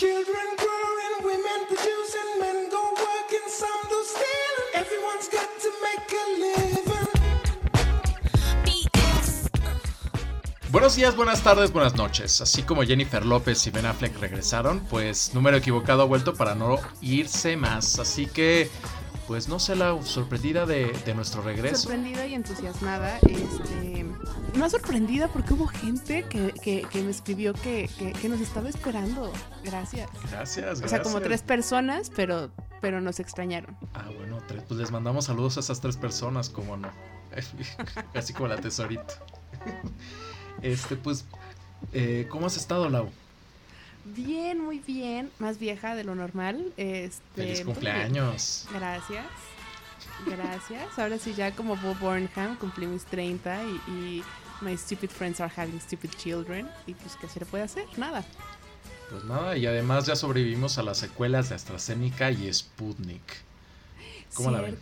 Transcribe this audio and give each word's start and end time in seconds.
Children 0.00 0.56
growing, 0.56 1.16
women 1.26 1.66
producing, 1.68 2.40
men 2.40 2.70
go 2.70 2.80
working, 2.92 3.46
some 3.48 3.68
do 3.90 4.02
stealing. 4.02 4.70
Everyone's 4.74 5.28
got 5.28 5.46
to 5.60 5.70
make 5.82 6.10
a 6.10 6.24
living. 6.40 7.08
Buenos 10.70 10.96
días, 10.96 11.14
buenas 11.16 11.42
tardes, 11.42 11.70
buenas 11.70 11.96
noches. 11.96 12.40
Así 12.40 12.62
como 12.62 12.82
Jennifer 12.82 13.26
López 13.26 13.66
y 13.66 13.70
Ben 13.70 13.84
Affleck 13.84 14.18
regresaron, 14.18 14.80
pues 14.88 15.34
número 15.34 15.58
equivocado 15.58 16.00
ha 16.00 16.06
vuelto 16.06 16.32
para 16.32 16.54
no 16.54 16.78
irse 17.02 17.58
más. 17.58 17.98
Así 17.98 18.24
que, 18.24 18.70
pues 19.26 19.48
no 19.48 19.60
sé 19.60 19.76
la 19.76 20.02
sorprendida 20.02 20.64
de, 20.64 20.94
de 21.04 21.14
nuestro 21.14 21.42
regreso. 21.42 21.76
Sorprendida 21.76 22.24
y 22.26 22.36
entusiasmada. 22.36 23.18
Este, 23.18 23.89
más 24.58 24.72
sorprendida 24.72 25.28
porque 25.28 25.54
hubo 25.54 25.66
gente 25.66 26.24
que, 26.24 26.52
que- 26.62 26.82
que 26.90 27.02
me 27.02 27.10
escribió 27.10 27.52
que, 27.54 27.88
que- 27.98 28.12
que 28.12 28.28
nos 28.28 28.40
estaba 28.40 28.68
esperando. 28.68 29.32
Gracias. 29.64 30.08
Gracias, 30.30 30.80
gracias. 30.80 30.84
O 30.84 30.88
sea, 30.88 31.02
como 31.02 31.20
tres 31.20 31.42
personas, 31.42 32.10
pero, 32.14 32.50
pero 32.80 33.00
nos 33.00 33.20
extrañaron. 33.20 33.76
Ah, 33.94 34.04
bueno, 34.16 34.38
tres, 34.48 34.62
pues 34.66 34.80
les 34.80 34.90
mandamos 34.90 35.26
saludos 35.26 35.56
a 35.56 35.60
esas 35.60 35.80
tres 35.80 35.96
personas, 35.96 36.48
como 36.50 36.76
no. 36.76 36.88
Así 38.14 38.32
como 38.32 38.48
la 38.48 38.56
tesorita. 38.56 39.14
Este, 40.62 40.96
pues, 40.96 41.24
eh, 41.92 42.26
¿cómo 42.30 42.46
has 42.46 42.56
estado, 42.56 42.88
Lau? 42.88 43.08
Bien, 44.04 44.58
muy 44.58 44.78
bien. 44.80 45.30
Más 45.38 45.58
vieja 45.58 45.94
de 45.94 46.04
lo 46.04 46.14
normal. 46.14 46.72
Este, 46.76 47.20
Feliz 47.34 47.64
muy 47.64 47.74
cumpleaños. 47.74 48.66
Gracias. 48.72 49.26
Gracias. 50.26 50.98
Ahora 50.98 51.18
sí, 51.18 51.34
ya 51.34 51.54
como 51.54 51.76
Bob 51.76 51.98
Burnham, 51.98 52.56
cumplí 52.56 52.86
mis 52.86 53.04
30 53.04 53.62
y, 53.64 53.90
y 53.92 54.24
my 54.62 54.76
stupid 54.76 55.10
friends 55.10 55.40
are 55.40 55.52
having 55.54 55.80
stupid 55.80 56.10
children. 56.16 56.68
Y 56.86 56.94
pues, 56.94 57.16
¿qué 57.20 57.28
se 57.28 57.40
le 57.40 57.46
puede 57.46 57.64
hacer? 57.64 57.84
Nada. 57.96 58.24
Pues 59.10 59.24
nada, 59.24 59.56
y 59.56 59.66
además 59.66 60.06
ya 60.06 60.14
sobrevivimos 60.16 60.78
a 60.78 60.82
las 60.82 60.98
secuelas 60.98 61.48
de 61.48 61.56
AstraZeneca 61.56 62.30
y 62.30 62.52
Sputnik. 62.52 63.20
¿Cómo 64.34 64.52
la 64.52 64.60
ven? 64.60 64.78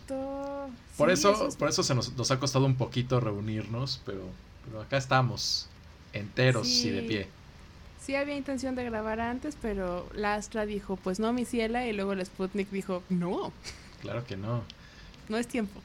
Por 0.97 1.07
Sí, 1.09 1.13
eso, 1.13 1.47
es- 1.47 1.55
por 1.55 1.69
eso 1.69 1.81
se 1.81 1.95
nos, 1.95 2.13
nos 2.13 2.29
ha 2.29 2.39
costado 2.39 2.65
un 2.65 2.75
poquito 2.75 3.19
reunirnos, 3.19 4.01
pero, 4.05 4.21
pero 4.65 4.81
acá 4.81 4.97
estamos, 4.97 5.67
enteros 6.13 6.67
y 6.67 6.91
de 6.91 7.01
pie. 7.03 7.27
Sí 7.99 8.15
había 8.15 8.35
intención 8.37 8.75
de 8.75 8.83
grabar 8.85 9.19
antes, 9.19 9.57
pero 9.59 10.07
la 10.13 10.35
Astra 10.35 10.65
dijo, 10.67 10.95
pues 10.97 11.19
no, 11.19 11.33
mi 11.33 11.45
ciela, 11.45 11.87
y 11.87 11.93
luego 11.93 12.13
la 12.15 12.23
Sputnik 12.23 12.69
dijo, 12.69 13.01
no, 13.09 13.51
Claro 14.01 14.25
que 14.25 14.37
no. 14.37 14.63
no 15.27 15.37
es 15.37 15.47
tiempo. 15.47 15.81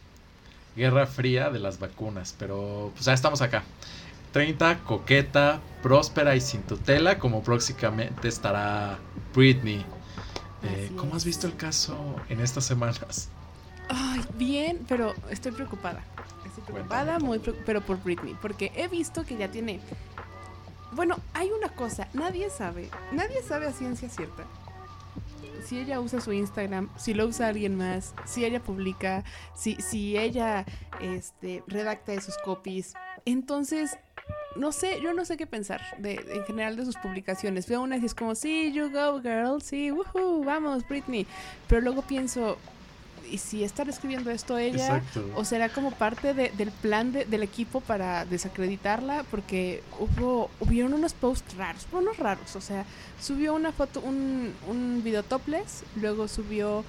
Guerra 0.77 1.07
fría 1.07 1.51
de 1.51 1.59
las 1.59 1.79
vacunas, 1.79 2.35
pero 2.39 2.91
pues 2.95 3.05
ya 3.05 3.13
estamos 3.13 3.43
acá. 3.43 3.63
30, 4.33 4.81
coqueta, 4.81 5.61
próspera 5.83 6.35
y 6.35 6.41
sin 6.41 6.63
tutela, 6.63 7.19
como 7.19 7.43
próximamente 7.45 8.27
estará 8.27 8.99
Britney. 9.33 9.87
Eh, 10.65 10.91
¿Cómo 10.97 11.15
has 11.15 11.25
visto 11.25 11.47
el 11.47 11.57
caso 11.57 12.17
en 12.29 12.41
estas 12.41 12.65
semanas? 12.65 13.29
Ay, 13.89 14.25
bien, 14.35 14.85
pero 14.89 15.15
estoy 15.31 15.53
preocupada. 15.53 16.03
Estoy 16.45 16.65
preocupada, 16.65 17.19
muy 17.21 17.39
pero 17.65 17.81
por 17.81 18.03
Britney, 18.03 18.37
porque 18.43 18.73
he 18.75 18.89
visto 18.89 19.25
que 19.25 19.37
ya 19.37 19.49
tiene... 19.51 19.81
Bueno, 20.93 21.17
hay 21.33 21.51
una 21.51 21.69
cosa, 21.69 22.09
nadie 22.13 22.51
sabe, 22.51 22.89
nadie 23.13 23.43
sabe 23.43 23.67
a 23.67 23.73
ciencia 23.73 24.09
cierta. 24.09 24.45
Si 25.65 25.79
ella 25.79 26.01
usa 26.01 26.21
su 26.21 26.33
Instagram, 26.33 26.91
si 26.97 27.15
lo 27.15 27.27
usa 27.27 27.49
alguien 27.49 27.75
más, 27.77 28.15
si 28.27 28.45
ella 28.45 28.61
publica, 28.61 29.25
si, 29.55 29.77
si 29.77 30.17
ella 30.19 30.67
este, 31.01 31.63
redacta 31.67 32.13
de 32.13 32.21
sus 32.21 32.37
copies. 32.45 32.95
Entonces, 33.25 33.99
no 34.57 34.73
sé, 34.73 35.01
yo 35.01 35.13
no 35.15 35.25
sé 35.25 35.37
qué 35.37 35.47
pensar 35.47 35.81
de, 35.99 36.15
en 36.15 36.45
general 36.45 36.77
de 36.77 36.85
sus 36.85 36.97
publicaciones. 36.97 37.67
Veo 37.67 37.83
unas 37.83 38.03
y 38.03 38.07
es 38.07 38.15
como, 38.15 38.35
sí, 38.35 38.73
you 38.73 38.91
go 38.91 39.21
girl, 39.21 39.61
sí, 39.63 39.91
woohoo, 39.91 40.45
vamos, 40.45 40.87
Britney. 40.87 41.27
Pero 41.69 41.81
luego 41.81 42.03
pienso, 42.03 42.59
¿y 43.31 43.39
si 43.39 43.65
estar 43.65 43.89
escribiendo 43.89 44.31
esto 44.31 44.59
ella? 44.59 44.97
Exacto. 44.99 45.25
¿O 45.37 45.45
será 45.45 45.69
como 45.69 45.91
parte 45.93 46.35
de- 46.35 46.51
del 46.51 46.71
plan 46.71 47.13
de- 47.13 47.25
del 47.25 47.43
equipo 47.43 47.81
para 47.81 48.25
desacreditarla? 48.25 49.25
Porque 49.31 49.83
hubo, 49.99 50.51
hubieron 50.61 50.95
unos 50.95 51.15
posts 51.15 51.57
raros, 51.57 51.87
unos 51.93 52.17
raros. 52.19 52.57
O 52.57 52.61
sea, 52.61 52.85
subió 53.21 53.55
una 53.55 53.73
foto, 53.73 54.01
un, 54.01 54.53
un 54.69 55.03
video 55.05 55.23
topless, 55.23 55.85
luego 55.97 56.29
subió 56.29 56.85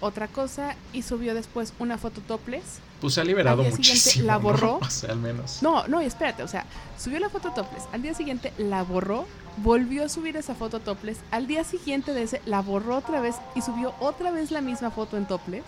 otra 0.00 0.28
cosa 0.28 0.76
y 0.92 1.02
subió 1.02 1.34
después 1.34 1.72
una 1.78 1.98
foto 1.98 2.20
topless. 2.20 2.78
Pues 3.00 3.14
se 3.14 3.20
ha 3.20 3.24
liberado 3.24 3.62
al 3.62 3.68
día 3.68 3.76
siguiente 3.76 3.92
muchísimo. 4.00 4.26
la 4.26 4.32
¿no? 4.34 4.40
borró. 4.40 4.78
O 4.82 4.90
sea, 4.90 5.10
al 5.12 5.18
menos. 5.18 5.62
No, 5.62 5.86
no, 5.88 6.02
y 6.02 6.04
espérate, 6.06 6.42
o 6.42 6.48
sea, 6.48 6.64
subió 6.98 7.18
la 7.20 7.28
foto 7.28 7.50
topless, 7.52 7.84
al 7.92 8.02
día 8.02 8.14
siguiente 8.14 8.52
la 8.58 8.82
borró, 8.82 9.26
volvió 9.58 10.04
a 10.04 10.08
subir 10.08 10.36
esa 10.36 10.54
foto 10.54 10.78
topless, 10.80 11.18
al 11.32 11.46
día 11.48 11.64
siguiente 11.64 12.12
de 12.12 12.22
ese 12.22 12.42
la 12.46 12.60
borró 12.60 12.96
otra 12.96 13.20
vez 13.20 13.34
y 13.56 13.60
subió 13.62 13.92
otra 14.00 14.30
vez 14.30 14.50
la 14.52 14.60
misma 14.60 14.90
foto 14.92 15.16
en 15.16 15.26
topless. 15.26 15.64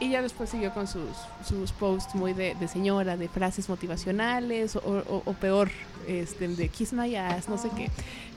Y 0.00 0.08
ya 0.08 0.22
después 0.22 0.48
siguió 0.50 0.72
con 0.72 0.86
sus, 0.86 1.10
sus 1.46 1.72
posts 1.72 2.14
muy 2.14 2.32
de, 2.32 2.56
señora, 2.68 3.16
de 3.18 3.28
frases 3.28 3.68
motivacionales 3.68 4.74
o, 4.76 4.80
o- 4.80 5.22
o 5.26 5.32
peor, 5.34 5.70
este, 6.08 6.48
de 6.48 6.68
kiss 6.68 6.92
my 6.94 7.14
ass, 7.16 7.48
no 7.50 7.58
sé 7.58 7.68
qué. 7.76 7.90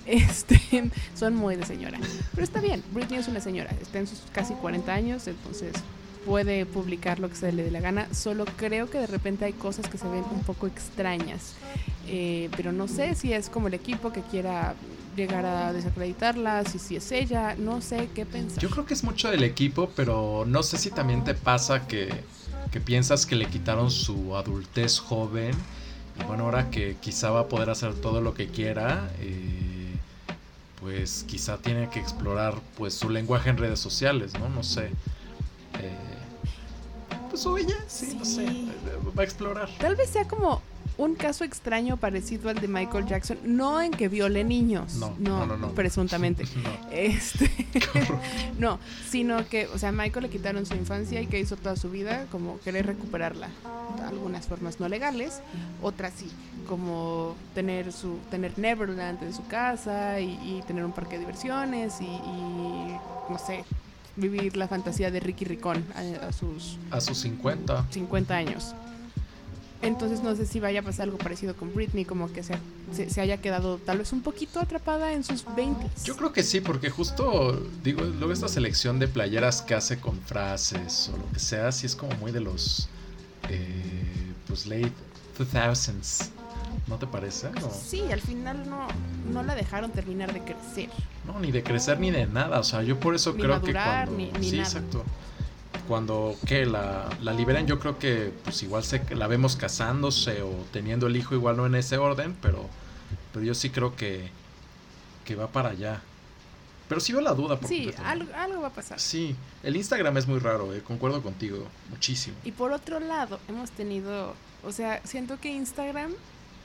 Este, 0.05 0.59
son 1.15 1.35
muy 1.35 1.55
de 1.55 1.65
señora. 1.65 1.97
Pero 2.31 2.43
está 2.43 2.59
bien, 2.59 2.83
Britney 2.91 3.19
es 3.19 3.29
una 3.29 3.39
señora, 3.39 3.71
está 3.81 3.99
en 3.99 4.07
sus 4.07 4.21
casi 4.33 4.53
40 4.55 4.93
años, 4.93 5.25
entonces 5.27 5.71
puede 6.25 6.65
publicar 6.65 7.19
lo 7.19 7.29
que 7.29 7.35
se 7.35 7.51
le 7.53 7.63
dé 7.63 7.71
la 7.71 7.79
gana. 7.79 8.07
Solo 8.13 8.43
creo 8.57 8.89
que 8.89 8.97
de 8.97 9.07
repente 9.07 9.45
hay 9.45 9.53
cosas 9.53 9.87
que 9.87 9.97
se 9.97 10.07
ven 10.09 10.23
un 10.31 10.41
poco 10.41 10.67
extrañas. 10.67 11.53
Eh, 12.07 12.49
pero 12.57 12.73
no 12.73 12.89
sé 12.89 13.15
si 13.15 13.31
es 13.31 13.49
como 13.49 13.69
el 13.69 13.73
equipo 13.73 14.11
que 14.11 14.21
quiera 14.21 14.75
llegar 15.15 15.45
a 15.45 15.73
desacreditarla, 15.73 16.65
si, 16.65 16.79
si 16.79 16.95
es 16.95 17.11
ella, 17.11 17.55
no 17.55 17.81
sé 17.81 18.09
qué 18.13 18.25
pensar. 18.25 18.59
Yo 18.59 18.69
creo 18.69 18.85
que 18.85 18.93
es 18.93 19.03
mucho 19.03 19.29
del 19.29 19.43
equipo, 19.43 19.89
pero 19.95 20.45
no 20.47 20.63
sé 20.63 20.77
si 20.77 20.89
también 20.91 21.23
te 21.23 21.33
pasa 21.33 21.87
que, 21.87 22.09
que 22.71 22.79
piensas 22.79 23.25
que 23.25 23.35
le 23.35 23.47
quitaron 23.47 23.91
su 23.91 24.35
adultez 24.35 24.99
joven 24.99 25.53
y 26.19 26.23
bueno, 26.23 26.45
ahora 26.45 26.69
que 26.69 26.95
quizá 27.01 27.31
va 27.31 27.41
a 27.41 27.47
poder 27.47 27.69
hacer 27.69 27.95
todo 27.95 28.21
lo 28.21 28.33
que 28.33 28.47
quiera, 28.47 29.09
eh, 29.19 29.95
pues 30.79 31.25
quizá 31.27 31.57
tiene 31.57 31.89
que 31.89 31.99
explorar 31.99 32.55
pues 32.77 32.93
su 32.93 33.09
lenguaje 33.09 33.49
en 33.49 33.57
redes 33.57 33.79
sociales, 33.79 34.33
¿no? 34.37 34.49
No 34.49 34.63
sé. 34.63 34.91
Eh, 35.79 35.97
pues 37.29 37.45
o 37.47 37.57
ella, 37.57 37.77
sí, 37.87 38.15
no 38.17 38.25
sé, 38.25 38.45
eh, 38.45 38.67
va 39.17 39.21
a 39.21 39.25
explorar. 39.25 39.69
Tal 39.79 39.95
vez 39.95 40.09
sea 40.09 40.27
como 40.27 40.61
un 40.97 41.15
caso 41.15 41.43
extraño 41.43 41.97
parecido 41.97 42.49
al 42.49 42.55
de 42.61 42.67
Michael 42.67 43.05
Jackson, 43.07 43.37
no 43.43 43.81
en 43.81 43.91
que 43.91 44.09
viole 44.09 44.43
niños, 44.43 44.95
No, 44.95 45.15
no, 45.19 45.45
no, 45.45 45.57
no. 45.57 45.69
presuntamente. 45.69 46.43
No. 46.63 46.69
Este, 46.91 47.49
no, 48.59 48.79
sino 49.09 49.47
que, 49.47 49.67
o 49.67 49.77
sea, 49.77 49.89
a 49.89 49.91
Michael 49.91 50.23
le 50.23 50.29
quitaron 50.29 50.65
su 50.65 50.75
infancia 50.75 51.19
y 51.21 51.27
que 51.27 51.39
hizo 51.39 51.55
toda 51.57 51.75
su 51.75 51.89
vida, 51.89 52.25
como 52.31 52.59
querer 52.59 52.85
recuperarla. 52.85 53.49
De 53.97 54.03
algunas 54.03 54.47
formas 54.47 54.79
no 54.79 54.87
legales, 54.87 55.41
otras 55.81 56.13
sí, 56.15 56.29
como 56.67 57.35
tener 57.55 57.91
su 57.91 58.17
tener 58.31 58.57
Neverland 58.57 59.21
en 59.23 59.33
su 59.33 59.45
casa 59.47 60.19
y, 60.19 60.31
y 60.43 60.63
tener 60.67 60.85
un 60.85 60.91
parque 60.93 61.13
de 61.15 61.19
diversiones 61.21 61.99
y, 62.01 62.05
y, 62.05 62.95
no 63.29 63.37
sé, 63.45 63.63
vivir 64.15 64.55
la 64.57 64.67
fantasía 64.67 65.09
de 65.11 65.19
Ricky 65.19 65.45
Ricón 65.45 65.83
a, 65.95 66.27
a 66.27 66.31
sus 66.31 66.77
A 66.91 67.01
sus 67.01 67.17
50. 67.19 67.87
50 67.89 68.35
años. 68.35 68.75
Entonces 69.83 70.23
no 70.23 70.35
sé 70.35 70.45
si 70.45 70.59
vaya 70.59 70.79
a 70.79 70.83
pasar 70.83 71.03
algo 71.05 71.17
parecido 71.17 71.55
con 71.55 71.73
Britney, 71.73 72.05
como 72.05 72.31
que 72.31 72.41
se, 72.41 72.55
se, 72.95 73.09
se 73.09 73.21
haya 73.21 73.37
quedado 73.41 73.77
tal 73.77 73.97
vez 73.99 74.13
un 74.13 74.21
poquito 74.21 74.59
atrapada 74.59 75.11
en 75.13 75.23
sus 75.23 75.43
20 75.55 75.87
Yo 76.05 76.15
creo 76.15 76.31
que 76.31 76.41
sí, 76.43 76.61
porque 76.61 76.89
justo, 76.89 77.61
digo, 77.83 78.01
luego 78.03 78.31
esta 78.31 78.47
selección 78.47 78.97
de 78.99 79.07
playeras 79.07 79.61
que 79.61 79.75
hace 79.75 79.99
con 79.99 80.19
frases 80.21 81.11
o 81.13 81.17
lo 81.17 81.29
que 81.33 81.39
sea, 81.39 81.71
sí 81.71 81.85
es 81.85 81.95
como 81.95 82.15
muy 82.15 82.31
de 82.31 82.39
los, 82.39 82.87
eh, 83.49 84.33
pues, 84.47 84.65
late 84.65 84.93
2000s. 85.37 86.29
¿No 86.87 86.97
te 86.97 87.07
parece? 87.07 87.49
Sí, 87.85 88.01
al 88.11 88.19
final 88.19 88.69
no, 88.69 88.87
no 89.31 89.43
la 89.43 89.55
dejaron 89.55 89.91
terminar 89.91 90.33
de 90.33 90.41
crecer. 90.41 90.89
no, 91.25 91.39
ni 91.39 91.51
de 91.51 91.63
crecer 91.63 91.99
ni 91.99 92.11
de 92.11 92.25
nada. 92.25 92.59
O 92.59 92.63
sea, 92.63 92.83
yo 92.83 92.99
por 92.99 93.15
eso 93.15 93.31
Ni 93.33 93.41
creo 93.41 93.55
madurar, 93.55 94.07
que 94.09 94.15
cuando... 94.15 94.33
ni- 94.33 94.39
ni 94.39 94.49
sí, 94.49 94.57
nada. 94.57 94.67
exacto. 94.67 95.03
Cuando 95.87 96.35
que 96.45 96.65
la, 96.65 97.09
la 97.21 97.33
liberan, 97.33 97.67
yo 97.67 97.79
creo 97.79 97.99
que 97.99 98.31
pues 98.43 98.63
igual 98.63 98.83
se, 98.83 99.03
la 99.15 99.27
vemos 99.27 99.55
casándose 99.55 100.41
o 100.41 100.51
teniendo 100.71 101.07
el 101.07 101.15
hijo, 101.15 101.35
igual 101.35 101.57
no 101.57 101.65
en 101.65 101.75
ese 101.75 101.97
orden, 101.97 102.35
pero, 102.41 102.69
pero 103.31 103.45
yo 103.45 103.53
sí 103.53 103.69
creo 103.69 103.95
que, 103.95 104.29
que 105.25 105.35
va 105.35 105.47
para 105.47 105.69
allá. 105.69 106.01
Pero 106.87 107.01
sí 107.01 107.13
veo 107.13 107.21
la 107.21 107.33
duda. 107.33 107.59
Por 107.59 107.67
Sí, 107.67 107.91
algo 108.05 108.61
va 108.61 108.67
a 108.67 108.73
pasar. 108.73 108.99
Sí, 108.99 109.35
el 109.63 109.75
Instagram 109.75 110.17
es 110.17 110.27
muy 110.27 110.39
raro, 110.39 110.73
eh, 110.73 110.81
concuerdo 110.81 111.21
contigo, 111.21 111.65
muchísimo. 111.89 112.35
Y 112.43 112.51
por 112.51 112.71
otro 112.71 112.99
lado, 112.99 113.39
hemos 113.47 113.71
tenido, 113.71 114.35
o 114.63 114.71
sea, 114.71 115.01
siento 115.05 115.39
que 115.39 115.49
Instagram 115.49 116.13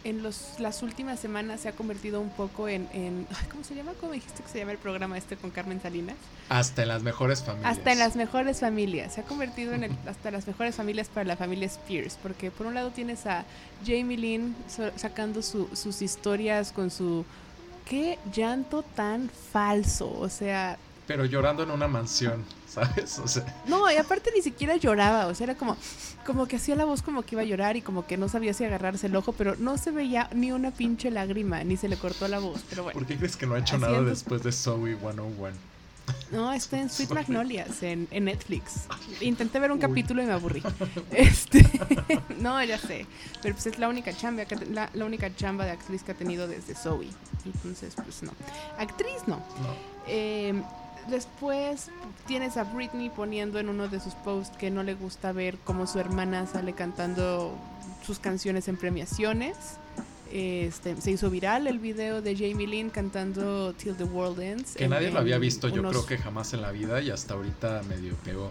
en 0.04 0.22
los, 0.22 0.54
las 0.58 0.82
últimas 0.82 1.18
semanas 1.18 1.60
se 1.60 1.68
ha 1.68 1.72
convertido 1.72 2.20
un 2.20 2.30
poco 2.30 2.68
en, 2.68 2.88
en 2.92 3.26
¿cómo 3.50 3.64
se 3.64 3.74
llama? 3.74 3.92
¿Cómo 4.00 4.12
dijiste 4.12 4.42
que 4.42 4.48
se 4.48 4.58
llama 4.58 4.72
el 4.72 4.78
programa 4.78 5.18
este 5.18 5.36
con 5.36 5.50
Carmen 5.50 5.80
Salinas? 5.82 6.16
Hasta 6.48 6.82
en 6.82 6.88
las 6.88 7.02
mejores 7.02 7.42
familias. 7.42 7.76
Hasta 7.76 7.92
en 7.92 7.98
las 7.98 8.16
mejores 8.16 8.60
familias. 8.60 9.14
Se 9.14 9.20
ha 9.20 9.24
convertido 9.24 9.72
en 9.74 9.84
el, 9.84 9.92
hasta 10.08 10.30
las 10.30 10.46
mejores 10.46 10.74
familias 10.76 11.08
para 11.08 11.24
la 11.24 11.36
familia 11.36 11.66
Spears. 11.66 12.16
Porque 12.22 12.50
por 12.50 12.66
un 12.66 12.74
lado 12.74 12.90
tienes 12.90 13.26
a 13.26 13.44
Jamie 13.84 14.16
Lynn 14.16 14.54
so- 14.68 14.92
sacando 14.96 15.42
su- 15.42 15.68
sus 15.74 16.00
historias 16.00 16.72
con 16.72 16.90
su 16.90 17.24
qué 17.84 18.18
llanto 18.32 18.82
tan 18.82 19.28
falso. 19.52 20.10
O 20.18 20.28
sea, 20.28 20.78
Pero 21.06 21.24
llorando 21.24 21.62
en 21.64 21.70
una 21.70 21.88
mansión, 21.88 22.44
¿sabes? 22.86 23.18
O 23.18 23.28
sea, 23.28 23.44
no, 23.66 23.90
y 23.90 23.96
aparte 23.96 24.30
ni 24.34 24.42
siquiera 24.42 24.76
lloraba. 24.76 25.26
O 25.26 25.34
sea, 25.34 25.44
era 25.44 25.54
como, 25.56 25.76
como 26.26 26.46
que 26.46 26.56
hacía 26.56 26.76
la 26.76 26.84
voz 26.84 27.02
como 27.02 27.22
que 27.22 27.34
iba 27.34 27.42
a 27.42 27.44
llorar 27.44 27.76
y 27.76 27.82
como 27.82 28.06
que 28.06 28.16
no 28.16 28.28
sabía 28.28 28.54
si 28.54 28.64
agarrarse 28.64 29.06
el 29.06 29.16
ojo, 29.16 29.32
pero 29.32 29.56
no 29.56 29.78
se 29.78 29.90
veía 29.90 30.28
ni 30.32 30.52
una 30.52 30.70
pinche 30.70 31.10
lágrima, 31.10 31.64
ni 31.64 31.76
se 31.76 31.88
le 31.88 31.96
cortó 31.96 32.28
la 32.28 32.38
voz. 32.38 32.62
Pero 32.70 32.84
bueno. 32.84 32.98
¿por 32.98 33.06
qué 33.06 33.16
crees 33.16 33.36
que 33.36 33.46
no 33.46 33.54
ha 33.54 33.58
hecho 33.58 33.78
nada 33.78 34.02
después 34.02 34.42
de 34.42 34.52
Zoe 34.52 34.96
101? 34.96 35.56
No, 36.30 36.52
está 36.52 36.80
en 36.80 36.88
Sweet. 36.90 37.10
Magnolias, 37.10 37.82
en, 37.82 38.08
en 38.10 38.24
Netflix. 38.24 38.86
Intenté 39.20 39.58
ver 39.60 39.70
un 39.72 39.76
Uy. 39.76 39.82
capítulo 39.82 40.22
y 40.22 40.26
me 40.26 40.32
aburrí. 40.32 40.62
Este, 41.10 41.62
no, 42.40 42.62
ya 42.64 42.78
sé. 42.78 43.06
Pero 43.42 43.54
pues 43.54 43.66
es 43.66 43.78
la 43.78 43.88
única 43.88 44.16
chamba 44.16 44.44
que, 44.46 44.56
la, 44.56 44.88
la 44.94 45.04
única 45.04 45.34
chamba 45.34 45.64
de 45.66 45.72
actriz 45.72 46.02
que 46.02 46.12
ha 46.12 46.14
tenido 46.14 46.48
desde 46.48 46.74
Zoe. 46.74 47.08
Entonces, 47.44 47.94
pues 47.94 48.22
no. 48.22 48.32
Actriz 48.78 49.22
no. 49.26 49.36
No. 49.36 49.74
Eh, 50.06 50.62
después 51.08 51.90
tienes 52.26 52.56
a 52.56 52.64
Britney 52.64 53.10
poniendo 53.10 53.58
en 53.58 53.68
uno 53.68 53.88
de 53.88 54.00
sus 54.00 54.14
posts 54.14 54.56
que 54.56 54.70
no 54.70 54.82
le 54.82 54.94
gusta 54.94 55.32
ver 55.32 55.56
cómo 55.64 55.86
su 55.86 55.98
hermana 55.98 56.46
sale 56.46 56.72
cantando 56.72 57.54
sus 58.06 58.18
canciones 58.18 58.68
en 58.68 58.76
premiaciones. 58.76 59.56
Este, 60.30 61.00
se 61.00 61.10
hizo 61.10 61.30
viral 61.30 61.66
el 61.66 61.78
video 61.78 62.20
de 62.20 62.34
Jamie 62.36 62.66
Lynn 62.66 62.90
cantando 62.90 63.72
Till 63.72 63.94
the 63.96 64.04
World 64.04 64.40
Ends. 64.40 64.74
Que 64.74 64.84
en- 64.84 64.90
nadie 64.90 65.10
lo 65.10 65.18
había 65.20 65.38
visto, 65.38 65.68
yo 65.68 65.82
creo 65.88 66.04
que 66.04 66.18
jamás 66.18 66.52
en 66.52 66.60
la 66.62 66.70
vida 66.70 67.00
y 67.00 67.10
hasta 67.10 67.34
ahorita 67.34 67.82
medio 67.88 68.14
pegó. 68.24 68.50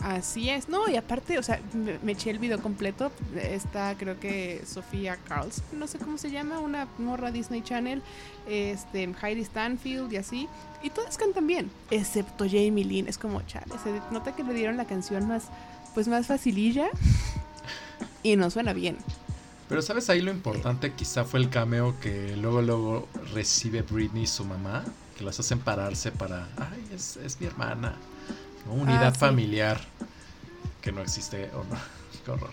Así 0.00 0.48
es, 0.48 0.68
no, 0.68 0.88
y 0.88 0.94
aparte, 0.96 1.38
o 1.38 1.42
sea, 1.42 1.60
me, 1.74 1.98
me 2.04 2.12
eché 2.12 2.30
el 2.30 2.38
video 2.38 2.62
completo. 2.62 3.10
Está, 3.36 3.96
creo 3.98 4.20
que 4.20 4.62
Sofía 4.64 5.16
Carls, 5.16 5.60
no 5.72 5.88
sé 5.88 5.98
cómo 5.98 6.18
se 6.18 6.30
llama, 6.30 6.60
una 6.60 6.86
morra 6.98 7.32
Disney 7.32 7.62
Channel, 7.62 8.00
este, 8.48 9.12
Heidi 9.20 9.42
Stanfield 9.44 10.12
y 10.12 10.16
así. 10.16 10.48
Y 10.82 10.90
todas 10.90 11.16
cantan 11.18 11.46
bien, 11.46 11.70
excepto 11.90 12.44
Jamie 12.44 12.84
Lynn. 12.84 13.08
Es 13.08 13.18
como, 13.18 13.42
chale, 13.42 13.66
se 13.82 14.00
nota 14.12 14.34
que 14.36 14.44
le 14.44 14.54
dieron 14.54 14.76
la 14.76 14.84
canción 14.84 15.26
más, 15.26 15.44
pues 15.94 16.06
más 16.08 16.26
facililla 16.26 16.88
y 18.22 18.36
no 18.36 18.50
suena 18.50 18.72
bien. 18.72 18.96
Pero 19.68 19.82
sabes 19.82 20.08
ahí 20.08 20.22
lo 20.22 20.30
importante 20.30 20.92
quizá 20.94 21.24
fue 21.24 21.40
el 21.40 21.50
cameo 21.50 21.98
que 22.00 22.36
luego 22.36 22.62
luego 22.62 23.08
recibe 23.34 23.82
Britney 23.82 24.22
y 24.22 24.26
su 24.26 24.44
mamá, 24.44 24.84
que 25.16 25.24
las 25.24 25.38
hacen 25.40 25.58
pararse 25.58 26.10
para, 26.10 26.48
ay, 26.56 26.86
es, 26.94 27.16
es 27.18 27.40
mi 27.40 27.46
hermana. 27.48 27.94
¿no? 28.66 28.72
Unidad 28.74 29.08
Ah, 29.08 29.12
sí. 29.12 29.18
familiar 29.20 29.80
que 30.80 30.92
no 30.92 31.02
existe 31.02 31.50
o 31.54 31.64
no. 31.64 31.78
Qué 32.24 32.30
horror. 32.30 32.50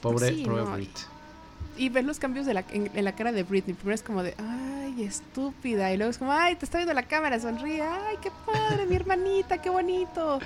Pobre, 0.00 0.30
Sí, 0.34 0.44
pobre 0.44 0.62
no, 0.64 0.72
Brit. 0.72 0.96
Y 1.76 1.88
ves 1.88 2.04
los 2.04 2.18
cambios 2.18 2.46
de 2.46 2.54
la, 2.54 2.64
en, 2.70 2.90
en 2.94 3.04
la 3.04 3.14
cara 3.14 3.30
de 3.32 3.42
Britney. 3.42 3.74
Primero 3.74 3.94
es 3.94 4.02
como 4.02 4.22
de, 4.22 4.34
ay, 4.38 4.83
estúpida. 5.02 5.92
Y 5.92 5.96
luego 5.96 6.10
es 6.10 6.18
como, 6.18 6.32
ay, 6.32 6.54
te 6.56 6.64
está 6.64 6.78
viendo 6.78 6.94
la 6.94 7.02
cámara, 7.02 7.40
sonríe. 7.40 7.82
Ay, 7.82 8.16
qué 8.22 8.30
padre, 8.46 8.86
mi 8.86 8.96
hermanita, 8.96 9.58
qué 9.58 9.70
bonito. 9.70 10.38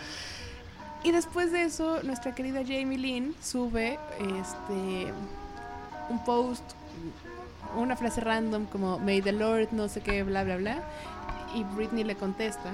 Y 1.05 1.12
después 1.12 1.53
de 1.53 1.65
eso, 1.65 2.03
nuestra 2.03 2.35
querida 2.35 2.61
Jamie 2.62 2.99
Lynn 2.99 3.35
sube 3.41 3.99
este 4.19 5.12
un 6.09 6.25
post, 6.25 6.65
una 7.77 7.97
frase 7.97 8.21
random 8.21 8.67
como 8.67 8.99
May 8.99 9.21
the 9.21 9.33
Lord, 9.33 9.69
no 9.73 9.89
sé 9.89 10.00
qué, 10.00 10.23
bla, 10.23 10.45
bla, 10.45 10.56
bla. 10.56 10.83
Y 11.55 11.65
Britney 11.65 12.05
le 12.05 12.17
contesta 12.17 12.73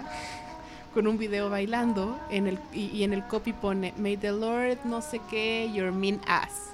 con 0.94 1.06
un 1.06 1.18
video 1.18 1.50
bailando 1.50 2.18
en 2.30 2.46
el, 2.46 2.58
y, 2.72 2.86
y 2.86 3.02
en 3.02 3.12
el 3.12 3.24
copy 3.26 3.52
pone 3.52 3.92
May 3.96 4.16
the 4.16 4.32
Lord, 4.32 4.78
no 4.84 5.02
sé 5.02 5.20
qué, 5.28 5.70
your 5.72 5.92
mean 5.92 6.20
ass. 6.26 6.73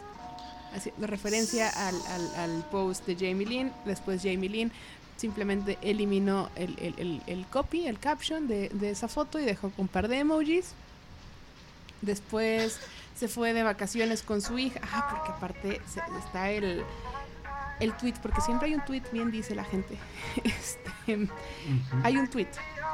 Así, 0.75 0.93
referencia 0.99 1.69
al, 1.71 1.95
al- 2.07 2.35
al 2.37 2.65
post 2.71 3.07
de 3.07 3.15
Jamie 3.15 3.47
Lynn. 3.47 3.73
Después 3.85 4.23
Jamie 4.23 4.49
Lynn 4.49 4.73
simplemente 5.17 5.77
eliminó 5.83 6.49
el, 6.57 6.79
el- 6.81 6.95
el- 6.99 7.23
el 7.27 7.47
copy, 7.47 7.87
el 7.87 7.99
caption 7.99 8.47
de, 8.49 8.69
de 8.71 8.91
esa 8.91 9.09
foto 9.09 9.39
y 9.39 9.45
dejó 9.45 9.73
un 9.77 9.89
par 9.89 10.09
de 10.09 10.19
emojis. 10.19 10.73
Después 12.03 12.79
se 13.19 13.29
fue 13.29 13.53
de 13.53 13.63
vacaciones 13.63 14.23
con 14.23 14.41
su 14.41 14.59
hija. 14.59 14.81
Ah, 14.93 15.09
porque 15.11 15.33
aparte 15.33 15.81
se- 15.93 16.01
está 16.25 16.51
el, 16.51 16.83
el 17.81 17.93
tweet, 17.97 18.15
porque 18.23 18.41
siempre 18.41 18.69
hay 18.69 18.75
un 18.75 18.85
tweet, 18.85 19.03
bien 19.13 19.31
dice 19.31 19.55
la 19.55 19.65
gente. 19.65 19.97
Este, 20.45 21.29
hay 22.05 22.17
un 22.17 22.29
tweet 22.29 22.49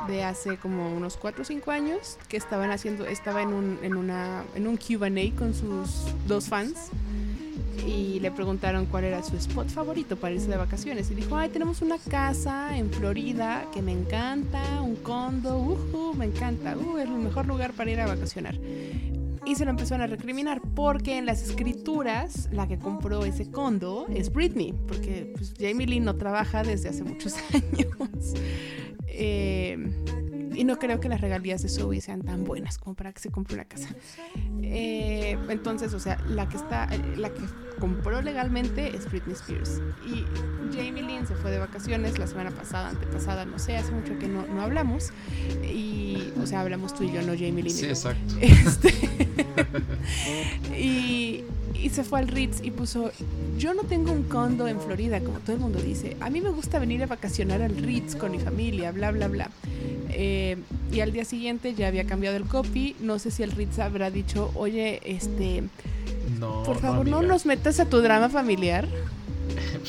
de 0.08 0.24
hace 0.24 0.56
como 0.56 0.92
unos 0.94 1.16
4 1.16 1.42
o 1.42 1.44
5 1.44 1.70
años 1.70 2.18
que 2.28 2.36
estaban 2.36 2.70
haciendo, 2.70 3.06
estaba 3.06 3.42
en 3.42 3.48
un, 3.52 3.78
en 3.82 3.96
una, 3.96 4.42
en 4.54 4.66
un 4.66 4.76
QA 4.76 5.36
con 5.38 5.54
sus 5.54 6.06
dos 6.26 6.48
fans 6.48 6.88
y 7.84 8.20
le 8.20 8.30
preguntaron 8.30 8.86
cuál 8.86 9.04
era 9.04 9.22
su 9.22 9.36
spot 9.36 9.68
favorito 9.68 10.16
para 10.16 10.34
irse 10.34 10.48
de 10.48 10.56
vacaciones. 10.56 11.10
Y 11.10 11.14
dijo, 11.14 11.36
ay, 11.36 11.48
tenemos 11.48 11.82
una 11.82 11.98
casa 11.98 12.76
en 12.76 12.90
Florida 12.90 13.66
que 13.72 13.82
me 13.82 13.92
encanta, 13.92 14.80
un 14.82 14.96
condo, 14.96 15.58
ujú, 15.58 16.14
me 16.14 16.26
encanta, 16.26 16.76
uh, 16.76 16.98
es 16.98 17.04
el 17.04 17.10
mejor 17.10 17.46
lugar 17.46 17.72
para 17.72 17.90
ir 17.90 18.00
a 18.00 18.06
vacacionar. 18.06 18.58
Y 19.44 19.54
se 19.54 19.64
lo 19.64 19.70
empezaron 19.70 20.02
a 20.02 20.08
recriminar 20.08 20.60
porque 20.74 21.18
en 21.18 21.26
las 21.26 21.42
escrituras 21.42 22.48
la 22.50 22.66
que 22.66 22.78
compró 22.78 23.24
ese 23.24 23.48
condo 23.50 24.06
es 24.12 24.32
Britney, 24.32 24.72
porque 24.88 25.32
pues, 25.34 25.54
Jamie 25.58 25.86
Lynn 25.86 26.04
no 26.04 26.16
trabaja 26.16 26.64
desde 26.64 26.88
hace 26.88 27.04
muchos 27.04 27.36
años. 27.54 28.34
Eh, 29.06 29.78
y 30.56 30.64
no 30.64 30.78
creo 30.78 31.00
que 31.00 31.08
las 31.08 31.20
regalías 31.20 31.62
de 31.62 31.68
Zoe 31.68 32.00
sean 32.00 32.22
tan 32.22 32.44
buenas 32.44 32.78
como 32.78 32.96
para 32.96 33.12
que 33.12 33.20
se 33.20 33.30
compre 33.30 33.54
una 33.54 33.64
casa. 33.64 33.90
Eh, 34.62 35.38
entonces, 35.48 35.92
o 35.94 36.00
sea, 36.00 36.18
la 36.28 36.48
que 36.48 36.56
está, 36.56 36.88
eh, 36.92 37.00
la 37.16 37.30
que 37.30 37.42
compró 37.78 38.22
legalmente 38.22 38.96
es 38.96 39.10
Britney 39.10 39.34
Spears. 39.34 39.82
Y 40.06 40.24
Jamie 40.74 41.02
Lynn 41.02 41.26
se 41.26 41.34
fue 41.34 41.50
de 41.50 41.58
vacaciones 41.58 42.18
la 42.18 42.26
semana 42.26 42.50
pasada, 42.50 42.88
antepasada, 42.88 43.44
no 43.44 43.58
sé, 43.58 43.76
hace 43.76 43.92
mucho 43.92 44.18
que 44.18 44.28
no, 44.28 44.46
no 44.46 44.62
hablamos. 44.62 45.10
Y, 45.62 46.32
o 46.42 46.46
sea, 46.46 46.62
hablamos 46.62 46.94
tú 46.94 47.04
y 47.04 47.12
yo, 47.12 47.22
no 47.22 47.32
Jamie 47.34 47.62
Lynn. 47.62 47.70
Sí, 47.70 47.86
exacto. 47.86 48.34
Este, 48.66 48.92
y, 50.76 51.44
y 51.74 51.90
se 51.90 52.04
fue 52.04 52.18
al 52.18 52.28
Ritz 52.28 52.60
y 52.62 52.70
puso, 52.70 53.10
yo 53.58 53.74
no 53.74 53.82
tengo 53.82 54.12
un 54.12 54.24
condo 54.24 54.66
en 54.66 54.80
Florida, 54.80 55.20
como 55.20 55.38
todo 55.40 55.56
el 55.56 55.60
mundo 55.62 55.80
dice. 55.80 56.16
A 56.20 56.30
mí 56.30 56.40
me 56.40 56.50
gusta 56.50 56.78
venir 56.78 57.02
a 57.02 57.06
vacacionar 57.06 57.62
al 57.62 57.76
Ritz 57.76 58.16
con 58.16 58.32
mi 58.32 58.38
familia, 58.38 58.92
bla, 58.92 59.10
bla, 59.10 59.28
bla. 59.28 59.50
Eh, 60.18 60.56
y 60.90 61.00
al 61.00 61.12
día 61.12 61.26
siguiente 61.26 61.74
ya 61.74 61.88
había 61.88 62.06
cambiado 62.06 62.36
el 62.38 62.44
copy. 62.44 62.96
No 63.00 63.18
sé 63.18 63.30
si 63.30 63.42
el 63.42 63.50
Ritz 63.52 63.78
habrá 63.78 64.10
dicho, 64.10 64.50
oye, 64.54 65.00
este, 65.04 65.64
No, 66.40 66.62
por 66.62 66.80
favor, 66.80 67.06
no, 67.06 67.20
nos 67.20 67.44
metas 67.44 67.80
a 67.80 67.84
tu 67.84 68.00
drama 68.00 68.30
familiar. 68.30 68.88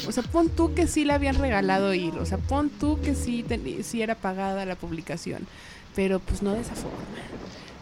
O 0.06 0.12
sea, 0.12 0.24
pon 0.24 0.50
tú 0.50 0.74
que 0.74 0.86
sí 0.88 1.06
le 1.06 1.14
habían 1.14 1.36
regalado 1.36 1.94
ir. 1.94 2.14
O 2.16 2.26
sea, 2.26 2.38
pon 2.40 2.70
tú 2.70 3.00
que 3.02 3.16
sí, 3.16 3.44
ten- 3.48 3.84
sí 3.86 4.02
era 4.02 4.16
pagada 4.16 4.66
la 4.66 4.76
publicación. 4.76 5.48
Pero 5.96 6.20
pues 6.20 6.42
no 6.42 6.54
de 6.54 6.62
esa 6.62 6.76
forma. 6.76 6.98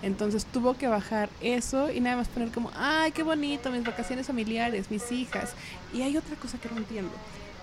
Entonces 0.03 0.45
tuvo 0.45 0.75
que 0.75 0.87
bajar 0.87 1.29
eso 1.41 1.91
y 1.91 1.99
nada 1.99 2.17
más 2.17 2.27
poner 2.27 2.49
como, 2.51 2.69
ay, 2.75 3.11
qué 3.11 3.23
bonito, 3.23 3.71
mis 3.71 3.83
vacaciones 3.83 4.27
familiares, 4.27 4.91
mis 4.91 5.11
hijas. 5.11 5.53
Y 5.95 6.03
hay 6.03 6.15
otra 6.15 6.35
cosa 6.35 6.59
que 6.59 6.69
no 6.69 6.77
entiendo. 6.77 7.11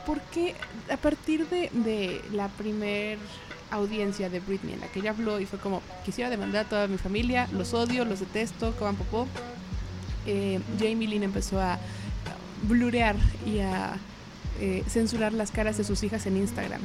¿Por 0.05 0.21
qué 0.33 0.55
a 0.91 0.97
partir 0.97 1.47
de, 1.49 1.71
de 1.73 2.21
la 2.33 2.49
primer 2.49 3.19
audiencia 3.73 4.29
de 4.31 4.41
Britney 4.41 4.75
en 4.75 4.81
la 4.81 4.87
que 4.89 5.01
ella 5.01 5.11
habló 5.11 5.41
y 5.41 5.47
fue 5.47 5.59
como, 5.59 5.83
quisiera 6.05 6.31
demandar 6.31 6.67
a 6.67 6.69
toda 6.69 6.89
mi 6.89 6.99
familia, 6.99 7.49
los 7.53 7.75
odio, 7.75 8.05
los 8.05 8.21
detesto, 8.21 8.75
coman 8.77 8.97
popó, 8.97 9.27
eh, 10.27 10.61
Jamie 10.79 11.09
Lynn 11.09 11.23
empezó 11.25 11.61
a 11.61 11.79
blurear 12.69 13.17
y 13.47 13.59
a 13.59 13.95
eh, 14.61 14.85
censurar 14.89 15.33
las 15.33 15.51
caras 15.51 15.77
de 15.79 15.85
sus 15.85 16.03
hijas 16.05 16.27
en 16.27 16.37
Instagram. 16.37 16.81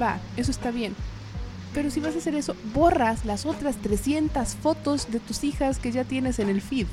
Va, 0.00 0.18
eso 0.36 0.50
está 0.50 0.70
bien. 0.70 0.94
Pero 1.72 1.90
si 1.90 2.00
vas 2.00 2.14
a 2.14 2.18
hacer 2.18 2.34
eso, 2.34 2.54
borras 2.74 3.24
las 3.24 3.46
otras 3.46 3.76
300 3.76 4.54
fotos 4.56 5.10
de 5.10 5.20
tus 5.20 5.44
hijas 5.44 5.78
que 5.78 5.92
ya 5.92 6.04
tienes 6.04 6.38
en 6.38 6.48
el 6.48 6.60
feed. 6.60 6.86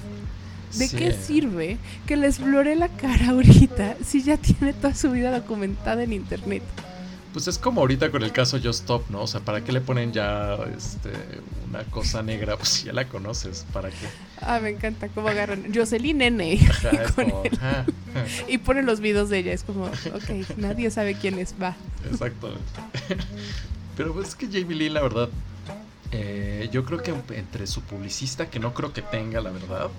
¿De 0.78 0.88
Sí. 0.88 0.98
qué 0.98 1.12
sirve 1.14 1.78
que 2.08 2.18
les 2.18 2.40
bluree 2.40 2.76
la 2.76 2.88
cara 2.90 3.30
ahorita 3.30 3.96
si 4.06 4.24
ya 4.24 4.38
tiene 4.38 4.74
toda 4.74 4.96
su 4.96 5.12
vida 5.12 5.32
documentada 5.32 6.04
en 6.04 6.14
internet? 6.14 6.64
Pues 7.34 7.48
es 7.48 7.58
como 7.58 7.82
ahorita 7.82 8.12
con 8.12 8.22
el 8.22 8.32
caso 8.32 8.58
Just 8.58 8.82
Stop, 8.82 9.10
¿no? 9.10 9.24
O 9.24 9.28
sea, 9.28 9.42
¿para 9.42 9.64
qué 9.64 9.72
le 9.72 9.82
ponen 9.82 10.14
ya 10.14 10.56
este, 10.78 11.10
una 11.68 11.84
cosa 11.86 12.22
negra? 12.22 12.56
Pues 12.64 12.70
si 12.70 12.86
ya 12.86 12.94
la 12.94 13.08
conoces, 13.08 13.66
¿para 13.74 13.90
qué? 13.90 14.08
Ah, 14.40 14.60
me 14.60 14.70
encanta 14.70 15.10
cómo 15.10 15.28
agarran 15.28 15.74
Jocelyn 15.74 16.20
como, 17.16 17.44
ajá, 17.52 17.86
y 18.48 18.60
ponen 18.60 18.86
los 18.86 19.00
videos 19.00 19.30
de 19.30 19.40
ella. 19.40 19.52
Es 19.54 19.64
como, 19.64 19.86
ok, 19.86 20.58
nadie 20.58 20.92
sabe 20.92 21.16
quién 21.16 21.40
es, 21.40 21.56
va. 21.60 21.76
exacto. 22.10 22.54
Pero 23.98 24.14
pues 24.14 24.30
es 24.30 24.36
que 24.36 24.46
Jamie 24.48 24.76
Lee, 24.78 24.90
la 24.90 25.02
verdad, 25.02 25.30
eh, 26.12 26.70
yo 26.72 26.86
creo 26.86 27.02
que 27.02 27.14
entre 27.36 27.66
su 27.66 27.82
publicista, 27.82 28.50
que 28.50 28.60
no 28.60 28.76
creo 28.76 28.94
que 28.94 29.02
tenga, 29.02 29.42
la 29.42 29.50
verdad, 29.50 29.90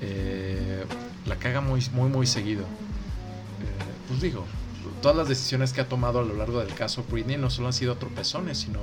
eh, 0.00 0.84
la 1.26 1.36
caga 1.36 1.60
muy, 1.60 1.86
muy, 1.92 2.08
muy 2.08 2.26
seguido. 2.26 2.62
Eh, 2.62 2.66
pues 4.08 4.22
digo, 4.22 4.46
todas 5.00 5.16
las 5.16 5.28
decisiones 5.28 5.72
que 5.72 5.80
ha 5.80 5.88
tomado 5.88 6.20
a 6.20 6.22
lo 6.22 6.34
largo 6.34 6.60
del 6.60 6.74
caso 6.74 7.04
Britney 7.10 7.36
no 7.36 7.50
solo 7.50 7.68
han 7.68 7.72
sido 7.72 7.96
tropezones, 7.96 8.58
sino 8.58 8.80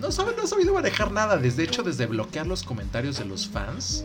no, 0.00 0.12
sabe, 0.12 0.34
no 0.36 0.42
ha 0.42 0.46
sabido 0.46 0.74
manejar 0.74 1.12
nada. 1.12 1.36
Desde 1.36 1.64
hecho, 1.64 1.82
desde 1.82 2.06
bloquear 2.06 2.46
los 2.46 2.62
comentarios 2.62 3.18
de 3.18 3.24
los 3.24 3.48
fans, 3.48 4.04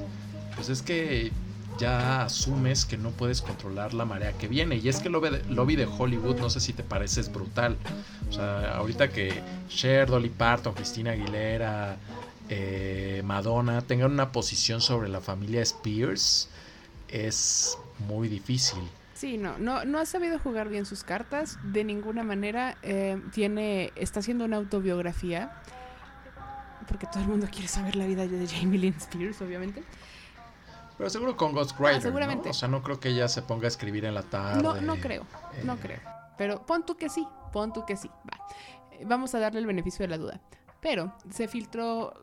pues 0.56 0.70
es 0.70 0.82
que 0.82 1.32
ya 1.78 2.24
asumes 2.24 2.86
que 2.86 2.98
no 2.98 3.10
puedes 3.12 3.42
controlar 3.42 3.94
la 3.94 4.06
marea 4.06 4.34
que 4.34 4.48
viene. 4.48 4.78
Y 4.78 4.88
es 4.88 5.00
que 5.00 5.08
el 5.08 5.14
lobby 5.50 5.76
de 5.76 5.86
Hollywood, 5.86 6.38
no 6.38 6.50
sé 6.50 6.60
si 6.60 6.74
te 6.74 6.84
parece, 6.84 7.22
es 7.22 7.32
brutal. 7.32 7.78
O 8.30 8.34
sea, 8.34 8.76
ahorita 8.76 9.10
que 9.10 9.42
Cher, 9.68 10.10
Dolly 10.10 10.30
Parton, 10.30 10.74
Cristina 10.74 11.12
Aguilera, 11.12 11.98
eh, 12.50 13.22
Madonna 13.26 13.82
tengan 13.82 14.12
una 14.12 14.32
posición 14.32 14.82
sobre 14.82 15.10
la 15.10 15.22
familia 15.22 15.62
Spears, 15.62 16.50
es 17.08 17.78
muy 18.08 18.28
difícil. 18.28 18.84
Sí, 19.22 19.38
no, 19.38 19.60
no, 19.60 19.86
no 19.86 20.00
ha 20.00 20.06
sabido 20.08 20.40
jugar 20.40 20.68
bien 20.68 20.84
sus 20.88 21.04
cartas 21.04 21.60
de 21.62 21.84
ninguna 21.84 22.24
manera. 22.24 22.76
Eh, 22.82 23.22
tiene, 23.32 23.92
está 23.96 24.22
haciendo 24.22 24.46
una 24.46 24.58
autobiografía 24.58 25.62
porque 26.88 27.06
todo 27.06 27.22
el 27.22 27.30
mundo 27.30 27.48
quiere 27.52 27.68
saber 27.68 27.96
la 27.96 28.08
vida 28.08 28.26
de 28.26 28.48
Jamie 28.48 28.80
Lynn 28.80 28.96
Spears, 28.98 29.40
obviamente. 29.44 29.84
Pero 30.98 31.08
seguro 31.12 31.38
con 31.38 31.54
Ghostwriter, 31.54 31.98
ah, 31.98 32.02
seguramente. 32.02 32.50
O 32.50 32.54
sea, 32.56 32.68
no 32.68 32.82
creo 32.82 33.00
que 33.00 33.10
ella 33.10 33.28
se 33.28 33.44
ponga 33.44 33.66
a 33.66 33.68
escribir 33.68 34.06
en 34.06 34.16
la 34.16 34.24
tarde. 34.24 34.64
No, 34.64 34.82
no 34.82 34.96
creo, 34.96 35.28
no 35.66 35.76
eh, 35.76 35.80
creo. 35.80 36.00
Pero 36.40 36.66
pon 36.66 36.84
tú 36.84 36.98
que 36.98 37.08
sí, 37.08 37.28
pon 37.54 37.74
tú 37.74 37.86
que 37.86 37.98
sí. 37.98 38.10
Va. 38.28 38.44
Vamos 39.06 39.36
a 39.36 39.40
darle 39.40 39.60
el 39.60 39.68
beneficio 39.68 40.02
de 40.02 40.08
la 40.08 40.18
duda. 40.18 40.42
Pero 40.80 41.14
se 41.30 41.48
filtró, 41.48 42.16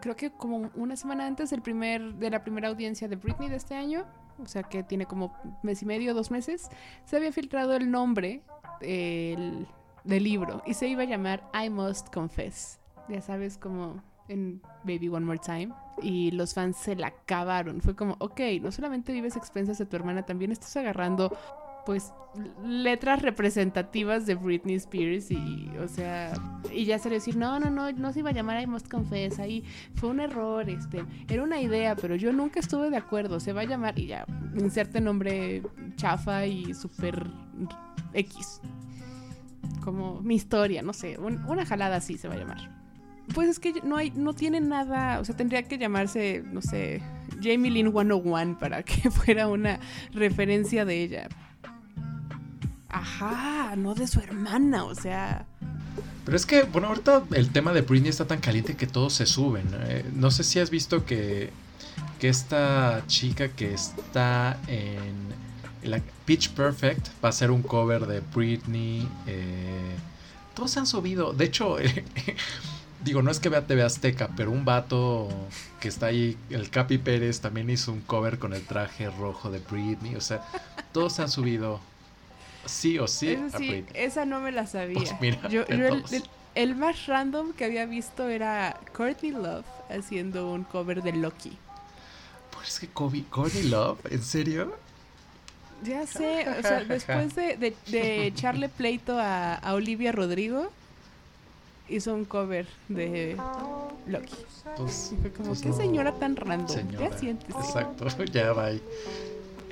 creo 0.00 0.16
que 0.16 0.32
como 0.32 0.68
una 0.74 0.96
semana 0.96 1.28
antes 1.28 1.50
del 1.50 1.62
primer, 1.62 2.14
de 2.14 2.28
la 2.28 2.42
primera 2.42 2.66
audiencia 2.66 3.06
de 3.06 3.14
Britney 3.14 3.48
de 3.48 3.54
este 3.54 3.76
año, 3.76 4.04
o 4.42 4.46
sea 4.46 4.62
que 4.62 4.82
tiene 4.82 5.06
como 5.06 5.34
mes 5.62 5.82
y 5.82 5.86
medio, 5.86 6.14
dos 6.14 6.30
meses, 6.30 6.68
se 7.04 7.16
había 7.16 7.32
filtrado 7.32 7.74
el 7.74 7.90
nombre 7.90 8.42
del, 8.80 9.66
libro 10.04 10.62
y 10.66 10.74
se 10.74 10.88
iba 10.88 11.02
a 11.02 11.06
llamar 11.06 11.48
I 11.54 11.70
Must 11.70 12.12
Confess. 12.12 12.80
Ya 13.08 13.20
sabes, 13.20 13.58
como 13.58 14.02
en 14.28 14.62
Baby 14.84 15.08
One 15.08 15.26
More 15.26 15.38
Time 15.38 15.74
y 16.02 16.30
los 16.30 16.54
fans 16.54 16.76
se 16.76 16.96
la 16.96 17.08
acabaron. 17.08 17.80
Fue 17.80 17.94
como, 17.94 18.16
ok, 18.18 18.40
no 18.62 18.72
solamente 18.72 19.12
vives 19.12 19.36
expensas 19.36 19.78
de 19.78 19.86
tu 19.86 19.96
hermana, 19.96 20.24
también 20.24 20.52
estás 20.52 20.76
agarrando 20.76 21.36
pues 21.86 22.12
letras 22.64 23.22
representativas 23.22 24.24
de 24.26 24.36
Britney 24.36 24.76
Spears 24.76 25.30
y 25.30 25.68
o 25.82 25.88
sea 25.88 26.32
y 26.72 26.84
ya 26.84 26.98
se 26.98 27.08
le 27.08 27.16
decir 27.16 27.36
no 27.36 27.58
no 27.58 27.70
no 27.70 27.90
no 27.90 28.12
se 28.12 28.20
iba 28.20 28.30
a 28.30 28.32
llamar 28.32 28.62
I 28.62 28.66
Must 28.66 28.88
Confess 28.88 29.40
ahí 29.40 29.64
fue 29.94 30.10
un 30.10 30.20
error 30.20 30.68
este 30.70 31.04
era 31.28 31.42
una 31.42 31.60
idea 31.60 31.96
pero 31.96 32.14
yo 32.14 32.32
nunca 32.32 32.60
estuve 32.60 32.90
de 32.90 32.96
acuerdo 32.96 33.40
se 33.40 33.52
va 33.52 33.62
a 33.62 33.64
llamar 33.64 33.98
y 33.98 34.06
ya 34.06 34.26
inserte 34.56 35.00
nombre 35.00 35.62
chafa 35.96 36.46
y 36.46 36.72
super 36.74 37.26
X 38.14 38.60
como 39.82 40.20
mi 40.20 40.36
historia 40.36 40.82
no 40.82 40.92
sé 40.92 41.18
una 41.18 41.66
jalada 41.66 41.96
así 41.96 42.16
se 42.16 42.28
va 42.28 42.34
a 42.34 42.38
llamar 42.38 42.80
pues 43.34 43.48
es 43.48 43.58
que 43.60 43.74
no 43.84 43.96
hay, 43.96 44.10
no 44.10 44.32
tiene 44.34 44.60
nada, 44.60 45.20
o 45.20 45.24
sea, 45.24 45.36
tendría 45.36 45.62
que 45.62 45.78
llamarse, 45.78 46.42
no 46.44 46.62
sé, 46.62 47.00
Jamie 47.40 47.70
Lynn 47.70 47.92
101 47.92 48.58
para 48.58 48.82
que 48.84 49.10
fuera 49.10 49.48
una 49.48 49.78
referencia 50.12 50.84
de 50.84 51.02
ella. 51.02 51.28
Ajá, 52.90 53.76
no 53.76 53.94
de 53.94 54.06
su 54.06 54.20
hermana, 54.20 54.84
o 54.84 54.94
sea. 54.94 55.46
Pero 56.24 56.36
es 56.36 56.44
que, 56.44 56.64
bueno, 56.64 56.88
ahorita 56.88 57.22
el 57.32 57.50
tema 57.50 57.72
de 57.72 57.82
Britney 57.82 58.10
está 58.10 58.26
tan 58.26 58.40
caliente 58.40 58.76
que 58.76 58.86
todos 58.86 59.14
se 59.14 59.26
suben. 59.26 59.68
Eh, 59.72 60.04
no 60.14 60.30
sé 60.30 60.44
si 60.44 60.58
has 60.58 60.70
visto 60.70 61.04
que, 61.04 61.50
que 62.18 62.28
esta 62.28 63.02
chica 63.06 63.48
que 63.48 63.72
está 63.72 64.58
en 64.66 65.30
la 65.82 66.00
Pitch 66.24 66.50
Perfect 66.50 67.08
va 67.24 67.30
a 67.30 67.32
ser 67.32 67.50
un 67.50 67.62
cover 67.62 68.06
de 68.06 68.20
Britney. 68.34 69.08
Eh, 69.26 69.94
todos 70.54 70.72
se 70.72 70.80
han 70.80 70.86
subido. 70.86 71.32
De 71.32 71.44
hecho, 71.44 71.76
digo, 73.04 73.22
no 73.22 73.30
es 73.30 73.38
que 73.38 73.48
vea 73.48 73.66
TV 73.66 73.82
Azteca, 73.82 74.30
pero 74.36 74.50
un 74.50 74.64
vato 74.64 75.28
que 75.80 75.88
está 75.88 76.06
ahí, 76.06 76.36
el 76.50 76.70
Capi 76.70 76.98
Pérez, 76.98 77.40
también 77.40 77.70
hizo 77.70 77.92
un 77.92 78.00
cover 78.00 78.38
con 78.38 78.52
el 78.52 78.66
traje 78.66 79.10
rojo 79.10 79.50
de 79.50 79.60
Britney. 79.60 80.16
O 80.16 80.20
sea, 80.20 80.42
todos 80.92 81.14
se 81.14 81.22
han 81.22 81.30
subido 81.30 81.80
sí 82.64 82.98
o 82.98 83.06
sí, 83.06 83.34
a 83.34 83.58
Britney. 83.58 83.86
Esa 83.94 84.24
no 84.24 84.40
me 84.40 84.52
la 84.52 84.66
sabía. 84.66 84.94
Pues 84.94 85.14
mira, 85.20 85.48
yo, 85.48 85.64
el, 86.54 86.76
más 86.76 87.06
random 87.06 87.52
que 87.52 87.64
había 87.64 87.86
visto 87.86 88.28
era 88.28 88.78
Courtney 88.94 89.32
Love 89.32 89.64
haciendo 89.88 90.52
un 90.52 90.64
cover 90.64 91.02
de 91.02 91.12
Loki. 91.12 91.56
Pues 92.50 92.68
es 92.68 92.80
que 92.80 92.88
Courtney 92.88 93.64
Love, 93.64 93.98
¿en 94.10 94.22
serio? 94.22 94.76
Ya 95.82 96.06
sé, 96.06 96.46
o 96.58 96.62
sea, 96.62 96.84
después 96.88 97.34
de, 97.34 97.74
de, 97.86 98.26
echarle 98.26 98.68
pleito 98.68 99.18
a, 99.18 99.54
a 99.54 99.74
Olivia 99.74 100.12
Rodrigo, 100.12 100.70
hizo 101.90 102.14
un 102.14 102.24
cover 102.24 102.66
de 102.88 103.36
Loki. 104.06 104.34
Pues, 104.76 105.14
fue 105.20 105.32
como, 105.32 105.48
pues 105.48 105.62
qué 105.62 105.72
señora 105.72 106.12
tan 106.12 106.36
random. 106.36 106.90
ya 106.92 107.16
sientes. 107.18 107.54
Exacto, 107.54 108.06
ya 108.32 108.52
va. 108.52 108.70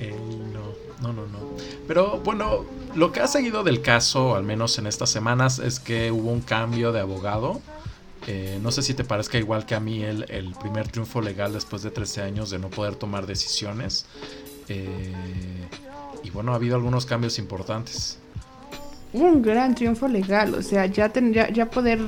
No, 0.01 0.73
no, 1.03 1.13
no, 1.13 1.27
no. 1.27 1.39
Pero 1.87 2.21
bueno, 2.21 2.65
lo 2.95 3.13
que 3.13 3.21
ha 3.21 3.27
seguido 3.27 3.65
del 3.65 3.83
caso, 3.83 4.37
al 4.37 4.45
menos 4.45 4.79
en 4.79 4.87
estas 4.87 5.11
semanas, 5.11 5.59
es 5.59 5.81
que 5.81 6.11
hubo 6.11 6.31
un 6.31 6.41
cambio 6.41 6.93
de 6.93 7.01
abogado. 7.01 7.61
Eh, 8.27 8.59
no 8.63 8.71
sé 8.71 8.83
si 8.83 8.95
te 8.95 9.05
parezca 9.05 9.39
igual 9.39 9.65
que 9.65 9.75
a 9.75 9.81
mí 9.81 10.03
el, 10.03 10.31
el, 10.31 10.55
primer 10.55 10.89
triunfo 10.89 11.21
legal 11.21 11.53
después 11.53 11.83
de 11.83 11.91
13 11.91 12.23
años 12.23 12.51
de 12.51 12.59
no 12.59 12.69
poder 12.69 12.95
tomar 12.97 13.27
decisiones. 13.27 14.07
Eh, 14.69 15.15
y 16.23 16.31
bueno, 16.31 16.53
ha 16.53 16.57
habido 16.57 16.77
algunos 16.77 17.07
cambios 17.07 17.39
importantes 17.39 18.19
un 19.13 19.43
gran 19.43 19.75
triunfo 19.75 20.09
legal, 20.09 20.55
o 20.55 20.63
sea, 20.63 20.87
ya, 20.87 21.11
ya, 21.53 21.67
poder 21.71 22.01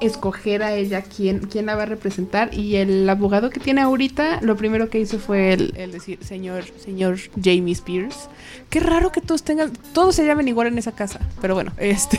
escoger 0.00 0.62
a 0.62 0.74
ella 0.74 1.02
quién, 1.02 1.40
quién 1.40 1.66
la 1.66 1.76
va 1.76 1.84
a 1.84 1.86
representar. 1.86 2.52
Y 2.54 2.76
el 2.76 3.08
abogado 3.08 3.50
que 3.50 3.60
tiene 3.60 3.80
ahorita 3.80 4.40
lo 4.42 4.56
primero 4.56 4.90
que 4.90 4.98
hizo 4.98 5.18
fue 5.18 5.52
el, 5.52 5.72
decir 5.92 6.18
señor 6.22 6.64
señor 6.78 7.18
Jamie 7.42 7.72
Spears 7.72 8.28
qué 8.70 8.80
raro 8.80 9.12
que 9.12 9.20
todos 9.20 9.42
tengan 9.42 9.72
todos 9.92 10.14
se 10.14 10.26
llamen 10.26 10.48
igual 10.48 10.68
en 10.68 10.78
esa 10.78 10.92
casa 10.92 11.20
pero 11.40 11.54
bueno 11.54 11.72
este 11.78 12.18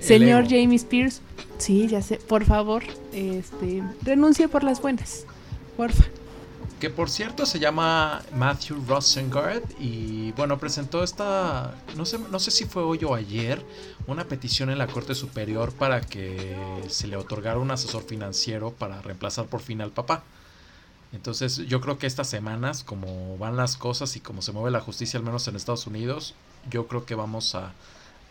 señor 0.00 0.44
Jamie 0.44 0.76
Spears 0.76 1.20
sí 1.58 1.86
ya 1.88 2.02
sé 2.02 2.16
por 2.16 2.44
favor 2.44 2.82
este 3.12 3.82
renuncie 4.02 4.48
por 4.48 4.64
las 4.64 4.80
buenas 4.80 5.26
porfa 5.76 6.04
que 6.80 6.90
por 6.90 7.08
cierto 7.08 7.46
se 7.46 7.58
llama 7.58 8.22
Matthew 8.34 8.84
Rosengard 8.86 9.62
y 9.78 10.32
bueno, 10.32 10.58
presentó 10.58 11.02
esta, 11.02 11.74
no 11.96 12.04
sé, 12.04 12.18
no 12.18 12.38
sé 12.38 12.50
si 12.50 12.64
fue 12.64 12.82
hoy 12.82 13.04
o 13.04 13.14
ayer, 13.14 13.64
una 14.06 14.24
petición 14.24 14.70
en 14.70 14.78
la 14.78 14.86
Corte 14.86 15.14
Superior 15.14 15.72
para 15.72 16.00
que 16.00 16.54
se 16.88 17.06
le 17.06 17.16
otorgara 17.16 17.58
un 17.58 17.70
asesor 17.70 18.02
financiero 18.02 18.72
para 18.72 19.00
reemplazar 19.02 19.46
por 19.46 19.60
fin 19.60 19.80
al 19.80 19.90
papá. 19.90 20.24
Entonces 21.12 21.58
yo 21.68 21.80
creo 21.80 21.98
que 21.98 22.06
estas 22.08 22.28
semanas, 22.28 22.82
como 22.82 23.38
van 23.38 23.56
las 23.56 23.76
cosas 23.76 24.16
y 24.16 24.20
como 24.20 24.42
se 24.42 24.52
mueve 24.52 24.70
la 24.70 24.80
justicia, 24.80 25.18
al 25.18 25.24
menos 25.24 25.46
en 25.46 25.56
Estados 25.56 25.86
Unidos, 25.86 26.34
yo 26.68 26.88
creo 26.88 27.06
que 27.06 27.14
vamos 27.14 27.54
a 27.54 27.72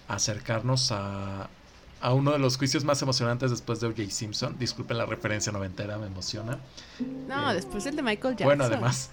acercarnos 0.08 0.92
a, 0.92 1.50
a 2.04 2.14
uno 2.14 2.34
de 2.34 2.40
los 2.40 2.58
juicios 2.58 2.84
más 2.84 3.02
emocionantes 3.02 3.50
después 3.50 3.80
de 3.80 3.88
O.J. 3.88 4.10
Simpson. 4.10 4.58
Disculpen 4.60 4.98
la 4.98 5.06
referencia 5.06 5.54
noventera, 5.54 5.98
me 5.98 6.08
emociona. 6.08 6.60
No, 7.30 7.50
eh, 7.50 7.56
después 7.56 7.86
el 7.86 7.96
de 7.96 8.04
Michael 8.04 8.36
Jackson. 8.36 8.46
Bueno, 8.46 8.66
además. 8.66 9.10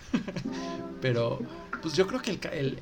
Pero, 1.00 1.38
pues 1.82 1.94
yo 1.94 2.08
creo 2.08 2.20
que 2.20 2.32
el, 2.52 2.80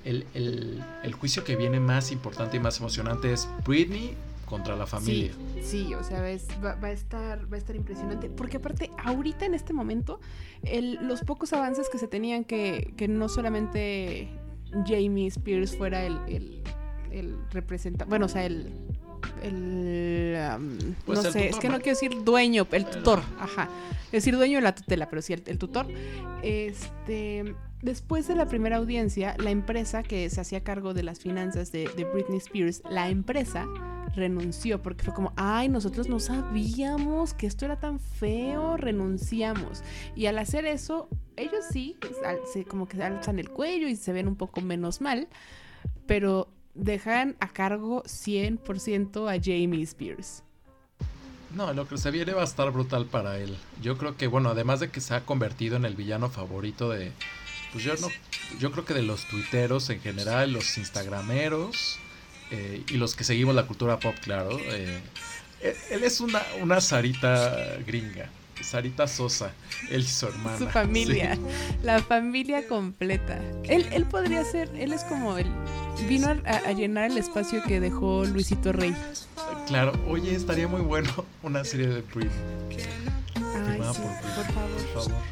el, 1.04 1.12
juicio 1.12 1.44
que 1.44 1.56
viene 1.56 1.78
más 1.78 2.10
importante 2.10 2.56
y 2.56 2.60
más 2.60 2.80
emocionante 2.80 3.34
es 3.34 3.46
Britney 3.66 4.16
contra 4.46 4.76
la 4.76 4.86
familia. 4.86 5.32
Sí, 5.62 5.92
o 5.92 6.02
sea, 6.02 6.22
va, 6.22 6.26
a 6.26 6.90
estar, 6.90 7.52
va 7.52 7.56
a 7.56 7.58
estar 7.58 7.76
impresionante. 7.76 8.30
Porque 8.30 8.56
aparte, 8.56 8.90
ahorita 9.04 9.44
en 9.44 9.52
este 9.52 9.74
momento, 9.74 10.20
los 11.02 11.20
pocos 11.20 11.52
avances 11.52 11.90
que 11.90 11.98
se 11.98 12.08
tenían 12.08 12.44
que, 12.44 12.94
que 12.96 13.08
no 13.08 13.28
solamente 13.28 14.30
Jamie 14.86 15.26
Spears 15.26 15.76
fuera 15.76 16.02
el, 16.06 16.62
el 17.10 17.36
representante, 17.50 18.08
bueno, 18.08 18.24
o 18.24 18.30
sea, 18.30 18.46
el 18.46 18.72
el 19.42 20.28
pues 21.04 21.22
no 21.22 21.32
sé, 21.32 21.48
es 21.48 21.58
que 21.58 21.68
no 21.68 21.78
quiero 21.78 21.98
decir 21.98 22.24
dueño, 22.24 22.66
el 22.72 22.86
tutor, 22.86 23.22
ajá. 23.38 23.68
Decir 24.12 24.36
dueño 24.36 24.58
de 24.58 24.62
la 24.62 24.74
tutela, 24.74 25.08
pero 25.10 25.20
sí 25.20 25.34
el, 25.34 25.58
tutor. 25.58 25.86
Este, 26.42 27.54
después 27.82 28.26
de 28.26 28.34
la 28.34 28.46
primera 28.46 28.76
audiencia, 28.76 29.36
la 29.38 29.50
empresa 29.50 30.02
que 30.02 30.28
se 30.30 30.40
hacía 30.40 30.62
cargo 30.62 30.94
de 30.94 31.02
las 31.02 31.20
finanzas 31.20 31.72
de, 31.72 31.88
Britney 32.12 32.38
Spears, 32.38 32.82
la 32.90 33.10
empresa 33.10 33.66
renunció 34.14 34.82
porque 34.82 35.04
fue 35.04 35.14
como, 35.14 35.32
ay, 35.36 35.68
nosotros 35.68 36.08
no 36.08 36.20
sabíamos 36.20 37.34
que 37.34 37.46
esto 37.46 37.66
era 37.66 37.78
tan 37.78 38.00
feo, 38.00 38.76
renunciamos. 38.76 39.82
Y 40.16 40.26
al 40.26 40.38
hacer 40.38 40.64
eso, 40.64 41.08
ellos 41.36 41.64
sí, 41.70 41.96
se, 42.52 42.64
como 42.64 42.88
que 42.88 43.02
alzan 43.02 43.38
el 43.38 43.50
cuello 43.50 43.88
y 43.88 43.96
se 43.96 44.12
ven 44.12 44.26
un 44.26 44.36
poco 44.36 44.62
menos 44.62 45.02
mal, 45.02 45.28
pero 46.06 46.48
dejan 46.78 47.36
a 47.40 47.48
cargo 47.48 48.02
100% 48.04 49.28
a 49.28 49.40
Jamie 49.42 49.82
Spears. 49.82 50.42
No, 51.54 51.72
lo 51.72 51.88
que 51.88 51.98
se 51.98 52.10
viene 52.10 52.32
va 52.32 52.42
a 52.42 52.44
estar 52.44 52.70
brutal 52.70 53.06
para 53.06 53.38
él. 53.38 53.56
Yo 53.82 53.96
creo 53.96 54.16
que, 54.16 54.26
bueno, 54.26 54.50
además 54.50 54.80
de 54.80 54.90
que 54.90 55.00
se 55.00 55.14
ha 55.14 55.24
convertido 55.24 55.76
en 55.76 55.84
el 55.84 55.96
villano 55.96 56.28
favorito 56.28 56.90
de. 56.90 57.12
Pues 57.72 57.84
yo 57.84 57.94
no. 57.96 58.08
Yo 58.58 58.70
creo 58.70 58.84
que 58.84 58.94
de 58.94 59.02
los 59.02 59.26
tuiteros 59.26 59.90
en 59.90 60.00
general, 60.00 60.52
los 60.52 60.78
instagrameros 60.78 61.98
eh, 62.50 62.82
y 62.88 62.94
los 62.94 63.14
que 63.14 63.24
seguimos 63.24 63.54
la 63.54 63.66
cultura 63.66 63.98
pop, 63.98 64.14
claro. 64.22 64.58
Eh, 64.58 65.00
él 65.90 66.04
es 66.04 66.20
una, 66.20 66.42
una 66.60 66.80
zarita 66.80 67.78
gringa. 67.86 68.30
Sarita 68.62 69.06
Sosa, 69.06 69.52
él 69.90 70.00
y 70.02 70.04
su 70.04 70.26
hermana. 70.26 70.58
Su 70.58 70.68
familia, 70.68 71.38
la 71.82 72.02
familia 72.02 72.66
completa. 72.66 73.38
Él, 73.64 73.86
él 73.92 74.04
podría 74.04 74.44
ser, 74.44 74.70
él 74.76 74.92
es 74.92 75.04
como 75.04 75.38
el... 75.38 75.46
Vino 76.08 76.28
a, 76.28 76.52
a 76.56 76.72
llenar 76.72 77.10
el 77.10 77.18
espacio 77.18 77.62
que 77.64 77.80
dejó 77.80 78.24
Luisito 78.24 78.72
Rey. 78.72 78.94
Claro, 79.66 79.92
oye, 80.06 80.34
estaría 80.34 80.68
muy 80.68 80.80
bueno 80.80 81.10
una 81.42 81.64
serie 81.64 81.88
de 81.88 82.02
Britney. 82.02 82.30
Ay, 83.34 83.42
sí, 83.42 83.48
por 83.48 83.64
Britney, 83.64 83.86
por 84.36 84.44
favor. 84.54 84.70
por 84.94 85.02
favor. 85.02 85.22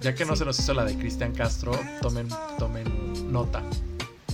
Ya 0.00 0.14
que 0.14 0.24
no 0.24 0.34
se 0.36 0.44
nos 0.44 0.58
hizo 0.58 0.72
la 0.74 0.84
de 0.84 0.96
Cristian 0.96 1.32
Castro, 1.32 1.72
tomen, 2.00 2.28
tomen 2.58 3.32
nota. 3.32 3.62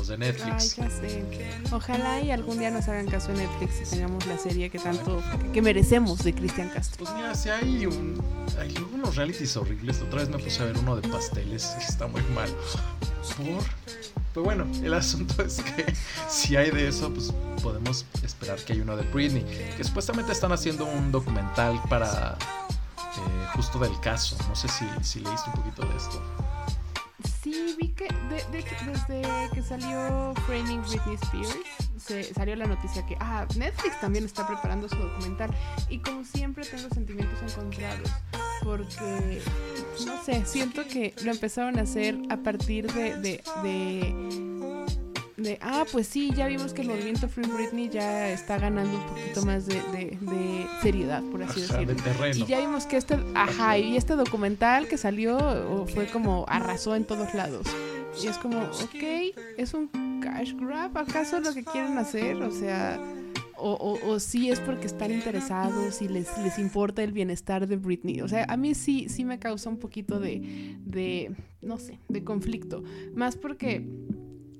De 0.09 0.15
Ay, 0.15 0.19
Netflix. 0.21 0.77
ya 0.77 0.91
sé. 0.91 1.25
Ojalá 1.73 2.21
y 2.21 2.31
algún 2.31 2.59
día 2.59 2.71
nos 2.71 2.87
hagan 2.89 3.07
caso 3.07 3.31
en 3.31 3.39
Netflix 3.39 3.81
y 3.81 3.97
tengamos 3.97 4.25
la 4.27 4.39
serie 4.39 4.71
que 4.71 4.79
tanto 4.79 5.23
que 5.53 5.63
merecemos 5.63 6.23
de 6.23 6.35
Cristian 6.35 6.69
Castro. 6.71 7.05
Pues 7.05 7.15
mira, 7.17 7.35
si 7.35 7.49
hay 7.49 7.87
un. 7.87 8.23
Hay 8.61 8.73
luego 8.75 9.11
realities 9.13 9.57
horribles. 9.57 10.01
Otra 10.03 10.21
vez 10.21 10.29
me 10.29 10.39
puse 10.39 10.63
a 10.63 10.67
ver 10.67 10.79
uno 10.79 10.97
de 10.97 11.09
pasteles 11.09 11.75
y 11.81 11.83
está 11.85 12.07
muy 12.07 12.23
mal. 12.35 12.49
Por. 13.37 13.65
Pero 14.33 14.45
bueno, 14.45 14.67
el 14.83 14.93
asunto 14.95 15.43
es 15.47 15.63
que 15.63 15.95
si 16.29 16.57
hay 16.57 16.71
de 16.71 16.89
eso, 16.89 17.13
pues 17.13 17.33
podemos 17.63 18.05
esperar 18.23 18.59
que 18.59 18.75
hay 18.75 18.81
uno 18.81 18.97
de 18.97 19.03
Britney. 19.11 19.45
Que 19.77 19.83
supuestamente 19.85 20.33
están 20.33 20.53
haciendo 20.53 20.85
un 20.85 21.11
documental 21.11 21.81
para. 21.89 22.37
eh, 22.39 23.47
justo 23.55 23.79
del 23.79 23.99
caso. 24.01 24.37
No 24.49 24.55
sé 24.55 24.69
si, 24.69 24.85
si 25.03 25.21
leíste 25.21 25.49
un 25.51 25.63
poquito 25.63 25.83
de 25.87 25.97
esto. 25.97 26.23
Sí, 27.47 27.77
vi 27.79 27.91
que 27.91 28.09
de, 28.29 28.59
de 28.59 28.65
desde 28.87 29.55
que 29.55 29.63
salió 29.63 30.35
Framing 30.49 30.83
Britney 30.83 31.15
Spears, 31.15 31.57
se 31.97 32.35
salió 32.35 32.57
la 32.57 32.67
noticia 32.67 33.07
que 33.07 33.17
ah, 33.21 33.47
Netflix 33.57 34.01
también 34.01 34.25
está 34.25 34.49
preparando 34.49 34.89
su 34.89 34.97
documental. 34.97 35.51
Y 35.89 36.01
como 36.01 36.25
siempre 36.25 36.65
tengo 36.65 36.89
sentimientos 36.89 37.41
encontrados. 37.49 38.11
Porque, 38.65 39.41
no 40.05 40.25
sé, 40.25 40.45
siento 40.45 40.89
que 40.89 41.15
lo 41.23 41.31
empezaron 41.31 41.79
a 41.79 41.83
hacer 41.83 42.19
a 42.31 42.39
partir 42.39 42.93
de, 42.93 43.41
de, 45.47 45.59
ah, 45.63 45.85
pues 45.91 46.07
sí, 46.07 46.31
ya 46.37 46.47
vimos 46.47 46.73
que 46.75 46.83
el 46.83 46.89
movimiento 46.89 47.29
Free 47.29 47.47
Britney 47.49 47.89
ya 47.89 48.31
está 48.31 48.59
ganando 48.59 48.99
un 48.99 49.07
poquito 49.07 49.45
más 49.47 49.67
de, 49.67 49.77
de- 49.93 50.19
de 50.21 50.67
seriedad, 50.83 51.23
por 51.31 51.43
así 51.43 51.61
decirlo. 51.63 51.95
Y 52.35 52.45
ya 52.45 52.61
vimos 52.61 52.85
que 52.87 52.97
este, 52.99 53.17
ajá, 53.35 53.79
y 53.79 53.97
este 53.97 54.15
documental 54.17 54.89
que 54.89 54.99
salió 54.99 55.87
fue 55.95 56.07
como 56.09 56.45
arrasó 56.49 56.95
en 56.95 57.05
todos 57.05 57.33
lados. 57.35 57.67
Y 58.23 58.27
es 58.29 58.39
como, 58.39 58.59
ok, 58.61 59.35
es 59.59 59.75
un 59.75 59.89
cash 60.23 60.55
grab, 60.55 60.97
¿acaso 60.97 61.41
lo 61.41 61.53
que 61.55 61.63
quieren 61.65 61.99
hacer? 61.99 62.37
O 62.37 62.51
sea, 62.51 62.99
o, 63.59 63.73
o, 63.73 64.09
o 64.11 64.21
sí 64.21 64.51
es 64.51 64.61
porque 64.61 64.87
están 64.87 65.11
interesados 65.13 66.01
y 66.03 66.09
les, 66.09 66.27
les 66.39 66.59
importa 66.59 67.03
el 67.03 67.13
bienestar 67.13 67.67
de 67.67 67.77
Britney. 67.77 68.21
O 68.23 68.29
sea, 68.29 68.45
a 68.49 68.57
mí 68.57 68.75
sí, 68.75 69.09
sí 69.09 69.25
me 69.25 69.39
causa 69.39 69.69
un 69.71 69.79
poquito 69.79 70.19
de, 70.21 70.77
de 70.85 71.33
no 71.63 71.79
sé, 71.79 71.99
de 72.09 72.23
conflicto. 72.25 72.83
Más 73.15 73.37
porque 73.37 73.85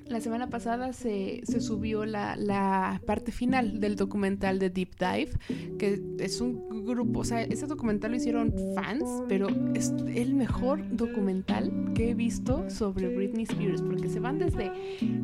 la 0.09 0.21
semana 0.21 0.49
pasada 0.49 0.93
se, 0.93 1.41
se 1.45 1.61
subió 1.61 2.05
la, 2.07 2.37
la 2.37 3.01
parte 3.07 3.33
final 3.33 3.81
del 3.81 3.97
documental 3.97 4.59
de 4.59 4.71
Deep 4.71 4.91
Dive, 4.99 5.31
que 5.79 6.01
es 6.21 6.41
un 6.41 6.85
grupo, 6.87 7.21
o 7.21 7.25
sea, 7.25 7.43
ese 7.43 7.67
documental 7.67 8.13
lo 8.13 8.17
hicieron 8.17 8.55
fans, 8.75 9.03
pero 9.29 9.49
es 9.75 9.93
el 10.15 10.35
mejor 10.35 10.83
documental 10.97 11.73
que 11.95 12.11
he 12.11 12.15
visto 12.15 12.69
sobre 12.71 13.09
Britney 13.15 13.45
Spears, 13.45 13.83
porque 13.83 14.09
se 14.09 14.21
van 14.21 14.39
desde, 14.39 14.71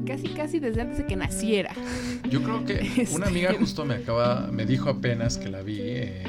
casi 0.07 0.29
casi 0.29 0.59
desde 0.59 0.81
antes 0.81 0.99
de 0.99 1.07
que 1.07 1.17
naciera. 1.17 1.73
Yo 2.29 2.43
creo 2.43 2.65
que 2.65 2.81
Este- 3.03 3.15
una 3.15 3.27
amiga 3.29 3.53
justo 3.59 3.85
me 3.85 3.95
acaba, 3.95 4.49
me 4.53 4.67
dijo 4.67 4.89
apenas 4.91 5.39
que 5.39 5.49
la 5.49 5.63
vi, 5.63 5.79
eh, 5.81 6.23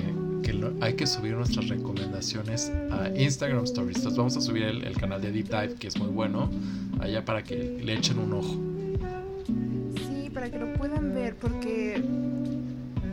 que 0.44 0.54
lo- 0.54 0.74
hay 0.82 0.94
que 0.94 1.08
subir 1.08 1.34
nuestras 1.34 1.68
recomendaciones 1.70 2.72
a 2.92 3.10
Instagram 3.18 3.64
Stories. 3.64 3.98
Entonces 3.98 4.18
vamos 4.18 4.38
a 4.38 4.42
subir 4.42 4.64
el, 4.64 4.84
el 4.84 4.96
canal 4.98 5.22
de 5.22 5.32
Deep 5.32 5.48
Dive, 5.48 5.74
que 5.80 5.88
es 5.88 5.98
muy 5.98 6.10
bueno, 6.10 6.50
allá 7.00 7.26
para 7.26 7.44
que 7.44 7.56
le 7.84 7.94
echen 7.96 8.20
un 8.20 8.34
ojo. 8.34 8.56
Sí, 9.96 10.30
para 10.32 10.52
que 10.52 10.60
lo 10.60 10.74
puedan 10.74 11.14
ver, 11.14 11.36
porque 11.36 12.04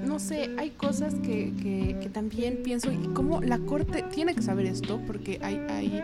no 0.07 0.19
sé, 0.19 0.51
hay 0.59 0.71
cosas 0.71 1.15
que, 1.15 1.53
que- 1.63 1.97
que 2.01 2.09
también 2.09 2.59
pienso, 2.65 2.91
y 2.93 2.97
como 3.15 3.41
la 3.41 3.59
corte 3.59 4.03
tiene 4.13 4.35
que 4.35 4.43
saber 4.43 4.67
esto, 4.67 5.01
porque 5.07 5.39
hay, 5.43 5.57
hay, 5.69 6.01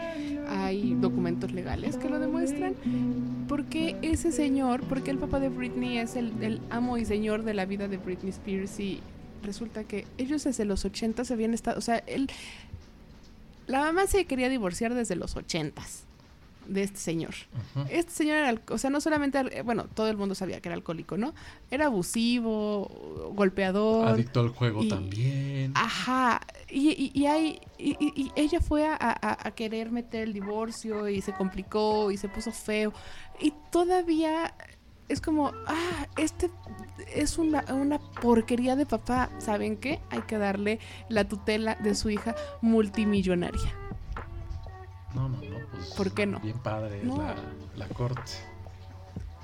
hay 0.48 0.94
documentos 1.00 1.52
legales 1.52 1.96
que 1.96 2.08
lo 2.08 2.18
demuestran, 2.20 2.74
porque 3.48 3.96
ese 4.02 4.30
señor, 4.32 4.82
porque 4.88 5.10
el 5.10 5.18
papá 5.18 5.40
de 5.40 5.48
Britney 5.48 5.98
es 5.98 6.14
el, 6.16 6.32
el 6.40 6.60
amo 6.70 6.98
y 6.98 7.04
señor 7.04 7.42
de 7.42 7.54
la 7.54 7.64
vida 7.66 7.88
de 7.88 7.96
Britney 7.96 8.30
Spears 8.30 8.78
y 8.78 9.00
resulta 9.46 9.84
que 9.84 10.06
ellos 10.18 10.44
desde 10.44 10.64
los 10.64 10.84
80 10.84 11.24
se 11.24 11.32
habían 11.32 11.54
estado, 11.54 11.78
o 11.78 11.82
sea, 11.82 11.98
él, 12.06 12.28
la 13.66 13.80
mamá 13.80 14.06
se 14.06 14.26
quería 14.26 14.48
divorciar 14.48 14.94
desde 14.94 15.16
los 15.16 15.36
80 15.36 15.82
de 16.68 16.82
este 16.82 16.98
señor. 16.98 17.32
Este 17.90 18.10
señor 18.10 18.38
era, 18.38 18.60
o 18.70 18.78
sea, 18.78 18.90
no 18.90 19.00
solamente, 19.00 19.62
bueno, 19.62 19.84
todo 19.94 20.08
el 20.08 20.16
mundo 20.16 20.34
sabía 20.34 20.60
que 20.60 20.68
era 20.68 20.74
alcohólico, 20.74 21.16
¿no? 21.16 21.32
Era 21.70 21.86
abusivo, 21.86 23.32
golpeador. 23.36 24.08
Adicto 24.08 24.40
al 24.40 24.48
juego 24.48 24.82
y- 24.82 24.88
también. 24.88 25.72
Ajá. 25.76 26.40
Y, 26.68 26.90
y, 26.90 27.12
y 27.14 27.26
hay, 27.26 27.60
y, 27.78 28.32
ella 28.34 28.60
fue 28.60 28.84
a, 28.84 28.96
a- 28.98 29.48
a 29.48 29.50
querer 29.52 29.92
meter 29.92 30.24
el 30.24 30.32
divorcio 30.32 31.08
y 31.08 31.20
se 31.22 31.32
complicó 31.34 32.10
y 32.10 32.16
se 32.16 32.28
puso 32.28 32.50
feo. 32.50 32.92
Y 33.40 33.52
todavía 33.70 34.52
es 35.08 35.20
como, 35.20 35.52
ah, 35.66 36.06
este 36.16 36.50
es 37.14 37.38
una, 37.38 37.64
una 37.72 37.98
porquería 37.98 38.76
de 38.76 38.86
papá. 38.86 39.30
¿Saben 39.38 39.76
qué? 39.76 40.00
Hay 40.10 40.22
que 40.22 40.38
darle 40.38 40.80
la 41.08 41.24
tutela 41.28 41.76
de 41.76 41.94
su 41.94 42.10
hija 42.10 42.34
multimillonaria. 42.60 43.72
No, 45.14 45.28
no, 45.28 45.38
no, 45.40 45.56
pues. 45.70 45.86
¿Por 45.94 46.12
qué 46.12 46.26
no? 46.26 46.40
Bien 46.40 46.58
padre 46.58 47.00
No. 47.02 47.16
la, 47.18 47.34
la 47.76 47.88
corte. 47.88 48.32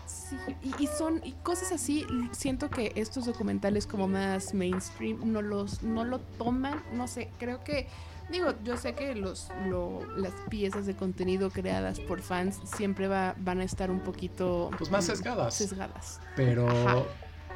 Sí, 0.07 0.37
y, 0.63 0.85
y 0.85 0.87
son 0.87 1.21
y 1.25 1.33
cosas 1.43 1.73
así. 1.73 2.07
Siento 2.33 2.69
que 2.69 2.93
estos 2.97 3.27
documentales 3.27 3.87
como 3.87 4.09
más 4.09 4.53
mainstream 4.55 5.33
no 5.33 5.41
los 5.43 5.83
no 5.83 6.05
lo 6.05 6.19
toman. 6.21 6.83
No 6.93 7.07
sé, 7.07 7.31
creo 7.39 7.63
que 7.65 7.89
digo, 8.33 8.55
yo 8.65 8.77
sé 8.77 8.95
que 8.95 9.15
los 9.15 9.49
lo- 9.69 10.01
las 10.17 10.33
piezas 10.49 10.87
de 10.87 10.97
contenido 10.97 11.51
creadas 11.51 12.01
por 12.01 12.21
fans 12.23 12.59
siempre 12.77 13.07
va, 13.07 13.35
van 13.39 13.61
a 13.61 13.65
estar 13.65 13.91
un 13.91 14.01
poquito 14.01 14.71
Pues 14.79 14.91
más 14.91 15.05
mm, 15.05 15.11
sesgadas. 15.11 15.55
sesgadas. 15.55 16.21
Pero, 16.35 16.69
Ajá. 16.69 17.03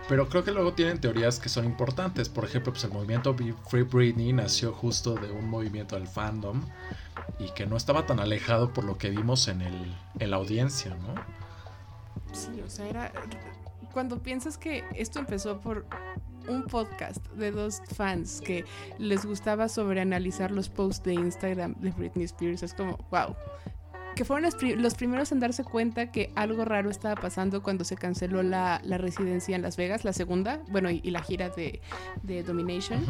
pero 0.08 0.28
creo 0.28 0.44
que 0.44 0.52
luego 0.52 0.74
tienen 0.74 1.00
teorías 1.00 1.40
que 1.40 1.48
son 1.48 1.64
importantes. 1.64 2.28
Por 2.28 2.44
ejemplo, 2.44 2.72
pues 2.72 2.84
el 2.84 2.90
movimiento 2.92 3.34
Free 3.68 3.82
Britney 3.82 4.32
nació 4.32 4.72
justo 4.72 5.14
de 5.14 5.32
un 5.32 5.48
movimiento 5.48 5.96
del 5.96 6.06
fandom 6.06 6.62
y 7.38 7.50
que 7.50 7.66
no 7.66 7.76
estaba 7.76 8.06
tan 8.06 8.20
alejado 8.20 8.72
por 8.72 8.84
lo 8.84 8.98
que 8.98 9.10
vimos 9.10 9.48
en, 9.48 9.62
el, 9.62 9.96
en 10.20 10.30
la 10.30 10.36
audiencia, 10.36 10.94
¿no? 10.94 11.14
Sí, 12.32 12.60
o 12.64 12.68
sea, 12.70 12.86
era 12.88 13.12
cuando 13.92 14.18
piensas 14.18 14.58
que 14.58 14.84
esto 14.94 15.18
empezó 15.18 15.58
por 15.60 15.86
un 16.48 16.64
podcast 16.64 17.24
de 17.32 17.50
dos 17.50 17.82
fans 17.94 18.40
que 18.40 18.64
les 18.98 19.24
gustaba 19.24 19.68
sobreanalizar 19.68 20.50
los 20.50 20.68
posts 20.68 21.04
de 21.04 21.14
Instagram 21.14 21.74
de 21.80 21.90
Britney 21.90 22.24
Spears, 22.24 22.62
es 22.62 22.74
como, 22.74 22.98
wow. 23.10 23.34
Que 24.14 24.24
fueron 24.24 24.44
los, 24.44 24.56
los 24.62 24.94
primeros 24.94 25.30
en 25.32 25.40
darse 25.40 25.62
cuenta 25.62 26.10
que 26.10 26.32
algo 26.34 26.64
raro 26.64 26.88
estaba 26.88 27.20
pasando 27.20 27.62
cuando 27.62 27.84
se 27.84 27.96
canceló 27.96 28.42
la, 28.42 28.78
residencia 28.78 29.54
en 29.54 29.62
Las 29.62 29.76
Vegas, 29.76 30.04
la 30.04 30.14
segunda, 30.14 30.62
bueno, 30.68 30.90
y, 30.90 31.02
la 31.10 31.22
gira 31.22 31.50
de, 31.50 31.82
Domination. 32.42 33.04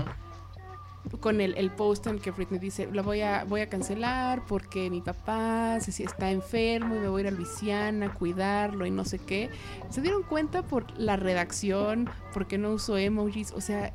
Con 1.21 1.41
el, 1.41 1.55
el 1.57 1.71
post 1.71 2.07
en 2.09 2.19
que 2.19 2.31
Britney 2.31 2.59
dice, 2.59 2.89
lo 2.93 3.03
voy 3.03 3.21
a, 3.21 3.45
voy 3.45 3.61
a 3.61 3.69
cancelar 3.69 4.45
porque 4.47 4.91
mi 4.91 5.01
papá 5.01 5.79
se, 5.81 6.03
está 6.03 6.31
enfermo 6.31 6.97
y 6.97 6.99
me 6.99 7.09
voy 7.09 7.23
a 7.23 7.29
ir 7.29 7.33
a 7.33 7.37
Luisiana 7.37 8.07
a 8.07 8.15
cuidarlo 8.15 8.87
y 8.87 8.91
no 8.91 9.05
sé 9.05 9.19
qué. 9.19 9.51
Se 9.91 10.01
dieron 10.03 10.23
cuenta 10.25 10.63
por 10.63 10.91
la 10.99 11.17
redacción, 11.17 12.11
porque 12.35 12.59
no 12.59 12.71
usó 12.71 12.97
emojis, 12.99 13.53
o 13.53 13.61
sea, 13.61 13.93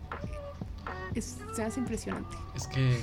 es- 1.14 1.38
se 1.54 1.64
hace 1.64 1.80
impresionante. 1.80 2.36
Es 2.56 2.68
que 2.68 3.02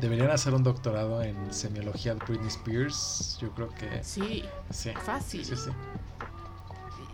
deberían 0.00 0.30
hacer 0.30 0.54
un 0.54 0.62
doctorado 0.62 1.22
en 1.22 1.52
semiología 1.52 2.14
de 2.14 2.20
Britney 2.26 2.48
Spears. 2.48 3.38
Yo 3.40 3.50
creo 3.50 3.68
que 3.70 4.02
Sí, 4.02 4.44
sí. 4.70 4.90
fácil. 5.04 5.44
Sí, 5.44 5.56
sí. 5.56 5.70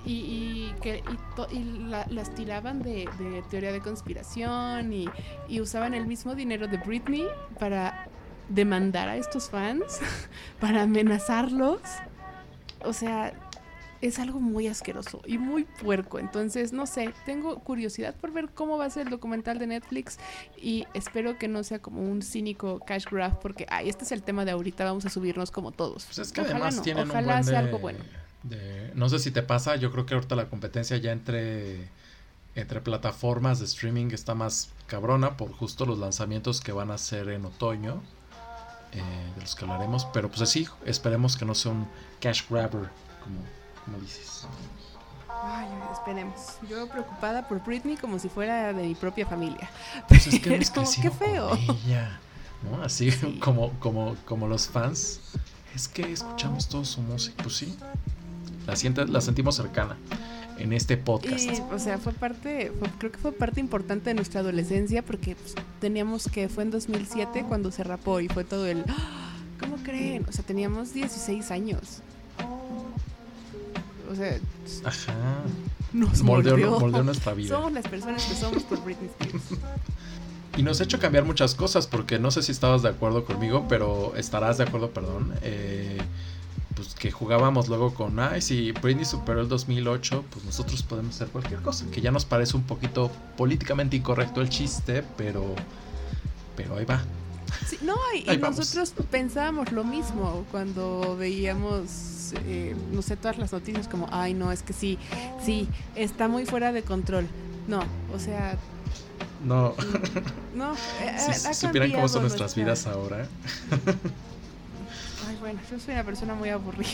Y, 0.07 0.13
y 0.13 0.75
que 0.81 0.99
y 0.99 1.35
to- 1.35 1.49
y 1.51 1.65
la- 1.89 2.07
las 2.09 2.33
tiraban 2.35 2.81
de, 2.81 3.09
de 3.19 3.43
teoría 3.51 3.73
de 3.73 3.81
conspiración 3.81 4.93
y, 4.93 5.09
y 5.49 5.61
usaban 5.61 5.95
el 5.95 6.07
mismo 6.07 6.35
dinero 6.35 6.69
de 6.69 6.77
Britney 6.79 7.27
para 7.59 8.07
demandar 8.49 9.09
a 9.09 9.17
estos 9.17 9.51
fans, 9.51 9.99
para 10.61 10.83
amenazarlos. 10.83 11.81
O 12.85 12.93
sea, 12.93 13.33
es 14.03 14.19
algo 14.21 14.39
muy 14.39 14.69
asqueroso 14.69 15.23
y 15.27 15.39
muy 15.39 15.65
puerco. 15.65 16.19
Entonces, 16.21 16.73
no 16.73 16.87
sé, 16.87 17.13
tengo 17.25 17.59
curiosidad 17.61 18.15
por 18.15 18.31
ver 18.31 18.51
cómo 18.51 18.79
va 18.79 18.85
a 18.85 18.91
ser 18.91 19.07
el 19.07 19.11
documental 19.11 19.59
de 19.59 19.67
Netflix 19.67 20.19
y 20.57 20.87
espero 20.95 21.37
que 21.39 21.49
no 21.49 21.65
sea 21.65 21.81
como 21.81 22.03
un 22.03 22.23
cínico 22.23 22.79
cash 22.87 23.07
grab 23.11 23.41
porque, 23.41 23.67
ay, 23.71 23.89
este 23.89 24.05
es 24.05 24.13
el 24.13 24.23
tema 24.23 24.45
de 24.45 24.53
ahorita, 24.53 24.85
vamos 24.85 25.05
a 25.07 25.09
subirnos 25.11 25.51
como 25.51 25.73
todos. 25.73 26.05
Pues 26.05 26.19
es 26.19 26.31
que 26.33 26.43
Ojalá 26.43 26.57
además 26.57 26.77
no, 26.77 26.83
tienen 26.83 27.11
ojalá 27.11 27.27
un 27.27 27.33
buen 27.33 27.45
sea 27.45 27.59
algo 27.59 27.79
bueno. 27.81 27.99
De- 28.49 28.93
no 28.95 29.09
sé 29.09 29.19
si 29.19 29.31
te 29.31 29.43
pasa, 29.43 29.77
yo 29.77 29.91
creo 29.93 30.07
que 30.07 30.15
ahorita 30.15 30.35
la 30.37 30.49
competencia 30.49 30.97
ya 30.97 31.13
entre 31.13 31.89
entre 32.55 32.81
plataformas 32.81 33.59
de 33.59 33.67
streaming 33.67 34.13
está 34.13 34.35
más 34.35 34.71
cabrona 34.87 35.37
por 35.37 35.53
justo 35.53 35.85
los 35.85 35.99
lanzamientos 35.99 36.63
que 36.63 36.73
van 36.73 36.91
a 36.91 36.95
hacer 36.95 37.29
en 37.29 37.45
otoño, 37.45 38.03
eh, 38.93 39.03
de 39.35 39.41
los 39.43 39.55
que 39.55 39.65
hablaremos. 39.67 40.07
Pero 40.07 40.31
pues 40.31 40.41
así, 40.41 40.67
esperemos 40.87 41.37
que 41.37 41.45
no 41.45 41.55
sea 41.55 41.73
un 41.73 41.87
cash 42.19 42.45
grabber, 42.49 42.89
como, 43.23 43.41
como 43.85 43.99
dices. 43.99 44.47
Ay, 45.29 45.69
esperemos. 45.93 46.57
Yo 46.67 46.89
preocupada 46.89 47.47
por 47.47 47.63
Britney 47.63 47.99
como 47.99 48.19
si 48.19 48.31
fuera 48.31 48.73
de 48.73 48.87
mi 48.87 48.95
propia 48.95 49.27
familia. 49.27 49.69
Pues 50.09 50.27
es 50.27 50.41
que 50.41 50.55
hemos 50.55 50.97
qué 50.97 51.11
feo. 51.11 51.51
con 51.51 51.59
ella, 51.59 52.19
¿no? 52.63 52.83
Así 52.83 53.11
Sí. 53.11 53.39
como, 53.39 53.71
como, 53.81 54.17
como 54.25 54.49
los 54.49 54.67
fans. 54.67 55.21
Es 55.75 55.89
que 55.89 56.11
escuchamos 56.11 56.67
toda 56.69 56.87
su 56.87 57.03
música, 57.03 57.43
pues 57.43 57.57
sí. 57.57 57.77
La, 58.67 58.75
siente- 58.77 59.07
la 59.07 59.21
sentimos 59.21 59.55
cercana 59.57 59.97
en 60.59 60.73
este 60.73 60.97
podcast. 60.97 61.45
Y, 61.45 61.61
o 61.73 61.79
sea, 61.79 61.99
fue 61.99 62.13
parte, 62.13 62.73
fue- 62.79 62.89
creo 62.99 63.13
que 63.13 63.19
fue 63.19 63.33
parte 63.33 63.61
importante 63.61 64.11
de 64.11 64.15
nuestra 64.15 64.41
adolescencia 64.41 65.03
porque 65.05 65.37
pues, 65.37 65.55
teníamos 65.81 66.29
que, 66.29 66.49
fue 66.49 66.63
en 66.65 66.71
2007 66.71 67.45
cuando 67.47 67.71
se 67.71 67.85
rapó 67.85 68.21
y 68.21 68.29
fue 68.29 68.45
todo 68.45 68.67
el, 68.67 68.85
"Ah, 68.89 69.37
¿cómo 69.61 69.77
creen? 69.77 70.25
O 70.29 70.33
sea, 70.33 70.45
teníamos 70.45 70.93
16 70.95 71.51
años. 71.51 72.01
O 74.11 74.15
sea, 74.15 74.39
Ajá. 74.85 75.15
nos 75.93 76.23
Moldeó, 76.23 76.53
moldeó. 76.53 76.81
moldeó 76.81 77.03
nuestra 77.03 77.35
vida. 77.35 77.49
Somos 77.57 77.73
las 77.73 77.87
personas 77.89 78.25
que 78.25 78.35
somos 78.35 78.63
por 78.63 78.83
Britney 78.85 79.11
Spears. 79.21 79.61
Y 80.57 80.63
nos 80.63 80.81
ha 80.81 80.85
hecho 80.85 80.99
cambiar 80.99 81.25
muchas 81.25 81.55
cosas, 81.55 81.87
porque 81.87 82.19
no 82.19 82.31
sé 82.31 82.43
si 82.43 82.53
estabas 82.53 82.83
de 82.83 82.89
acuerdo 82.89 83.25
conmigo, 83.25 83.67
pero 83.69 84.15
estarás 84.17 84.59
de 84.59 84.65
acuerdo, 84.65 84.91
perdón. 84.91 85.35
eh, 85.43 85.99
pues 86.77 86.95
que 86.95 87.11
jugábamos 87.11 87.69
luego 87.69 87.95
con, 87.95 88.21
ay, 88.21 88.43
si 88.43 88.71
Britney 88.71 89.07
superó 89.07 89.41
el 89.41 89.49
2008, 89.49 90.25
pues 90.31 90.45
nosotros 90.45 90.83
podemos 90.83 91.15
hacer 91.17 91.29
cualquier 91.29 91.63
cosa. 91.63 91.87
Que 91.91 92.03
ya 92.03 92.11
nos 92.11 92.27
parece 92.27 92.55
un 92.55 92.65
poquito 92.65 93.11
políticamente 93.37 93.97
incorrecto 93.97 94.43
el 94.43 94.51
chiste, 94.51 95.03
pero, 95.17 95.55
pero 96.55 96.77
ahí 96.77 96.85
va. 96.85 97.03
Sí, 97.67 97.79
no, 97.83 97.97
y, 98.15 98.37
nosotros 98.39 98.93
pensábamos 99.11 99.73
lo 99.73 99.85
mismo 99.85 100.45
cuando 100.51 101.17
veíamos, 101.17 102.35
eh, 102.45 102.77
no 102.93 103.01
sé, 103.01 103.17
todas 103.17 103.39
las 103.39 103.53
noticias 103.53 103.89
como, 103.89 104.07
ay, 104.13 104.35
no, 104.35 104.53
es 104.53 104.63
que 104.63 104.75
sí, 104.75 104.99
sí, 105.43 105.69
está 105.95 106.29
muy 106.29 106.45
fuera 106.45 106.73
de 106.73 106.83
control. 106.83 107.27
No, 107.69 107.81
o 108.15 108.19
sea, 108.19 108.59
No, 109.45 109.75
no. 110.55 110.75
eh, 111.01 111.17
si, 111.33 111.55
supieran 111.55 111.91
cómo 111.93 112.07
son 112.07 112.21
nuestras 112.21 112.55
nuestra- 112.55 112.65
vidas 112.65 112.87
ahora. 112.87 113.27
Ay, 115.37 115.41
bueno, 115.41 115.61
yo 115.71 115.79
soy 115.79 115.95
una 115.95 116.05
persona 116.05 116.35
muy 116.35 116.49
aburrida. 116.49 116.91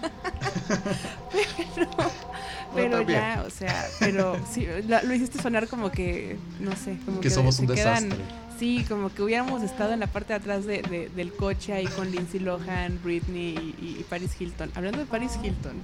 pero 1.74 1.88
pero 2.74 3.02
ya, 3.02 3.44
o 3.46 3.50
sea, 3.50 3.86
pero 3.98 4.36
sí, 4.50 4.66
lo, 4.86 5.02
lo 5.02 5.14
hiciste 5.14 5.40
sonar 5.42 5.66
como 5.68 5.90
que, 5.90 6.38
no 6.60 6.72
sé, 6.76 6.96
como 7.04 7.18
Que 7.20 7.28
que, 7.28 7.34
somos 7.34 7.56
se 7.56 7.62
un 7.62 7.68
quedan, 7.74 8.08
desastre. 8.08 8.24
Sí, 8.58 8.84
como 8.88 9.12
que 9.12 9.22
hubiéramos 9.22 9.62
estado 9.62 9.92
en 9.92 10.00
la 10.00 10.06
parte 10.06 10.32
de 10.34 10.38
atrás 10.38 10.64
de- 10.66 10.82
de- 10.82 11.08
del 11.08 11.32
coche 11.32 11.72
ahí 11.72 11.86
con 11.86 12.10
Lindsay 12.10 12.40
Lohan, 12.40 13.00
Britney 13.02 13.74
y, 13.80 13.96
y 14.00 14.06
Paris 14.08 14.32
Hilton. 14.38 14.70
Hablando 14.74 14.98
de 14.98 15.06
Paris 15.06 15.32
Hilton, 15.42 15.76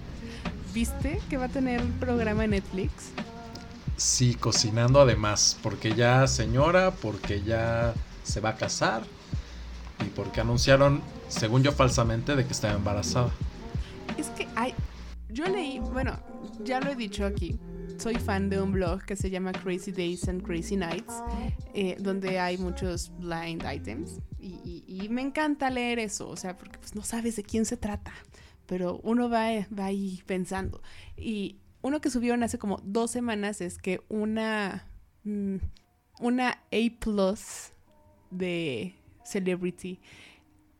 ¿viste 0.75 1.21
que 1.29 1.37
va 1.39 1.47
a 1.47 1.49
tener 1.49 1.81
un 1.83 1.93
programa 1.93 2.45
en 2.45 2.51
Netflix? 2.51 2.93
Sí, 3.97 4.35
cocinando 4.35 5.01
además, 5.01 5.57
porque 5.63 5.95
ya 5.95 6.27
señora, 6.27 6.91
porque 6.91 7.43
ya 7.43 7.95
se 8.25 8.41
va 8.41 8.51
a 8.51 8.57
casar 8.57 9.03
y 10.07 10.09
porque 10.09 10.41
anunciaron, 10.41 11.03
según 11.29 11.63
yo 11.63 11.73
falsamente, 11.73 12.35
de 12.37 12.45
que 12.47 12.53
estaba 12.53 12.75
embarazada. 12.75 13.31
Es 14.17 14.29
que 14.31 14.47
hay. 14.55 14.75
Yo 15.29 15.45
leí, 15.47 15.79
bueno, 15.81 16.19
ya 16.65 16.81
lo 16.81 16.91
he 16.91 16.97
dicho 16.97 17.27
aquí. 17.27 17.59
Soy 17.99 18.17
fan 18.17 18.49
de 18.51 18.61
un 18.61 18.73
blog 18.73 19.03
que 19.05 19.17
se 19.17 19.31
llama 19.31 19.53
Crazy 19.53 19.91
Days 19.91 20.29
and 20.29 20.43
Crazy 20.43 20.77
Nights, 20.77 21.15
eh, 21.75 21.97
donde 21.99 22.39
hay 22.39 22.59
muchos 22.59 23.11
blind 23.19 23.65
items. 23.71 24.21
Y, 24.39 24.85
y- 24.87 25.09
me 25.09 25.23
encanta 25.23 25.71
leer 25.71 25.99
eso, 25.99 26.29
o 26.29 26.37
sea, 26.37 26.57
porque 26.57 26.79
pues 26.79 26.95
no 26.95 27.03
sabes 27.03 27.37
de 27.37 27.43
quién 27.43 27.65
se 27.65 27.77
trata, 27.77 28.13
pero 28.67 29.01
uno 29.03 29.29
va, 29.31 29.49
va 29.77 29.87
ahí 29.87 30.23
pensando. 30.27 30.83
Y 31.17 31.57
uno 31.83 32.01
que 32.01 32.11
subieron 32.11 32.43
hace 32.43 32.59
como 32.59 32.81
dos 32.85 33.11
semanas 33.11 33.61
es 33.61 33.79
que 33.79 34.03
una, 34.09 34.87
mm, 35.25 35.57
una 36.21 36.51
A 36.51 37.01
plus 37.01 37.73
de 38.31 38.96
celebrity 39.27 40.01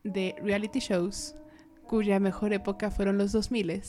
de 0.03 0.35
reality 0.41 0.79
shows 0.79 1.35
cuya 1.87 2.19
mejor 2.19 2.53
época 2.53 2.89
fueron 2.91 3.17
los 3.17 3.31
2000 3.31 3.81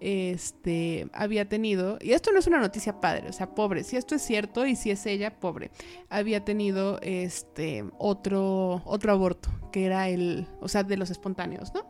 este 0.00 1.08
había 1.12 1.46
tenido 1.48 1.98
y 2.00 2.12
esto 2.12 2.32
no 2.32 2.38
es 2.38 2.46
una 2.46 2.58
noticia 2.58 3.00
padre, 3.00 3.28
o 3.28 3.32
sea, 3.34 3.54
pobre, 3.54 3.84
si 3.84 3.96
esto 3.96 4.14
es 4.14 4.22
cierto 4.22 4.66
y 4.66 4.74
si 4.74 4.90
es 4.90 5.04
ella, 5.04 5.38
pobre. 5.38 5.70
Había 6.08 6.42
tenido 6.44 6.98
este 7.02 7.84
otro 7.98 8.80
otro 8.86 9.12
aborto, 9.12 9.50
que 9.72 9.84
era 9.84 10.08
el, 10.08 10.46
o 10.60 10.68
sea, 10.68 10.84
de 10.84 10.96
los 10.96 11.10
espontáneos, 11.10 11.74
¿no? 11.74 11.82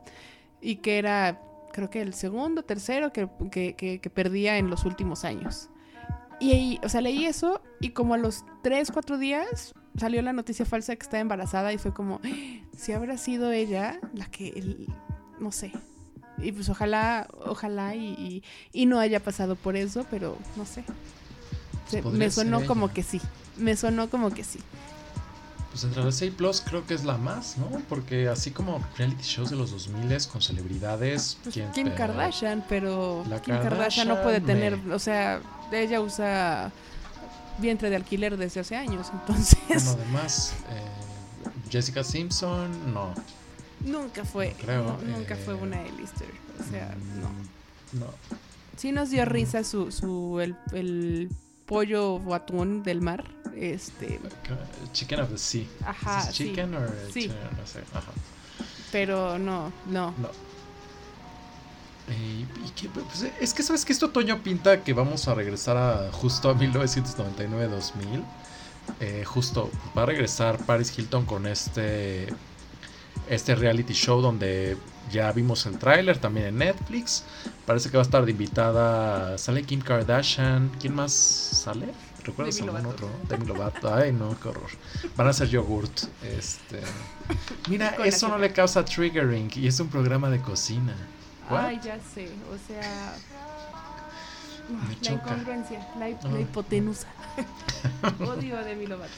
Y 0.60 0.76
que 0.76 0.98
era 0.98 1.40
creo 1.72 1.88
que 1.88 2.02
el 2.02 2.14
segundo, 2.14 2.64
tercero 2.64 3.12
que, 3.12 3.28
que, 3.52 3.76
que- 3.76 4.00
que 4.00 4.10
perdía 4.10 4.58
en 4.58 4.70
los 4.70 4.84
últimos 4.84 5.24
años. 5.24 5.70
Y 6.40 6.80
o 6.82 6.88
sea, 6.88 7.00
leí 7.02 7.26
eso 7.26 7.60
y 7.80 7.90
como 7.90 8.14
a 8.14 8.18
los 8.18 8.44
3, 8.64 8.90
4 8.90 9.18
días 9.18 9.72
salió 9.98 10.22
la 10.22 10.32
noticia 10.32 10.64
falsa 10.64 10.94
que 10.96 11.02
estaba 11.02 11.20
embarazada 11.20 11.72
y 11.72 11.78
fue 11.78 11.92
como, 11.92 12.20
"Ah, 12.24 12.28
si 12.76 12.92
habrá 12.92 13.16
sido 13.18 13.50
ella 13.52 13.98
la 14.14 14.26
que, 14.26 14.48
el- 14.50 14.86
no 15.38 15.52
sé. 15.52 15.72
Y 16.38 16.52
pues 16.52 16.68
ojalá, 16.70 17.28
ojalá 17.44 17.94
y, 17.94 18.08
y- 18.14 18.42
y 18.72 18.86
no 18.86 18.98
haya 18.98 19.20
pasado 19.20 19.56
por 19.56 19.76
eso, 19.76 20.06
pero 20.10 20.38
no 20.56 20.64
sé. 20.64 20.84
Se- 21.88 22.02
podría 22.02 22.26
me 22.26 22.30
sonó 22.30 22.58
ser 22.60 22.68
como 22.68 22.86
ella. 22.86 22.94
que 22.94 23.02
sí. 23.02 23.20
Me 23.56 23.76
sonó 23.76 24.08
como 24.08 24.30
que 24.30 24.44
sí. 24.44 24.58
Pues 25.70 25.84
entre 25.84 26.02
las 26.02 26.16
6 26.16 26.32
Plus 26.36 26.60
creo 26.62 26.84
que 26.86 26.94
es 26.94 27.04
la 27.04 27.16
más, 27.16 27.56
¿no? 27.58 27.66
Porque 27.88 28.28
así 28.28 28.50
como 28.50 28.84
reality 28.98 29.22
shows 29.22 29.50
de 29.50 29.56
los 29.56 29.70
2000 29.70 30.26
con 30.26 30.40
celebridades, 30.42 31.38
Pues, 31.44 31.54
¿quién 31.54 31.70
Kim 31.72 31.90
Kardashian, 31.94 32.64
pero 32.68 33.24
La 33.28 33.40
Kim 33.40 33.54
Kardashian 33.56 34.08
no 34.08 34.20
puede 34.22 34.40
me- 34.40 34.46
tener, 34.46 34.78
o 34.92 34.98
sea, 34.98 35.40
ella 35.70 36.00
usa 36.00 36.72
vientre 37.60 37.90
de 37.90 37.96
alquiler 37.96 38.36
desde 38.36 38.60
hace 38.60 38.76
años, 38.76 39.08
entonces 39.12 39.58
Bueno, 39.68 39.90
además, 39.92 40.54
eh, 40.70 40.82
Jessica 41.70 42.02
Simpson, 42.04 42.92
no. 42.92 43.14
nunca 43.80 44.24
fue, 44.24 44.50
No 44.58 44.64
creo, 44.64 44.82
no, 44.84 45.16
nunca 45.18 45.34
eh, 45.34 45.42
fue 45.44 45.54
una 45.54 45.78
A-lister, 45.80 46.28
o 46.58 46.70
sea, 46.70 46.94
no. 47.20 47.28
Mm, 47.28 48.00
No. 48.00 48.06
Sí 48.76 48.92
nos 48.92 49.10
dio 49.10 49.24
risa 49.26 49.62
su, 49.64 49.92
su 49.92 50.40
el, 50.40 50.56
el 50.72 51.28
pollo 51.66 52.14
o 52.14 52.34
atún 52.34 52.82
del 52.82 53.00
mar, 53.02 53.24
este, 53.54 54.18
Chicken 54.92 55.20
of 55.20 55.30
the 55.30 55.38
Sea. 55.38 55.64
ajá, 55.84 56.20
¿Es 56.20 56.34
sí, 56.36 56.44
chicken 56.48 56.74
Sí. 57.12 57.20
chicken? 57.22 57.36
No 57.58 57.66
sé. 57.66 57.80
Ajá. 57.92 58.10
pero 58.90 59.38
no, 59.38 59.70
no. 59.86 60.14
No. 60.18 60.30
Eh, 62.10 62.46
y 62.66 62.70
que, 62.70 62.88
pues, 62.88 63.26
es 63.40 63.54
que 63.54 63.62
sabes 63.62 63.84
que 63.84 63.92
este 63.92 64.04
otoño 64.04 64.42
pinta 64.42 64.82
que 64.82 64.92
vamos 64.92 65.28
a 65.28 65.34
regresar 65.34 65.76
a 65.76 66.10
justo 66.12 66.50
a 66.50 66.54
1999-2000. 66.54 68.24
Eh, 68.98 69.24
justo 69.24 69.70
va 69.96 70.02
a 70.02 70.06
regresar 70.06 70.58
Paris 70.66 70.96
Hilton 70.96 71.24
con 71.24 71.46
este 71.46 72.28
este 73.28 73.54
reality 73.54 73.92
show 73.92 74.20
donde 74.20 74.76
ya 75.12 75.30
vimos 75.30 75.64
el 75.66 75.78
tráiler 75.78 76.18
también 76.18 76.46
en 76.46 76.58
Netflix. 76.58 77.24
Parece 77.64 77.90
que 77.90 77.96
va 77.96 78.02
a 78.02 78.06
estar 78.06 78.24
de 78.24 78.32
invitada. 78.32 79.38
Sale 79.38 79.62
Kim 79.62 79.80
Kardashian. 79.80 80.70
¿Quién 80.80 80.94
más 80.94 81.12
sale? 81.12 81.92
¿Recuerdas 82.24 82.56
Demi 82.56 82.68
algún 82.68 82.82
Lovato. 82.82 83.06
otro? 83.06 83.18
Demi 83.28 83.46
Lovato. 83.46 83.94
Ay, 83.94 84.12
no, 84.12 84.38
qué 84.40 84.48
horror. 84.48 84.70
Van 85.16 85.28
a 85.28 85.30
hacer 85.30 85.48
yogurt. 85.48 85.92
Este. 86.22 86.80
Mira, 87.68 87.96
eso 88.04 88.28
no 88.28 88.38
le 88.38 88.52
causa 88.52 88.84
triggering 88.84 89.50
y 89.54 89.68
es 89.68 89.78
un 89.78 89.88
programa 89.88 90.28
de 90.28 90.40
cocina. 90.40 90.94
What? 91.50 91.64
Ay, 91.64 91.80
ya 91.82 91.98
sé, 92.14 92.30
o 92.52 92.56
sea, 92.66 93.14
Me 94.68 94.94
la 94.94 95.00
choca. 95.00 95.12
incongruencia, 95.32 95.86
la, 95.98 96.08
hi- 96.08 96.16
Ah. 96.24 96.28
la 96.28 96.40
hipotenusa. 96.40 97.08
Odio 98.20 98.58
a 98.58 98.62
Demi 98.62 98.86
Lovato. 98.86 99.10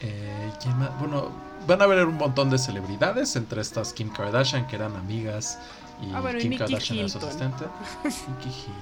Eh, 0.00 0.52
¿quién 0.62 0.78
más? 0.78 0.96
Bueno, 1.00 1.30
van 1.66 1.80
a 1.80 1.84
haber 1.84 2.06
un 2.06 2.16
montón 2.16 2.50
de 2.50 2.58
celebridades, 2.58 3.34
entre 3.36 3.60
estas 3.60 3.92
Kim 3.92 4.10
Kardashian, 4.10 4.66
que 4.68 4.76
eran 4.76 4.94
amigas, 4.96 5.58
y 6.00 6.14
Ah, 6.14 6.20
bueno, 6.20 6.38
Kim 6.38 6.56
Kardashian 6.56 6.98
era 7.00 7.08
su 7.08 7.18
asistente. 7.18 7.64
Nikki 8.04 8.48
Hill. 8.48 8.74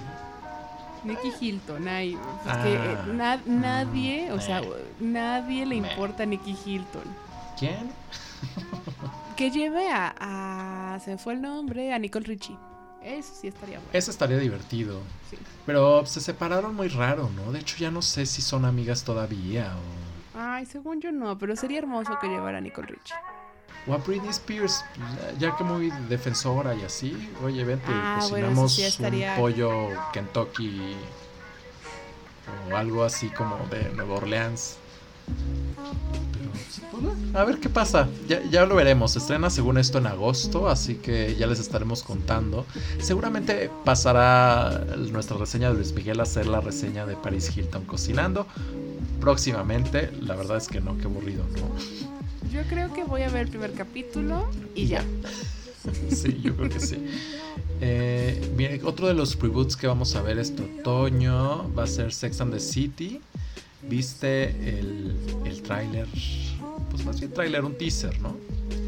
Nicky 1.05 1.33
Hilton, 1.41 1.87
ay, 1.89 2.19
pues 2.45 2.57
Ah. 2.57 2.63
que 2.63 2.75
eh, 2.75 2.99
na- 3.15 3.41
nadie, 3.47 4.33
o 4.33 4.41
sea, 4.41 4.61
nadie 5.01 5.65
le 5.65 5.77
importa 5.77 6.25
a 6.25 6.27
Nicky 6.27 6.57
Hilton. 6.67 7.05
¿Quién? 7.59 7.91
Que 9.37 9.51
lleve 9.51 9.89
a, 9.91 10.15
a- 10.19 10.86
se 10.99 11.19
fue 11.19 11.35
el 11.35 11.43
nombre, 11.43 11.93
a 11.93 11.99
Nicole 11.99 12.27
Richie. 12.27 12.57
Eso 13.03 13.33
sí 13.41 13.47
estaría 13.49 13.77
bueno. 13.79 13.91
Eso 13.93 14.11
estaría 14.11 14.39
divertido. 14.39 15.01
Sí. 15.31 15.37
Pero 15.65 16.05
se 16.07 16.21
separaron 16.21 16.75
muy 16.75 16.89
raro, 16.89 17.31
¿no? 17.37 17.53
De 17.53 17.61
hecho, 17.61 17.77
ya 17.79 17.91
no 17.91 18.03
sé 18.03 18.27
si 18.27 18.43
son 18.43 18.65
amigas 18.65 19.05
todavía 19.05 19.75
o. 19.77 20.39
Ay, 20.39 20.67
según 20.67 21.01
yo 21.01 21.13
no, 21.13 21.39
pero 21.39 21.55
sería 21.57 21.79
hermoso 21.79 22.19
que 22.21 22.27
llevara 22.29 22.59
a 22.59 22.61
Nicole 22.61 22.89
Richie. 22.89 23.15
O 23.87 23.95
a 23.95 23.99
Britney 23.99 24.31
Spears, 24.31 24.85
ya 25.39 25.57
que 25.57 25.63
muy 25.63 25.91
defensora 26.09 26.75
y 26.75 26.83
así. 26.83 27.17
Oye, 27.45 27.63
vente, 27.65 27.85
Ah, 27.89 28.19
cocinamos 28.21 28.73
eso 28.73 28.81
sí 28.81 28.83
estaría- 28.83 29.35
un 29.35 29.41
pollo 29.41 29.89
Kentucky 30.13 30.97
o 32.71 32.77
algo 32.77 33.05
así 33.05 33.29
como 33.31 33.57
de 33.69 33.91
Nueva 33.91 34.15
Orleans. 34.17 34.79
A 37.35 37.45
ver 37.45 37.59
qué 37.59 37.69
pasa. 37.69 38.09
Ya, 38.29 38.43
ya, 38.51 38.65
lo 38.65 38.77
veremos. 38.77 39.13
Se 39.13 39.19
estrena 39.19 39.51
según 39.51 39.79
esto 39.79 39.99
en 39.99 40.07
agosto, 40.07 40.69
así 40.69 40.95
que 40.95 41.37
ya 41.37 41.47
les 41.47 41.61
estaremos 41.61 42.03
contando. 42.03 42.65
Seguramente 42.99 43.71
pasará 43.85 44.87
nuestra 44.97 45.37
reseña 45.37 45.69
de 45.69 45.75
Luis 45.75 45.93
Miguel 45.93 46.21
a 46.21 46.25
ser 46.25 46.47
la 46.47 46.61
reseña 46.61 47.05
de 47.05 47.15
Paris 47.17 47.55
Hilton 47.55 47.85
cocinando. 47.85 48.47
Próximamente, 49.21 50.11
la 50.21 50.35
verdad 50.35 50.57
es 50.57 50.69
que 50.69 50.81
no, 50.81 50.97
qué 50.97 51.05
aburrido, 51.05 51.45
¿no? 51.57 52.51
Yo 52.51 52.63
creo 52.69 52.93
que 52.95 53.05
voy 53.05 53.23
a 53.23 53.29
ver 53.29 53.43
el 53.43 53.49
primer 53.49 53.73
capítulo 53.75 54.49
y 54.75 54.87
ya. 54.87 55.05
sí, 56.11 56.41
yo 56.43 56.57
creo 56.57 56.71
que 56.71 56.81
sí. 56.81 56.97
Eh, 57.81 58.81
otro 58.85 59.09
de 59.09 59.15
los 59.15 59.39
reboots 59.39 59.77
que 59.77 59.87
vamos 59.87 60.15
a 60.17 60.23
ver 60.23 60.39
este 60.39 60.63
otoño 60.63 61.71
va 61.75 61.85
a 61.85 61.87
ser 61.87 62.13
Sex 62.13 62.41
and 62.41 62.53
the 62.53 62.61
City. 62.61 63.21
¿Viste 63.89 64.51
el, 64.51 65.17
el 65.45 65.63
tráiler? 65.63 66.07
Pues 66.91 67.05
más 67.05 67.21
bien 67.21 67.33
tráiler, 67.33 67.65
un 67.65 67.77
teaser, 67.77 68.19
¿no? 68.21 68.37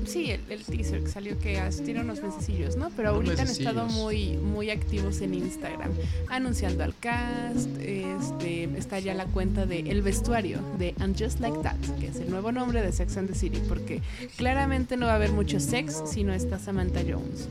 Sí, 0.09 0.31
el, 0.31 0.65
teaser 0.65 1.05
que 1.05 1.11
salió 1.11 1.39
que 1.39 1.61
tiene 1.85 2.01
unos 2.01 2.23
mesecillos, 2.23 2.77
¿no? 2.77 2.89
Pero 2.97 3.11
ahorita 3.11 3.43
han 3.43 3.49
estado 3.49 3.85
muy, 3.87 4.39
muy 4.39 4.71
activos 4.71 5.21
en 5.21 5.35
Instagram, 5.35 5.91
anunciando 6.31 6.83
al 6.83 6.97
cast, 6.97 7.69
este, 7.79 8.65
está 8.79 9.01
ya 9.01 9.13
la 9.13 9.27
cuenta 9.27 9.67
de 9.67 9.81
El 9.81 10.01
Vestuario, 10.01 10.61
de 10.79 10.95
And 11.01 11.23
Just 11.23 11.41
Like 11.41 11.59
That, 11.59 11.77
que 12.01 12.07
es 12.07 12.17
el 12.17 12.31
nuevo 12.31 12.53
nombre 12.53 12.81
de 12.81 12.91
Sex 12.91 13.19
and 13.19 13.29
the 13.29 13.35
City, 13.35 13.61
porque 13.69 14.01
claramente 14.37 14.97
no 14.97 15.07
va 15.07 15.13
a 15.13 15.17
haber 15.17 15.33
mucho 15.33 15.61
sex 15.61 16.03
si 16.07 16.25
no 16.25 16.33
está 16.33 16.59
Samantha 16.59 17.01
Jones. 17.07 17.47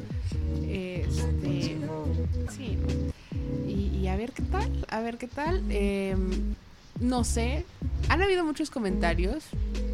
Este, 0.68 1.78
sí, 2.58 2.78
y, 3.68 4.08
a 4.08 4.16
ver 4.16 4.32
qué 4.32 4.42
tal, 4.42 4.86
a 4.90 5.02
ver 5.02 5.18
qué 5.20 5.28
tal. 5.28 5.62
Em, 5.70 6.56
no 7.00 7.24
sé, 7.24 7.66
han 8.10 8.22
habido 8.22 8.44
muchos 8.44 8.70
comentarios 8.70 9.46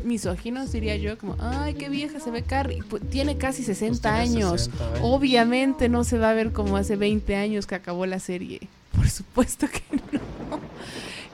misóginos, 0.04 0.72
diría 0.72 0.96
yo, 0.98 1.18
como, 1.18 1.36
ay, 1.40 1.74
qué 1.76 1.90
vieja 1.90 2.20
se 2.20 2.32
ve 2.32 2.44
Carrie. 2.44 2.84
Pues, 2.90 3.08
tiene 3.10 3.38
casi 3.38 3.64
60, 3.64 4.02
pues 4.02 4.30
años. 4.30 4.70
Obviamente 5.02 5.90
no 5.90 6.04
se 6.04 6.18
va 6.18 6.30
a 6.30 6.34
ver 6.34 6.52
como 6.52 6.78
hace 6.78 6.96
20 6.96 7.36
años 7.36 7.68
que 7.68 7.76
acabó 7.76 8.06
la 8.06 8.20
serie. 8.20 8.62
Por 8.96 9.10
supuesto 9.10 9.68
que 9.68 9.82
no. 10.18 10.60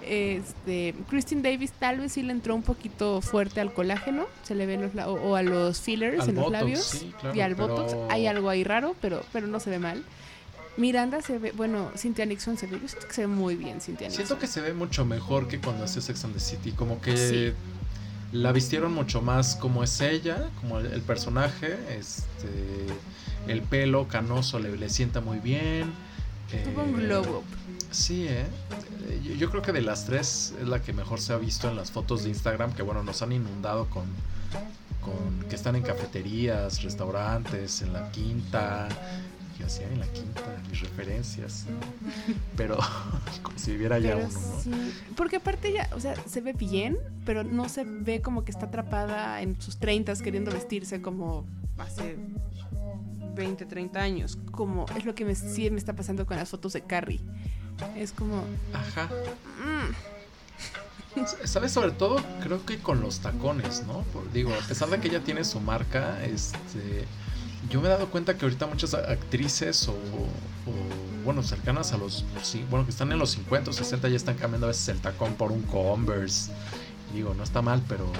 Este, 0.08 0.95
Christine 1.08 1.43
Davis 1.43 1.71
tal 1.71 1.99
vez 1.99 2.13
sí 2.13 2.23
le 2.23 2.32
entró 2.32 2.55
un 2.55 2.63
poquito 2.63 3.21
fuerte 3.21 3.62
al 3.62 3.71
colágeno, 3.73 4.25
se 4.41 4.55
le 4.55 4.65
ven 4.65 4.82
los 4.82 4.91
o, 5.05 5.36
a 5.36 5.43
los 5.43 5.82
fillers 5.82 6.27
en 6.27 6.36
los 6.36 6.51
labios 6.51 7.05
y 7.34 7.41
al 7.41 7.53
botox. 7.53 7.95
Hay 8.10 8.25
algo 8.25 8.49
ahí 8.49 8.63
raro, 8.63 8.95
pero, 9.01 9.21
pero 9.32 9.45
no 9.45 9.60
se 9.60 9.69
ve 9.69 9.77
mal. 9.77 10.03
Miranda 10.80 11.22
se 11.22 11.38
ve, 11.38 11.52
bueno, 11.52 11.92
Cynthia 11.96 12.26
Nixon 12.26 12.58
se 12.58 12.68
ve, 12.68 12.80
yo 12.82 12.88
siento 12.88 13.08
que 13.08 13.13
se 13.13 13.22
ve 13.22 13.28
muy 13.28 13.56
bien 13.56 13.82
Cynthia 13.82 14.08
Nixon. 14.08 14.26
Siento 14.26 14.39
que 14.39 14.48
se 14.48 14.62
ve 14.62 14.74
mucho 14.74 15.06
mejor 15.06 15.48
que 15.48 15.60
cuando 15.60 15.84
hacía 15.84 16.02
Sex 16.02 16.24
and 16.26 16.34
the 16.34 16.39
City, 16.39 16.72
como 16.72 17.02
que 17.02 17.54
la 18.32 18.52
vistieron 18.52 18.94
mucho 18.94 19.22
más 19.22 19.56
como 19.56 19.84
es 19.84 20.00
ella, 20.02 20.50
como 20.62 20.80
el, 20.80 21.02
personaje, 21.02 21.78
este, 21.98 22.48
el 23.48 23.62
pelo 23.62 24.08
canoso 24.08 24.60
le, 24.60 24.76
le 24.78 24.89
sienta 24.89 25.22
muy 25.22 25.39
bien. 25.39 25.92
Tuvo 26.63 26.84
un 26.84 26.94
glow 26.94 27.38
up. 27.38 27.44
Sí, 27.92 28.28
¿eh? 28.28 28.46
Yo, 29.38 29.50
creo 29.50 29.62
que 29.62 29.72
de 29.72 29.82
las 29.82 30.06
tres 30.06 30.54
es 30.62 30.68
la 30.68 30.82
que 30.82 30.94
mejor 30.94 31.20
se 31.20 31.34
ha 31.34 31.38
visto 31.38 31.70
en 31.70 31.76
las 31.76 31.92
fotos 31.92 32.24
de 32.24 32.30
Instagram, 32.30 32.74
que 32.74 32.84
bueno, 32.84 33.04
nos 33.04 33.22
han 33.22 33.32
inundado 33.32 33.89
con, 33.89 34.06
con 35.02 35.48
que 35.50 35.56
están 35.56 35.76
en 35.76 35.84
cafeterías, 35.84 36.84
restaurantes, 36.84 37.82
en 37.82 37.94
la 37.94 38.12
quinta, 38.12 38.88
yo 39.60 39.65
hacía 39.65 39.88
en 39.88 40.00
la 40.00 40.08
quinta, 40.08 40.41
mis 40.69 40.80
referencias. 40.82 41.65
Pero 42.58 42.78
como 43.43 43.58
si 43.60 43.72
viviera 43.72 44.00
ya 44.00 44.15
uno, 44.15 44.30
Porque 45.15 45.38
aparte 45.38 45.69
ella, 45.69 45.89
o 45.93 46.00
sea, 46.00 46.15
se 46.26 46.41
ve 46.41 46.54
bien, 46.54 46.98
pero 47.26 47.43
no 47.43 47.69
se 47.69 47.84
ve 47.84 48.22
como 48.22 48.43
que 48.43 48.52
está 48.52 48.67
atrapada 48.67 49.41
en 49.41 49.60
sus 49.62 49.78
treintas 49.78 50.22
queriendo 50.22 50.52
vestirse 50.52 51.02
como 51.02 51.45
hace 51.78 52.17
20, 53.36 53.65
30 53.65 54.00
años. 54.00 54.38
Como 54.52 54.86
es 54.98 55.06
lo 55.06 55.13
que 55.13 55.26
me, 55.26 55.36
sí 55.36 55.69
me 55.69 55.78
está 55.78 55.93
pasando 55.93 56.26
con 56.26 56.38
las 56.38 56.50
fotos 56.50 56.74
de 56.74 56.82
Carrie. 56.82 57.22
Es 57.95 58.12
como... 58.12 58.43
Ajá. 58.74 59.10
Mm. 59.60 59.93
¿Sabes? 61.45 61.72
Sobre 61.72 61.91
todo 61.91 62.17
creo 62.41 62.65
que 62.65 62.78
con 62.80 63.02
los 63.02 63.19
tacones, 63.19 63.84
¿no? 63.86 64.06
digo, 64.34 64.54
a 64.54 64.67
pesar 64.67 64.89
de 64.89 65.00
que 65.00 65.08
ella 65.08 65.22
tiene 65.22 65.43
su 65.43 65.60
marca, 65.60 66.24
este 66.24 67.06
yo 67.69 67.82
me 67.82 67.88
he 67.88 67.91
dado 67.91 68.10
cuenta 68.10 68.38
que 68.38 68.45
ahorita 68.45 68.67
muchas 68.67 68.93
actrices 68.93 69.88
o, 69.88 69.95
bueno, 71.26 71.43
cercanas 71.43 71.91
a 71.91 71.98
los, 71.98 72.26
bueno, 72.69 72.86
que 72.86 72.91
están 72.91 73.12
en 73.12 73.19
los 73.19 73.32
50 73.32 73.72
o 73.72 73.74
60 73.74 74.08
ya 74.08 74.15
están 74.15 74.36
cambiando 74.36 74.67
a 74.67 74.69
veces 74.69 74.88
el 74.89 75.00
tacón 75.00 75.36
por 75.36 75.52
un 75.52 75.62
Converse. 75.63 76.52
digo, 77.13 77.34
no 77.34 77.43
está 77.43 77.62
mal, 77.62 77.84
pero 77.88 78.12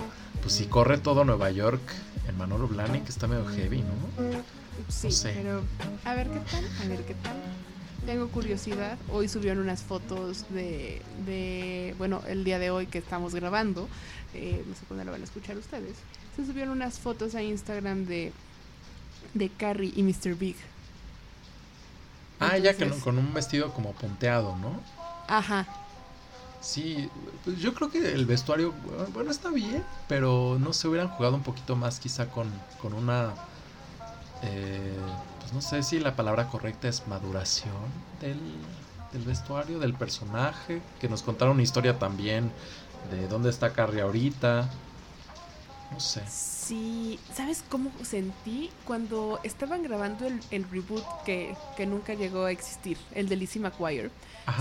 pues 0.42 0.54
si 0.54 0.66
corre 0.66 0.98
todo 0.98 1.24
Nueva 1.24 1.50
York, 1.52 1.82
el 2.28 2.36
Manolo 2.36 2.68
Blahnik 2.68 3.08
está 3.08 3.28
medio 3.28 3.46
heavy, 3.48 3.82
¿no? 3.82 4.44
Sí, 4.88 5.10
pero 5.24 5.64
a 6.06 6.14
ver 6.16 6.30
qué 6.30 6.40
tal, 6.40 6.66
a 6.84 6.88
ver 6.88 7.04
qué 7.06 7.14
tal. 7.16 7.36
Tengo 8.06 8.30
curiosidad. 8.30 8.98
Hoy 9.12 9.28
subieron 9.28 9.60
unas 9.60 9.82
fotos 9.82 10.46
de, 10.50 11.02
de 11.26 11.96
bueno, 11.98 12.22
el 12.28 12.44
día 12.44 12.60
de 12.60 12.72
hoy 12.72 12.88
que 12.88 12.98
estamos 12.98 13.36
grabando. 13.36 13.90
Eh, 14.34 14.64
no 14.66 14.74
sé 14.76 14.82
cuándo 14.88 15.04
lo 15.04 15.12
van 15.12 15.22
a 15.22 15.26
escuchar 15.26 15.58
ustedes. 15.58 15.96
Se 16.36 16.46
subieron 16.46 16.72
unas 16.72 17.00
fotos 17.00 17.36
a 17.36 17.44
Instagram 17.44 18.06
de 18.06 18.32
de 19.34 19.50
Carrie 19.50 19.94
y 19.96 20.04
Mr. 20.04 20.36
Big. 20.36 20.56
Ah, 22.40 22.58
ya 22.58 22.74
que 22.74 22.90
con 22.90 23.18
un 23.18 23.34
vestido 23.34 23.74
como 23.74 23.92
punteado, 23.94 24.56
¿no? 24.58 24.80
Ajá. 25.28 25.68
Sí, 26.62 27.10
pues 27.46 27.60
yo 27.60 27.74
creo 27.74 27.90
que 27.90 28.14
el 28.14 28.26
vestuario, 28.26 28.74
bueno, 29.14 29.32
está 29.32 29.50
bien, 29.50 29.84
pero 30.08 30.58
no 30.60 30.74
se 30.74 30.88
hubieran 30.88 31.10
jugado 31.10 31.36
un 31.36 31.44
poquito 31.44 31.76
más 31.76 32.00
quizá 32.00 32.30
con, 32.30 32.52
con 32.82 32.94
una, 32.94 33.34
eh, 34.44 34.98
pues 35.40 35.54
no 35.54 35.62
sé 35.62 35.84
si 35.84 36.00
la 36.00 36.16
palabra 36.16 36.48
correcta 36.48 36.90
es 36.90 37.08
maduración 37.08 37.74
del, 38.20 38.40
del 39.14 39.24
vestuario, 39.24 39.80
del 39.80 39.94
personaje, 39.94 40.82
que 41.00 41.08
nos 41.08 41.24
contaron 41.24 41.56
una 41.56 41.64
historia 41.64 41.98
también 41.98 42.52
de 43.10 43.28
dónde 43.30 43.50
está 43.50 43.72
Carrie 43.72 44.02
ahorita, 44.02 44.70
no 45.92 46.00
sé. 46.00 46.24
Sí, 46.70 47.20
¿sabes 47.34 47.64
cómo 47.68 47.92
sentí 48.04 48.70
cuando 48.86 49.40
estaban 49.44 49.82
grabando 49.82 50.28
el, 50.28 50.64
reboot 50.70 51.04
que, 51.26 51.56
nunca 51.88 52.14
llegó 52.14 52.46
a 52.46 52.52
existir, 52.52 52.96
el 53.16 53.28
de 53.28 53.38
Lizzie 53.38 53.60
McGuire? 53.60 54.12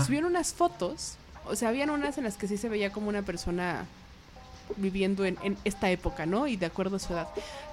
Subieron 0.03 0.31
unas 0.31 0.51
fotos, 0.55 1.17
o 1.45 1.55
sea, 1.55 1.69
habían 1.69 1.91
unas 1.91 2.17
en 2.17 2.23
las 2.23 2.35
que 2.35 2.47
sí 2.47 2.57
se 2.57 2.67
veía 2.67 2.91
como 2.91 3.09
una 3.09 3.21
persona 3.21 3.85
viviendo 4.77 5.23
en, 5.23 5.37
esta 5.65 5.91
época, 5.91 6.25
¿no? 6.25 6.47
Y 6.47 6.55
de 6.55 6.65
acuerdo 6.65 6.95
a 6.95 6.99
su 6.99 7.13
edad. 7.13 7.27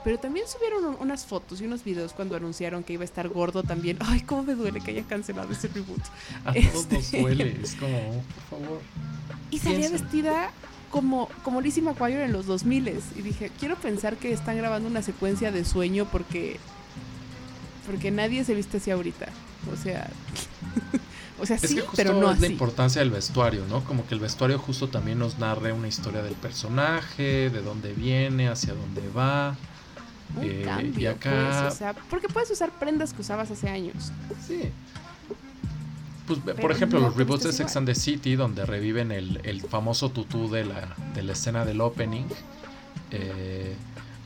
Pero 0.04 0.18
también 0.18 0.46
subieron 0.46 0.98
unas 1.00 1.24
fotos 1.24 1.62
y 1.62 1.64
unos 1.64 1.82
videos 1.82 2.12
cuando 2.12 2.36
anunciaron 2.36 2.84
que 2.84 2.92
iba 2.92 3.02
a 3.02 3.06
estar 3.06 3.30
gordo 3.30 3.62
también. 3.62 3.96
Ay, 4.00 4.20
cómo 4.20 4.42
me 4.42 4.54
duele 4.54 4.82
que 4.82 4.90
haya 4.90 5.04
cancelado 5.04 5.50
ese 5.50 5.68
reboot. 5.68 6.02
A 6.44 6.52
todos 6.52 6.92
nos 6.92 7.04
este 7.04 7.22
duele, 7.22 7.58
es 7.62 7.74
como, 7.76 7.96
oh, 7.96 8.22
por 8.50 8.60
favor. 8.60 8.80
Y 9.50 9.60
salía 9.60 9.88
vestida 9.88 10.50
como, 10.90 11.28
como 11.42 11.60
Lizzie 11.60 11.82
McGuire 11.82 12.24
en 12.24 12.32
los 12.32 12.46
2000 12.46 12.88
y 13.16 13.22
dije, 13.22 13.50
quiero 13.58 13.76
pensar 13.76 14.16
que 14.16 14.32
están 14.32 14.56
grabando 14.56 14.88
una 14.88 15.02
secuencia 15.02 15.52
de 15.52 15.64
sueño 15.64 16.06
porque 16.10 16.58
porque 17.86 18.10
nadie 18.10 18.44
se 18.44 18.54
viste 18.54 18.78
así 18.78 18.90
ahorita. 18.90 19.26
O 19.72 19.76
sea, 19.76 20.10
o 21.40 21.46
sea, 21.46 21.58
sí, 21.58 21.80
pero 21.94 22.14
no 22.14 22.30
es 22.30 22.40
la 22.40 22.48
importancia 22.48 23.00
del 23.00 23.10
vestuario, 23.10 23.64
¿no? 23.68 23.84
Como 23.84 24.06
que 24.06 24.14
el 24.14 24.20
vestuario 24.20 24.58
justo 24.58 24.88
también 24.88 25.18
nos 25.18 25.38
narre 25.38 25.72
una 25.72 25.88
historia 25.88 26.22
del 26.22 26.34
personaje, 26.34 27.50
de 27.50 27.62
dónde 27.62 27.92
viene, 27.92 28.48
hacia 28.48 28.74
dónde 28.74 29.08
va. 29.16 29.56
Un 30.36 30.44
eh, 30.44 30.62
cambio, 30.64 31.00
y 31.00 31.06
acá... 31.06 31.60
Pues, 31.62 31.72
o 31.72 31.76
sea, 31.76 31.94
porque 32.10 32.28
puedes 32.28 32.50
usar 32.50 32.70
prendas 32.78 33.12
que 33.12 33.22
usabas 33.22 33.50
hace 33.50 33.68
años. 33.68 34.10
Sí, 34.46 34.72
pues, 36.26 36.40
por 36.60 36.72
ejemplo, 36.72 37.00
los 37.00 37.16
reboots 37.16 37.44
de 37.44 37.52
Sex 37.52 37.76
and 37.76 37.86
the 37.86 37.94
City, 37.94 38.36
donde 38.36 38.66
reviven 38.66 39.12
el, 39.12 39.62
famoso 39.68 40.10
tutú 40.10 40.50
de 40.50 40.64
la, 40.64 40.94
de 41.14 41.22
la 41.22 41.32
escena 41.32 41.64
del 41.64 41.80
opening, 41.80 42.24
eh, 43.12 43.74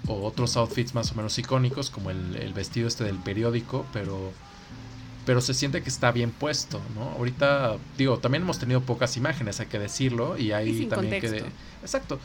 o 0.07 0.25
otros 0.25 0.57
outfits 0.57 0.95
más 0.95 1.13
o 1.13 1.15
menos 1.15 1.39
icónicos, 1.39 1.91
como 1.91 2.11
el, 2.11 2.53
vestido 2.55 2.89
este 2.89 3.05
del 3.05 3.17
periódico, 3.17 3.85
pero, 3.93 4.33
pero 5.27 5.41
se 5.41 5.55
siente 5.55 5.83
que 5.83 5.89
está 5.89 6.11
bien 6.11 6.31
puesto, 6.31 6.81
¿no? 6.95 7.11
Ahorita, 7.11 7.77
digo, 7.99 8.19
también 8.19 8.43
hemos 8.43 8.59
tenido 8.59 8.81
pocas 8.81 9.17
imágenes, 9.17 9.61
hay 9.61 9.67
que 9.67 9.79
decirlo, 9.79 10.39
y 10.39 10.53
hay 10.53 10.87
también 10.87 11.21
que... 11.21 11.45
Exacto. 11.83 12.19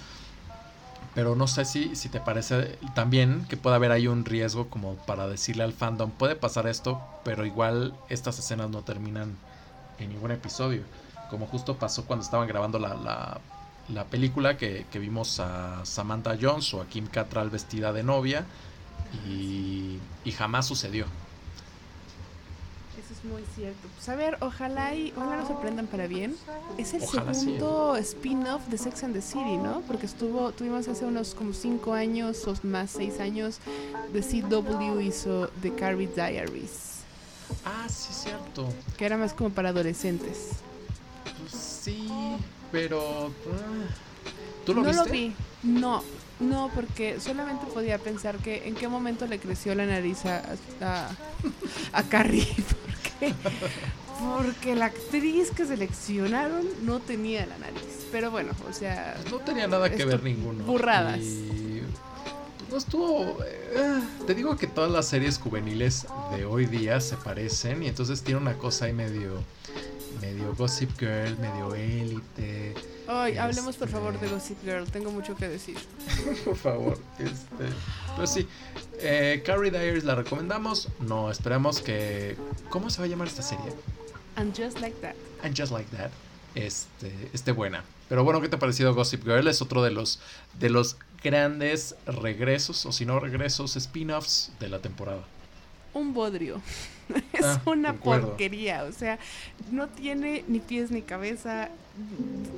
Pero 1.14 1.36
no 1.36 1.48
sé 1.48 1.64
si, 1.64 1.96
si 1.96 2.10
te 2.10 2.20
parece 2.20 2.78
también 2.94 3.46
que 3.48 3.56
puede 3.56 3.78
haber 3.78 3.94
ahí 3.94 4.08
un 4.08 4.26
riesgo 4.26 4.68
como 4.70 4.96
para 4.96 5.28
decirle 5.28 5.64
al 5.64 5.72
fandom, 5.72 6.12
puede 6.12 6.36
pasar 6.36 6.68
esto, 6.68 7.02
pero 7.24 7.46
igual 7.46 7.94
estas 8.10 8.38
escenas 8.38 8.70
no 8.70 8.82
terminan 8.82 9.38
en 10.00 10.10
ningún 10.10 10.32
episodio. 10.32 10.84
Como 11.30 11.48
justo 11.48 11.76
pasó 11.78 12.06
cuando 12.06 12.24
estaban 12.24 12.48
grabando 12.48 12.80
la, 12.80 13.40
la, 13.90 14.04
película 14.06 14.58
que, 14.58 14.86
vimos 14.94 15.40
a 15.40 15.86
Samantha 15.86 16.38
Jones 16.40 16.74
o 16.74 16.82
a 16.82 16.86
Kim 16.86 17.08
Cattrall 17.08 17.50
vestida 17.50 17.92
de 17.92 18.04
novia 18.04 18.46
y, 19.28 20.00
jamás 20.38 20.66
sucedió. 20.66 21.06
Eso 22.98 23.14
es 23.14 23.26
muy 23.26 23.44
cierto. 23.56 23.88
Pues 23.96 24.10
a 24.10 24.16
ver, 24.16 24.38
ojalá 24.42 24.96
y 24.96 25.14
ojalá 25.16 25.38
nos 25.38 25.48
sorprendan 25.48 25.86
para 25.88 26.08
bien. 26.08 26.36
Es 26.78 26.94
el 26.94 27.04
Ojalá 27.04 27.34
sí. 27.34 27.42
segundo 27.42 27.96
spin-off 27.98 28.68
de 28.68 28.78
Sex 28.78 29.04
and 29.04 29.14
the 29.14 29.22
City, 29.22 29.58
¿no? 29.58 29.82
Porque 29.82 30.06
estuvo, 30.06 30.52
tuvimos 30.52 30.88
hace 30.88 31.06
unos 31.06 31.36
como 31.36 31.54
cinco 31.54 31.94
años 31.94 32.48
o 32.48 32.56
más 32.64 32.92
seis 32.92 33.20
años 33.20 33.60
de 34.12 34.22
CW 34.22 35.00
hizo 35.02 35.50
The 35.62 35.74
Carrie 35.76 36.08
Diaries, 36.08 36.95
Ah, 37.66 37.88
sí, 37.90 38.14
cierto. 38.14 38.68
que 38.98 39.06
era 39.06 39.18
más 39.18 39.34
como 39.34 39.50
para 39.52 39.70
adolescentes. 39.70 40.50
Pues 41.40 41.52
sí, 41.52 42.08
pero. 42.72 43.28
ah, 43.52 43.90
¿Tú 44.66 44.74
lo 44.74 44.82
no 44.82 44.88
viste? 44.90 45.06
lo 45.06 45.12
vi. 45.12 45.34
No, 45.64 46.04
no, 46.40 46.70
porque 46.74 47.20
solamente 47.20 47.66
podía 47.68 47.98
pensar 47.98 48.38
que 48.38 48.68
en 48.68 48.76
qué 48.76 48.88
momento 48.88 49.26
le 49.28 49.40
creció 49.40 49.74
la 49.76 49.86
nariz 49.86 50.26
a, 50.26 50.42
a, 50.82 51.10
a 51.94 52.04
Carrie. 52.04 52.48
Porque, 53.20 53.34
porque 54.20 54.76
la 54.76 54.86
actriz 54.88 55.52
que 55.52 55.66
seleccionaron 55.66 56.66
no 56.84 57.00
tenía 57.00 57.46
la 57.46 57.58
nariz. 57.58 58.08
Pero 58.12 58.30
bueno, 58.32 58.52
o 58.70 58.74
sea, 58.74 59.16
No 59.32 59.38
tenía 59.40 59.68
nada 59.68 59.90
que 59.90 60.04
ver 60.04 60.22
ninguno. 60.24 60.64
burradas. 60.66 61.20
Y, 61.20 61.65
no 62.72 62.78
estuvo. 62.78 63.38
eh, 63.46 64.02
te 64.28 64.34
digo 64.36 64.56
que 64.58 64.68
todas 64.68 64.92
las 64.92 65.08
series 65.08 65.38
juveniles 65.38 66.06
de 66.36 66.46
hoy 66.46 66.66
día 66.66 67.00
se 67.02 67.16
parecen 67.18 67.84
y 67.84 67.88
entonces 67.88 68.22
tiene 68.22 68.40
una 68.42 68.54
cosa 68.58 68.86
ahí 68.86 68.94
medio. 68.94 69.44
medio 70.22 70.56
Gossip 70.56 70.98
Girl, 70.98 71.38
medio 71.40 71.76
élite. 71.76 72.74
Ay, 73.08 73.38
hablemos 73.38 73.76
por 73.76 73.88
Este- 73.88 74.00
favor 74.00 74.20
de 74.20 74.28
Gossip 74.30 74.58
Girl, 74.64 74.86
tengo 74.90 75.12
mucho 75.12 75.36
que 75.36 75.48
decir. 75.48 75.78
Por 76.46 76.56
favor. 76.56 76.98
Este, 77.20 77.66
pues 78.16 78.30
sí. 78.32 78.48
Eh, 79.00 79.44
Carrie 79.46 79.70
Diaries 79.70 80.04
la 80.06 80.16
recomendamos. 80.16 80.88
No, 81.02 81.30
esperamos 81.30 81.82
que. 81.82 82.36
¿Cómo 82.70 82.90
se 82.90 83.00
va 83.00 83.06
a 83.06 83.08
llamar 83.08 83.28
esta 83.28 83.44
serie? 83.44 83.66
And 84.38 84.58
just 84.58 84.80
like 84.80 84.96
that. 85.02 85.14
And 85.44 85.56
Just 85.56 85.72
Like 85.72 85.96
That 85.96 86.10
este, 86.56 87.12
esté 87.34 87.52
buena. 87.52 87.84
Pero 88.10 88.24
bueno, 88.24 88.42
¿qué 88.42 88.48
te 88.50 88.56
ha 88.56 88.60
parecido 88.60 88.94
Gossip 88.96 89.24
Girl? 89.24 89.48
Es 89.48 89.62
otro 89.62 89.84
de 89.84 89.92
los, 89.92 90.20
de 90.60 90.70
los 90.70 90.98
grandes 91.30 91.96
regresos, 92.06 92.86
o 92.86 92.92
si 92.92 93.04
no 93.06 93.20
regresos, 93.20 93.76
spin-offs 93.76 94.52
de 94.60 94.70
la 94.70 94.80
temporada. 94.80 95.24
Un 95.94 96.14
bodrio. 96.14 96.62
es 97.34 97.44
Ah, 97.44 97.62
una 97.66 97.94
concuerdo. 97.94 98.28
porquería, 98.30 98.84
o 98.84 98.92
sea, 98.92 99.18
no 99.72 99.88
tiene 99.88 100.44
ni 100.48 100.60
pies 100.60 100.92
ni 100.92 101.02
cabeza. 101.02 101.70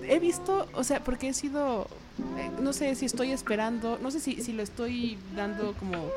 He 0.07 0.19
visto, 0.19 0.67
o 0.73 0.83
sea, 0.83 1.03
porque 1.03 1.29
he 1.29 1.33
sido, 1.33 1.87
eh, 2.37 2.49
no 2.61 2.73
sé 2.73 2.93
si 2.95 3.05
estoy 3.05 3.31
esperando, 3.31 3.97
no 4.01 4.11
sé 4.11 4.19
si, 4.19 4.41
si 4.41 4.51
lo 4.53 4.63
estoy 4.63 5.17
dando 5.35 5.73
como 5.73 6.09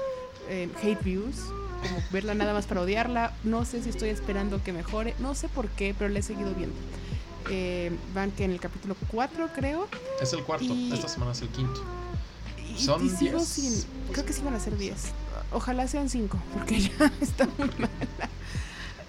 eh, 0.49 0.69
hate 0.83 1.03
views, 1.05 1.37
como 1.83 2.03
verla 2.11 2.35
nada 2.35 2.53
más 2.53 2.67
para 2.67 2.81
odiarla, 2.81 3.33
no 3.45 3.65
sé 3.65 3.83
si 3.83 3.91
estoy 3.91 4.09
esperando 4.09 4.63
que 4.65 4.73
mejore, 4.73 5.15
no 5.21 5.35
sé 5.35 5.49
por 5.49 5.69
qué, 5.69 5.95
pero 5.97 6.09
la 6.11 6.19
he 6.19 6.23
seguido 6.23 6.53
viendo. 6.55 6.75
Eh, 7.51 7.91
van 8.15 8.31
que 8.33 8.45
en 8.45 8.51
el 8.53 8.61
capítulo 8.61 8.97
4 9.11 9.49
creo. 9.55 9.87
Es 10.21 10.33
el 10.33 10.43
cuarto, 10.45 10.65
Y- 10.67 10.93
esta 10.93 11.09
semana 11.09 11.33
es 11.33 11.43
el 11.43 11.49
quinto. 11.49 11.83
Son 12.81 13.05
y 13.05 13.09
sigo 13.11 13.39
10. 13.39 13.49
sin. 13.49 13.85
Creo 14.13 14.25
que 14.25 14.33
sí 14.33 14.43
van 14.43 14.55
a 14.55 14.61
ser 14.61 14.77
10. 14.77 14.97
Ojalá 15.53 15.87
sean 15.89 16.09
5, 16.09 16.39
porque 16.55 16.81
ya 16.99 17.13
está 17.21 17.47
muy 17.59 17.69
mala. 17.79 18.29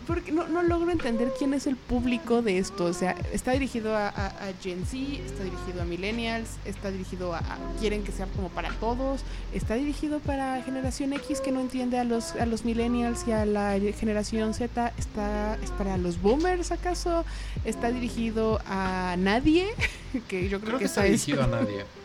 Porque 0.08 0.32
no, 0.32 0.48
no 0.48 0.64
logro 0.64 0.90
entender 0.92 1.32
quién 1.38 1.54
es 1.54 1.68
el 1.68 1.76
público 1.78 2.42
de 2.42 2.58
esto. 2.58 2.86
O 2.86 2.94
sea, 2.94 3.12
está 3.32 3.52
dirigido 3.52 3.96
a, 3.96 4.08
a- 4.10 4.28
a 4.28 4.54
Gen 4.62 4.84
Z, 4.86 4.98
está 5.24 5.44
dirigido 5.44 5.84
a 5.84 5.86
Millennials, 5.86 6.50
está 6.66 6.90
dirigido 6.92 7.34
a, 7.36 7.38
a- 7.38 7.58
Quieren 7.80 8.04
que 8.04 8.12
sea 8.12 8.26
como 8.26 8.50
para 8.50 8.72
todos, 8.80 9.22
está 9.54 9.76
dirigido 9.76 10.20
para 10.20 10.62
Generación 10.64 11.14
X 11.14 11.40
que 11.40 11.52
no 11.52 11.62
entiende 11.62 12.00
a 12.00 12.04
los, 12.04 12.32
a 12.32 12.46
los 12.48 12.66
Millennials 12.66 13.26
y 13.28 13.32
a 13.32 13.46
la 13.46 13.78
Generación 13.98 14.54
Z, 14.56 14.92
está, 14.98 15.56
¿es 15.64 15.70
para 15.72 15.98
los 15.98 16.20
Boomers 16.20 16.72
acaso? 16.72 17.24
Está 17.64 17.92
dirigido 17.92 18.60
a 18.66 19.16
nadie, 19.20 19.68
que 20.28 20.50
yo 20.50 20.60
creo, 20.60 20.78
Creo 20.78 20.80
que 20.80 20.86
está 20.86 21.06
esa 21.06 21.14
es- 21.14 21.26
dirigido 21.26 21.44
a 21.44 21.48
nadie. 21.48 21.86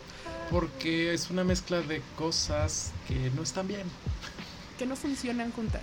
Porque 0.50 1.12
es 1.12 1.30
una 1.30 1.44
mezcla 1.44 1.80
de 1.80 2.02
cosas 2.16 2.92
que 3.08 3.30
no 3.34 3.42
están 3.42 3.66
bien. 3.68 3.86
que 4.78 4.86
no 4.86 4.94
funcionan 4.94 5.52
juntas. 5.52 5.82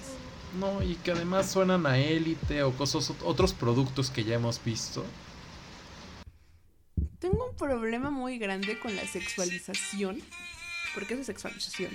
No, 0.60 0.84
y 0.84 0.96
que 0.96 1.12
además 1.12 1.52
suenan 1.52 1.86
a 1.88 1.98
élite 1.98 2.62
o 2.64 2.72
cosas, 2.74 3.12
otros 3.24 3.54
productos 3.54 4.12
que 4.12 4.24
ya 4.24 4.36
hemos 4.36 4.64
visto. 4.64 5.04
Tengo 7.20 7.50
un 7.50 7.56
problema 7.56 8.12
muy 8.12 8.38
grande 8.38 8.80
con 8.80 8.96
la 8.96 9.06
sexualización, 9.08 10.22
porque 10.94 11.16
es 11.16 11.26
sexualización, 11.26 11.92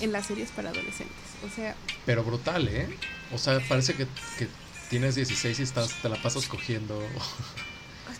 en 0.00 0.12
las 0.12 0.26
series 0.26 0.50
para 0.50 0.70
adolescentes. 0.70 1.16
O 1.44 1.48
sea, 1.48 1.74
Pero 2.04 2.22
brutal, 2.22 2.68
¿eh? 2.68 2.86
O 3.32 3.38
sea, 3.38 3.60
parece 3.66 3.94
que, 3.94 4.06
que 4.38 4.48
tienes 4.90 5.14
16 5.14 5.60
y 5.60 5.62
estás, 5.62 5.94
te 6.02 6.08
la 6.10 6.20
pasas 6.20 6.46
cogiendo 6.48 7.02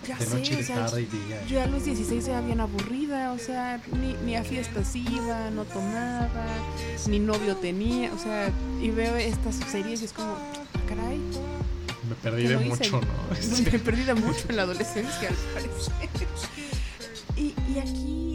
ya 0.07 0.17
de 0.19 0.27
noche 0.27 0.45
sé, 0.51 0.57
de 0.57 0.63
o 0.63 0.67
sea, 0.67 0.77
tarde 0.87 1.03
y 1.03 1.07
día. 1.07 1.45
yo 1.47 1.63
a 1.63 1.67
los 1.67 1.85
16 1.85 2.29
era 2.29 2.41
bien 2.41 2.61
aburrida, 2.61 3.33
o 3.33 3.39
sea, 3.39 3.81
ni, 4.01 4.15
ni 4.25 4.37
a 4.37 4.45
fiestas 4.45 4.95
iba, 4.97 5.51
no 5.51 5.65
tomaba, 5.65 6.47
ni 7.09 7.19
novio 7.19 7.57
tenía, 7.57 8.13
o 8.13 8.19
sea, 8.19 8.51
y 8.81 8.91
veo 8.91 9.17
estas 9.17 9.57
series 9.71 10.03
y 10.03 10.05
es 10.07 10.13
como, 10.13 10.33
"Ah, 10.33 10.81
caray, 10.89 11.19
Me 12.09 12.15
perdí 12.17 12.43
¿qué 12.43 12.49
de 12.49 12.55
no 12.57 12.61
mucho, 12.63 13.01
¿no? 13.01 13.07
Me 13.71 13.77
he 13.77 13.79
perdido 13.79 14.17
mucho 14.17 14.45
en 14.49 14.57
la 14.57 14.63
adolescencia, 14.63 15.29
al 15.29 15.35
parecer. 15.55 15.93
Y, 17.37 17.55
y 17.75 17.79
aquí, 17.79 18.32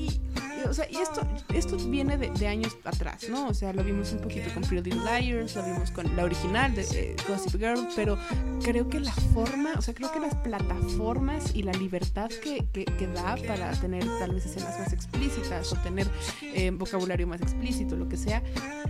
sea, 0.77 0.89
y 0.89 0.97
esto, 0.97 1.21
esto 1.53 1.77
viene 1.89 2.17
de, 2.17 2.47
años 2.47 2.77
atrás, 2.83 3.27
¿no? 3.29 3.47
O 3.47 3.53
sea, 3.53 3.73
lo 3.73 3.83
vimos 3.83 4.11
un 4.13 4.19
poquito 4.19 4.53
con 4.53 4.63
Pretty 4.63 4.91
Liars, 4.91 5.55
lo 5.55 5.63
vimos 5.63 5.91
con 5.91 6.15
la 6.15 6.23
original 6.23 6.73
de 6.75 6.83
eh, 6.93 7.15
Gossip 7.27 7.59
Girl, 7.59 7.87
pero 7.95 8.17
creo 8.63 8.87
que 8.87 8.99
la 8.99 9.11
forma, 9.11 9.73
o 9.77 9.81
sea, 9.81 9.93
creo 9.93 10.11
que 10.11 10.19
las 10.19 10.35
plataformas 10.35 11.55
y 11.55 11.63
la 11.63 11.73
libertad 11.73 12.29
que, 12.29 12.65
que, 12.71 13.07
da 13.07 13.35
para 13.47 13.71
tener 13.71 14.05
tal 14.19 14.35
vez 14.35 14.45
escenas 14.45 14.79
más 14.79 14.93
explícitas 14.93 15.71
o 15.73 15.75
tener 15.77 16.07
eh, 16.41 16.71
vocabulario 16.71 17.27
más 17.27 17.41
explícito, 17.41 17.95
lo 17.95 18.07
que 18.07 18.17
sea, 18.17 18.43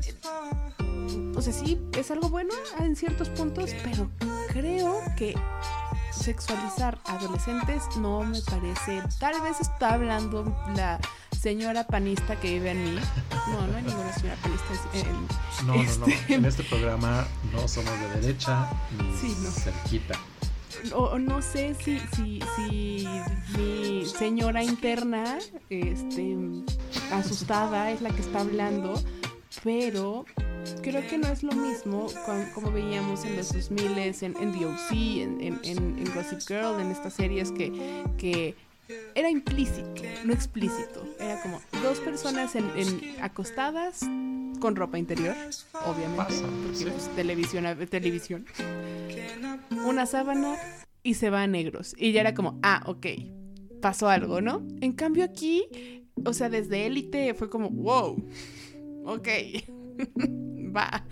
eh, 0.03 0.13
o 1.35 1.41
sea, 1.41 1.53
sí, 1.53 1.79
es 1.97 2.11
algo 2.11 2.29
bueno 2.29 2.53
en 2.79 2.95
ciertos 2.95 3.29
puntos, 3.29 3.71
pero 3.83 4.09
creo 4.49 5.01
que 5.15 5.35
sexualizar 6.11 6.99
adolescentes 7.05 7.83
no 7.97 8.23
me 8.23 8.41
parece. 8.41 9.03
Tal 9.19 9.39
vez 9.41 9.61
está 9.61 9.93
hablando 9.93 10.43
la 10.75 10.99
señora 11.51 11.87
panista 11.87 12.37
que 12.37 12.55
vive 12.55 12.71
en 12.71 12.83
mí. 12.83 12.99
No, 13.51 13.67
no 13.67 13.77
hay 13.77 13.83
ninguna 13.83 14.11
señora 14.11 14.35
panista 14.41 14.73
en, 14.93 15.65
no, 15.65 15.75
no, 15.75 15.83
no. 15.99 16.05
este- 16.07 16.33
En 16.33 16.43
este 16.43 16.63
programa 16.71 17.25
no 17.53 17.65
somos 17.69 17.93
de 18.01 18.19
derecha 18.21 18.67
ni 18.99 19.15
Sí, 19.17 19.33
no. 19.41 19.49
cerquita. 19.51 20.19
o, 20.93 21.17
no 21.17 21.41
sé 21.41 21.73
si, 21.81 21.99
si, 22.15 22.41
si 22.57 23.07
mi 23.57 24.05
señora 24.05 24.61
interna, 24.61 25.37
este, 25.69 26.35
asustada, 27.13 27.91
es 27.91 28.01
la 28.01 28.09
que 28.09 28.19
está 28.21 28.41
hablando, 28.41 29.01
pero 29.63 30.25
creo 30.83 31.07
que 31.07 31.17
no 31.17 31.29
es 31.29 31.43
lo 31.43 31.53
mismo 31.53 32.07
con- 32.25 32.45
como 32.53 32.71
veíamos 32.73 33.23
en 33.23 33.37
los 33.37 33.53
2000 33.53 33.97
en, 33.97 34.35
en 34.41 34.51
The 34.51 34.65
O.C., 34.65 34.95
en, 35.23 35.39
en, 35.41 35.59
en- 35.63 35.97
en 35.99 36.13
Gossip 36.13 36.41
Girl, 36.45 36.81
en 36.81 36.91
estas 36.91 37.13
series 37.13 37.51
que, 37.53 38.03
que 38.17 38.53
era 39.15 39.29
implícito, 39.29 40.01
no 40.25 40.33
explícito. 40.33 41.05
Era 41.19 41.41
como 41.41 41.59
dos 41.83 41.99
personas 41.99 42.55
en, 42.55 42.65
en- 42.75 43.15
acostadas 43.21 44.01
con 44.59 44.75
ropa 44.75 44.97
interior, 44.97 45.35
obviamente, 45.85 46.17
Pasa, 46.17 46.45
porque 46.63 46.77
sí. 46.77 46.85
pues, 46.85 47.15
televisión, 47.15 47.65
televisión 47.89 48.45
una 49.85 50.05
sábana 50.05 50.55
y 51.03 51.13
se 51.13 51.29
va 51.29 51.43
a 51.43 51.47
negros. 51.47 51.95
Y 51.97 52.11
ya 52.11 52.21
era 52.21 52.33
como, 52.33 52.59
ah, 52.63 52.83
ok, 52.87 53.05
pasó 53.81 54.09
algo, 54.09 54.41
¿no? 54.41 54.65
En 54.81 54.93
cambio 54.93 55.23
aquí, 55.23 55.65
o 56.25 56.33
sea, 56.33 56.49
desde 56.49 56.85
élite 56.87 57.33
fue 57.33 57.49
como, 57.49 57.69
wow, 57.69 58.23
ok, 59.05 59.27
va, 60.75 61.05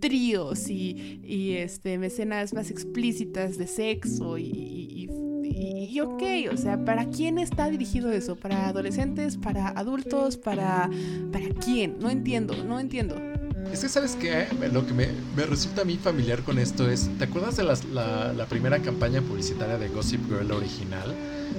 tríos 0.00 0.68
y, 0.68 1.20
y 1.24 1.52
este, 1.56 1.94
escenas 2.04 2.52
más 2.52 2.70
explícitas 2.70 3.56
de 3.58 3.66
sexo 3.66 4.36
y, 4.38 4.44
y, 4.44 5.04
y- 5.04 5.08
y 5.54 6.00
ok, 6.00 6.22
o 6.52 6.56
sea, 6.56 6.84
¿para 6.84 7.06
quién 7.06 7.38
está 7.38 7.68
dirigido 7.70 8.10
eso? 8.10 8.36
¿Para 8.36 8.68
adolescentes? 8.68 9.36
¿Para 9.36 9.68
adultos? 9.68 10.36
¿Para, 10.36 10.88
para 11.32 11.48
quién? 11.64 11.96
No 12.00 12.10
entiendo, 12.10 12.54
no 12.66 12.80
entiendo. 12.80 13.16
Es 13.72 13.80
que, 13.80 13.88
¿sabes 13.88 14.16
qué? 14.16 14.46
Lo 14.72 14.86
que 14.86 14.92
me, 14.92 15.08
me 15.36 15.46
resulta 15.46 15.82
a 15.82 15.84
mí 15.84 15.96
familiar 15.96 16.42
con 16.42 16.58
esto 16.58 16.90
es, 16.90 17.08
¿te 17.18 17.24
acuerdas 17.24 17.56
de 17.56 17.64
las- 17.64 17.84
la, 17.86 18.32
la 18.32 18.46
primera 18.46 18.78
campaña 18.80 19.22
publicitaria 19.22 19.78
de 19.78 19.88
Gossip 19.88 20.20
Girl 20.28 20.50
original? 20.52 21.14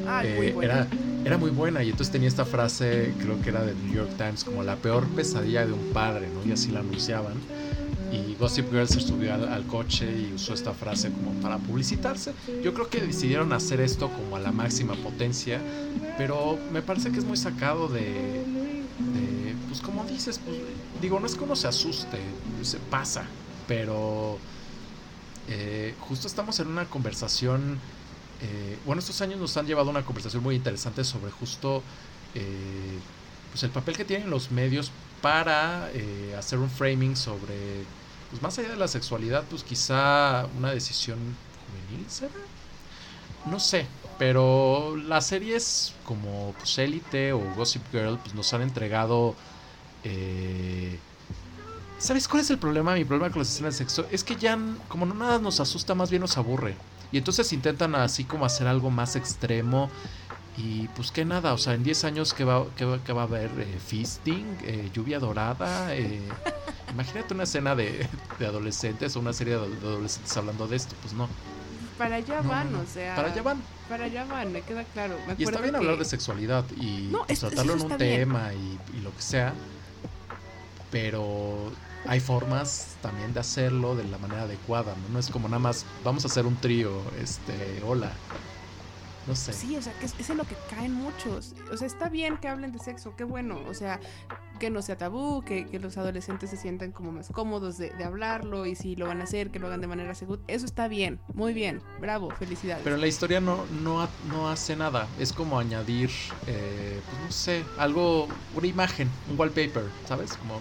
Ay, 0.08 0.34
muy 0.36 0.48
Eh, 0.48 0.52
bueno. 0.54 0.72
era, 0.74 0.88
era 1.26 1.38
muy 1.38 1.50
buena 1.50 1.82
y 1.84 1.90
entonces 1.90 2.12
tenía 2.12 2.28
esta 2.28 2.46
frase, 2.46 3.14
creo 3.20 3.42
que 3.42 3.50
era 3.50 3.64
del 3.64 3.78
New 3.86 3.96
York 3.96 4.12
Times, 4.18 4.44
como 4.44 4.62
la 4.64 4.76
peor 4.76 5.08
pesadilla 5.16 5.66
de 5.66 5.74
un 5.74 5.90
padre, 5.94 6.28
¿no? 6.30 6.48
Y 6.48 6.52
así 6.52 6.72
la 6.72 6.82
anunciaban. 6.82 7.36
Y 8.14 8.36
Gossip 8.36 8.70
Girl 8.70 8.88
se 8.88 9.00
subió 9.00 9.34
al, 9.34 9.66
coche 9.66 10.06
y 10.06 10.34
usó 10.36 10.54
esta 10.54 10.74
frase 10.74 11.12
como 11.12 11.32
para 11.42 11.58
publicitarse. 11.58 12.34
Yo 12.64 12.74
creo 12.74 12.88
que 12.88 13.02
decidieron 13.02 13.52
hacer 13.54 13.82
esto 13.82 14.10
como 14.10 14.36
a 14.36 14.40
la 14.40 14.52
máxima 14.52 14.94
potencia, 14.94 15.60
pero 16.18 16.60
me 16.72 16.84
parece 16.84 17.12
que 17.12 17.18
es 17.18 17.26
muy 17.26 17.38
sacado 17.38 17.88
de, 17.88 18.04
de, 18.04 19.56
pues 19.68 19.82
como 19.82 20.04
dices, 20.04 20.40
pues, 20.46 20.58
digo, 21.02 21.20
no 21.20 21.26
es 21.26 21.34
que 21.34 21.44
uno 21.44 21.56
se 21.56 21.68
asuste, 21.68 22.20
se 22.62 22.78
pasa, 22.78 23.26
pero 23.68 24.38
eh, 25.50 25.96
justo 26.00 26.28
estamos 26.28 26.60
en 26.60 26.68
una 26.68 26.86
conversación, 26.86 27.80
eh, 28.42 28.78
bueno, 28.86 29.00
estos 29.00 29.22
años 29.22 29.40
nos 29.40 29.58
han 29.58 29.66
llevado 29.66 29.88
a 29.88 29.92
una 29.92 30.06
conversación 30.06 30.44
muy 30.44 30.56
interesante 30.56 31.04
sobre 31.04 31.32
justo 31.32 31.82
eh, 32.36 33.00
pues 33.52 33.64
el 33.64 33.70
papel 33.70 33.96
que 33.96 34.04
tienen 34.04 34.30
los 34.30 34.52
medios 34.52 34.92
para 35.22 35.90
eh, 35.94 36.36
hacer 36.38 36.60
un 36.60 36.70
framing 36.70 37.16
sobre, 37.16 37.84
pues 38.34 38.42
más 38.42 38.58
allá 38.58 38.70
de 38.70 38.78
la 38.78 38.88
sexualidad, 38.88 39.44
pues 39.48 39.64
quizá 39.64 40.48
una 40.58 40.72
decisión 40.72 41.20
juvenil, 41.68 42.10
¿será? 42.10 42.32
No 43.46 43.60
sé, 43.60 43.86
pero 44.18 44.96
las 44.98 45.28
series 45.28 45.94
como 46.04 46.56
pues, 46.58 46.80
Elite 46.80 47.32
o 47.32 47.40
Gossip 47.56 47.84
Girl 47.92 48.18
pues 48.18 48.34
nos 48.34 48.52
han 48.56 48.64
entregado... 48.64 49.36
Eh, 50.04 50.98
¿Sabes 52.00 52.28
cuál 52.28 52.42
es 52.42 52.50
el 52.50 52.58
problema? 52.58 52.96
Mi 52.96 53.06
problema 53.06 53.30
con 53.30 53.38
las 53.38 53.50
escenas 53.52 53.76
de 53.76 53.86
sexo 53.86 54.08
es 54.10 54.24
que 54.24 54.36
ya, 54.36 54.58
como 54.88 55.06
no 55.06 55.14
nada 55.14 55.38
nos 55.38 55.60
asusta, 55.60 55.94
más 55.94 56.10
bien 56.10 56.22
nos 56.22 56.36
aburre. 56.36 56.76
Y 57.12 57.20
entonces 57.20 57.54
intentan 57.54 57.94
así 57.94 58.24
como 58.24 58.48
hacer 58.48 58.66
algo 58.66 58.90
más 58.90 59.16
extremo. 59.16 59.92
Y 60.58 60.88
pues 60.90 61.12
que 61.12 61.26
nada, 61.26 61.54
o 61.54 61.58
sea, 61.58 61.74
en 61.74 61.84
10 61.84 62.04
años 62.04 62.34
que 62.34 62.44
va, 62.44 62.66
que 62.76 62.86
va, 62.86 63.04
que 63.04 63.12
va 63.12 63.22
a 63.22 63.26
haber 63.26 63.50
eh, 63.58 63.80
feasting, 63.86 64.46
eh, 64.64 64.90
lluvia 64.94 65.20
dorada. 65.20 65.96
eh, 65.96 66.22
imagínate 66.94 67.34
una 67.34 67.44
escena 67.44 67.76
de, 67.76 68.08
de 68.38 68.46
adolescentes 68.46 69.16
o 69.16 69.20
una 69.20 69.34
serie 69.34 69.56
de 69.58 69.62
adolescentes 69.64 70.36
hablando 70.38 70.68
de 70.68 70.76
esto. 70.76 70.96
Pues 71.02 71.14
no. 71.14 71.28
Para 71.98 72.16
allá 72.16 72.42
No, 72.42 72.50
van, 72.50 72.72
no, 72.72 72.78
no. 72.80 72.84
o 72.84 72.88
sea. 72.88 73.16
Para 73.16 73.32
allá 73.32 73.42
van. 73.42 73.62
Para 73.90 74.06
allá 74.06 74.26
van, 74.26 74.52
me 74.52 74.62
queda 74.62 74.84
claro. 74.84 75.18
Me 75.28 75.36
Y 75.38 75.44
está 75.44 75.60
bien 75.60 75.76
hablar 75.76 75.98
de 75.98 76.06
sexualidad 76.06 76.66
y 76.80 77.08
pues, 77.28 77.40
tratarlo 77.40 77.74
en 77.74 77.82
un 77.82 77.98
tema 77.98 78.52
y, 78.54 78.80
y 78.98 79.02
lo 79.02 79.14
que 79.16 79.22
sea. 79.22 79.54
Pero 80.92 81.72
hay 82.06 82.20
formas 82.20 82.96
también 83.02 83.34
de 83.34 83.40
hacerlo 83.40 83.96
de 83.96 84.04
la 84.04 84.18
manera 84.20 84.44
adecuada, 84.44 84.94
¿no? 84.96 85.14
No 85.14 85.20
es 85.20 85.30
como 85.30 85.48
nada 85.48 85.60
más, 85.60 85.86
vamos 86.04 86.24
a 86.26 86.28
hacer 86.28 86.46
un 86.46 86.56
trío, 86.58 87.02
este, 87.20 87.82
hola. 87.86 88.12
No 89.28 89.36
sé. 89.36 89.54
Sí, 89.54 89.78
o 89.78 89.82
sea, 89.82 89.94
que 90.00 90.06
es, 90.06 90.16
es 90.20 90.30
en 90.30 90.38
lo 90.38 90.44
que 90.44 90.56
caen 90.70 90.94
muchos. 90.94 91.54
O 91.72 91.78
sea, 91.78 91.88
está 91.88 92.10
bien 92.10 92.38
que 92.38 92.48
hablen 92.50 92.72
de 92.74 92.80
sexo, 92.80 93.16
qué 93.16 93.24
bueno. 93.24 93.60
O 93.70 93.74
sea, 93.74 94.00
que 94.60 94.70
no 94.70 94.82
sea 94.82 94.98
tabú, 94.98 95.42
que, 95.44 95.66
que 95.68 95.80
los 95.80 95.98
adolescentes 95.98 96.50
se 96.50 96.58
sientan 96.58 96.92
como 96.92 97.12
más 97.12 97.30
cómodos 97.30 97.78
de, 97.78 97.90
de 97.92 98.04
hablarlo 98.04 98.66
y 98.66 98.76
si 98.76 98.96
lo 98.96 99.08
van 99.08 99.22
a 99.22 99.24
hacer, 99.24 99.50
que 99.50 99.60
lo 99.60 99.68
hagan 99.68 99.82
de 99.82 99.88
manera 99.88 100.14
segura. 100.14 100.42
Eso 100.48 100.66
está 100.66 100.88
bien, 100.88 101.20
muy 101.34 101.54
bien, 101.54 101.82
bravo, 102.02 102.30
felicidades. 102.32 102.84
Pero 102.84 102.98
la 102.98 103.08
historia 103.08 103.40
no, 103.40 103.66
no, 103.82 104.08
no 104.30 104.50
hace 104.50 104.76
nada. 104.76 105.08
Es 105.20 105.32
como 105.34 105.58
añadir, 105.60 106.10
eh, 106.48 107.00
pues 107.10 107.22
no 107.26 107.32
sé, 107.32 107.64
algo, 107.78 108.28
una 108.56 108.68
imagen, 108.68 109.10
un 109.30 109.40
wallpaper, 109.40 109.86
¿sabes? 110.08 110.36
Como 110.38 110.60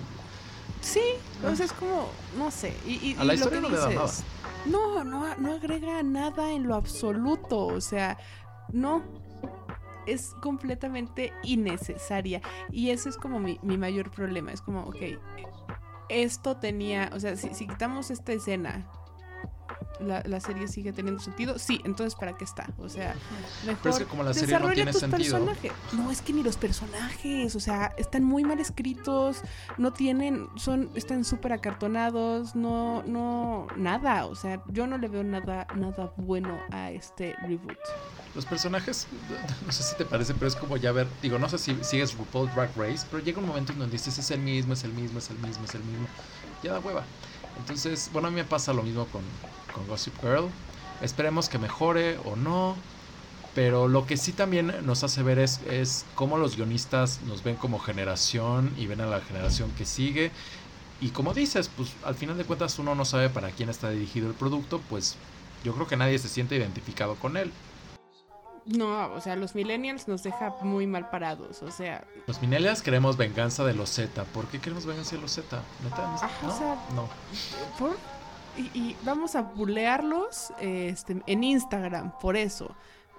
Sí, 0.80 1.00
o 1.46 1.54
sea, 1.54 1.66
es 1.66 1.72
como, 1.72 2.08
no 2.36 2.50
sé. 2.50 2.74
Y, 2.86 2.92
y- 3.10 3.16
A 3.18 3.24
la 3.24 3.34
y 3.34 3.36
lo 3.38 3.44
historia 3.44 3.60
que 3.60 3.68
no 3.68 3.74
le 3.74 3.78
da 3.80 3.88
dices, 3.88 4.24
No, 4.66 5.04
no, 5.04 5.36
no 5.36 5.52
agrega 5.52 6.02
nada 6.02 6.50
en 6.52 6.66
lo 6.66 6.74
absoluto. 6.74 7.66
O 7.66 7.80
sea, 7.80 8.18
no. 8.73 9.03
Es 10.07 10.35
completamente 10.43 11.33
innecesaria. 11.45 12.41
Y 12.70 12.91
ese 12.91 13.09
es 13.09 13.16
como 13.16 13.39
mi, 13.39 13.61
mi 13.62 13.79
mayor 13.79 14.11
problema. 14.11 14.51
Es 14.51 14.61
como, 14.61 14.83
ok, 14.83 14.97
esto 16.09 16.57
tenía, 16.57 17.11
o 17.14 17.20
sea, 17.20 17.37
si, 17.37 17.55
si 17.55 17.66
quitamos 17.68 18.11
esta 18.11 18.33
escena, 18.33 18.91
la, 20.03 20.22
la 20.26 20.40
serie 20.40 20.68
sigue 20.68 20.92
teniendo 20.92 21.20
sentido. 21.20 21.59
Sí, 21.59 21.80
entonces 21.84 22.14
¿para 22.14 22.36
qué 22.36 22.44
está? 22.44 22.68
O 22.78 22.88
sea, 22.88 23.14
mejor 23.66 23.78
Pero 23.82 23.94
es 23.94 23.98
que 24.00 24.07
como 24.07 24.22
la 24.22 24.34
serie 24.34 24.48
no 24.48 24.59
desarrolla 24.59 24.74
tiene 24.74 24.92
tus 24.92 25.00
sentido. 25.00 25.38
personajes. 25.38 25.72
No, 25.92 26.11
es 26.11 26.22
que 26.22 26.32
ni 26.32 26.42
los 26.42 26.57
personajes, 26.57 27.55
o 27.57 27.61
sea, 27.61 27.94
están 27.96 28.24
muy 28.24 28.44
mal 28.44 28.59
escritos, 28.61 29.42
no 29.78 29.92
tienen, 29.92 30.48
son, 30.57 30.90
están 30.94 31.24
súper 31.24 31.53
acartonados, 31.53 32.55
no, 32.55 33.03
no, 33.05 33.66
nada, 33.76 34.26
o 34.26 34.34
sea, 34.34 34.62
yo 34.68 34.86
no 34.86 34.98
le 34.98 35.09
veo 35.09 35.24
nada, 35.24 35.66
nada 35.74 36.12
bueno 36.16 36.59
a 36.70 36.90
este 36.90 37.34
reboot. 37.42 37.78
Los 38.34 38.46
personajes, 38.46 39.07
no 39.66 39.72
sé 39.72 39.82
si 39.82 39.96
te 39.96 40.05
parece, 40.05 40.34
pero 40.34 40.46
es 40.46 40.57
como 40.57 40.76
ya 40.76 40.92
ver, 40.92 41.07
digo, 41.20 41.38
no 41.38 41.48
sé 41.48 41.59
si 41.59 41.76
sigues 41.82 42.16
RuPaul 42.16 42.50
Drag 42.55 42.70
Race, 42.76 43.07
pero 43.11 43.22
llega 43.22 43.38
un 43.38 43.46
momento 43.46 43.72
en 43.72 43.78
donde 43.78 43.92
dices 43.92 44.18
es 44.18 44.30
el 44.30 44.40
mismo, 44.40 44.72
es 44.72 44.84
el 44.84 44.92
mismo, 44.92 45.18
es 45.18 45.30
el 45.30 45.38
mismo, 45.38 45.64
es 45.64 45.74
el 45.74 45.84
mismo. 45.84 46.07
Ya 46.62 46.72
da 46.72 46.80
hueva. 46.80 47.05
Entonces, 47.59 48.09
bueno, 48.12 48.28
a 48.28 48.30
mí 48.30 48.36
me 48.36 48.44
pasa 48.44 48.72
lo 48.72 48.82
mismo 48.82 49.07
con, 49.07 49.22
con 49.73 49.87
Gossip 49.87 50.14
Girl. 50.20 50.49
Esperemos 51.01 51.49
que 51.49 51.59
mejore 51.59 52.18
o 52.25 52.37
no. 52.37 52.77
Pero 53.55 53.87
lo 53.87 54.07
que 54.07 54.16
sí 54.16 54.33
también 54.33 54.73
nos 54.87 55.05
hace 55.05 55.23
ver 55.23 55.39
es, 55.39 55.61
es 55.68 56.07
cómo 56.14 56.39
los 56.39 56.57
guionistas 56.57 57.20
nos 57.27 57.43
ven 57.43 57.57
como 57.57 57.79
generación 57.79 58.73
y 58.79 58.87
ven 58.87 59.03
a 59.03 59.07
la 59.07 59.20
generación 59.20 59.70
que 59.73 59.85
sigue. 59.85 60.31
Y 61.03 61.11
como 61.11 61.35
dices, 61.35 61.68
pues 61.77 61.93
al 62.05 62.14
final 62.14 62.39
de 62.39 62.45
cuentas 62.45 62.79
uno 62.79 62.95
no 62.95 63.05
sabe 63.05 63.29
para 63.29 63.51
quién 63.51 63.68
está 63.68 63.91
dirigido 63.91 64.29
el 64.29 64.35
producto, 64.35 64.81
pues 64.89 65.16
yo 65.64 65.75
creo 65.75 65.87
que 65.87 65.97
nadie 65.97 66.18
se 66.18 66.29
siente 66.29 66.57
identificado 66.57 67.16
con 67.16 67.37
él. 67.37 67.53
No, 68.64 69.12
o 69.12 69.20
sea, 69.20 69.35
los 69.35 69.55
millennials 69.55 70.07
nos 70.07 70.23
deja 70.23 70.55
muy 70.62 70.87
mal 70.87 71.11
parados, 71.11 71.62
o 71.62 71.70
sea, 71.73 72.05
Los 72.29 72.41
Minelias 72.41 72.81
queremos 72.81 73.16
venganza 73.16 73.64
de 73.64 73.75
los 73.75 73.91
Z. 73.91 74.23
¿Por 74.27 74.47
qué 74.47 74.61
queremos 74.61 74.87
venganza 74.87 75.16
de 75.16 75.23
los 75.23 75.33
Z? 75.33 75.61
¿Neta? 75.83 76.31
¿No? 76.43 76.79
No. 76.95 77.09
por... 77.79 77.97
Y, 78.57 78.61
y 78.78 78.96
vamos 79.05 79.34
a 79.34 79.42
bulearlos 79.42 80.53
este, 80.61 81.22
en 81.26 81.44
Instagram, 81.44 82.12
por 82.20 82.36
eso. 82.36 82.74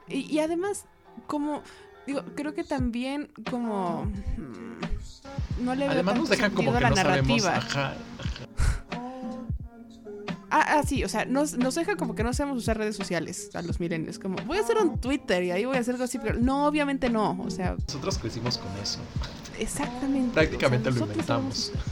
Y, 0.07 0.31
y 0.31 0.39
además, 0.39 0.85
como, 1.27 1.61
digo, 2.05 2.21
creo 2.35 2.53
que 2.53 2.63
también 2.63 3.29
como... 3.49 4.05
mm, 4.05 5.63
No 5.63 5.73
le 5.75 5.85
veo 5.85 5.91
Además 5.93 6.15
nos 6.17 6.29
dejan 6.29 6.51
como 6.51 6.71
sentido 6.73 6.79
que 6.79 6.85
a 6.85 6.89
no 6.89 6.95
la 6.95 7.01
sabemos. 7.01 7.43
narrativa. 7.43 7.55
Ajá. 7.57 7.93
Ah, 10.55 10.77
ah, 10.77 10.83
sí, 10.85 11.03
o 11.03 11.09
sea, 11.09 11.25
nos, 11.25 11.57
nos 11.57 11.73
deja 11.73 11.95
como 11.95 12.13
que 12.13 12.23
no 12.23 12.31
sabemos 12.31 12.59
usar 12.59 12.77
redes 12.77 12.95
sociales 12.95 13.49
a 13.55 13.63
los 13.63 13.79
millennials. 13.79 14.19
Como, 14.19 14.35
voy 14.45 14.59
a 14.59 14.61
hacer 14.61 14.77
un 14.77 14.99
Twitter 14.99 15.41
y 15.43 15.49
ahí 15.49 15.65
voy 15.65 15.77
a 15.77 15.79
hacer 15.79 15.97
Gossip 15.97 16.21
Girl. 16.21 16.45
No, 16.45 16.67
obviamente 16.67 17.09
no. 17.09 17.35
O 17.43 17.49
sea, 17.49 17.75
Nosotros 17.87 18.19
crecimos 18.19 18.59
con 18.59 18.71
eso. 18.77 18.99
exactamente. 19.57 20.31
Prácticamente 20.35 20.89
o 20.89 20.91
sea, 20.91 20.99
lo 21.01 21.07
inventamos. 21.07 21.71
somos- 21.71 21.83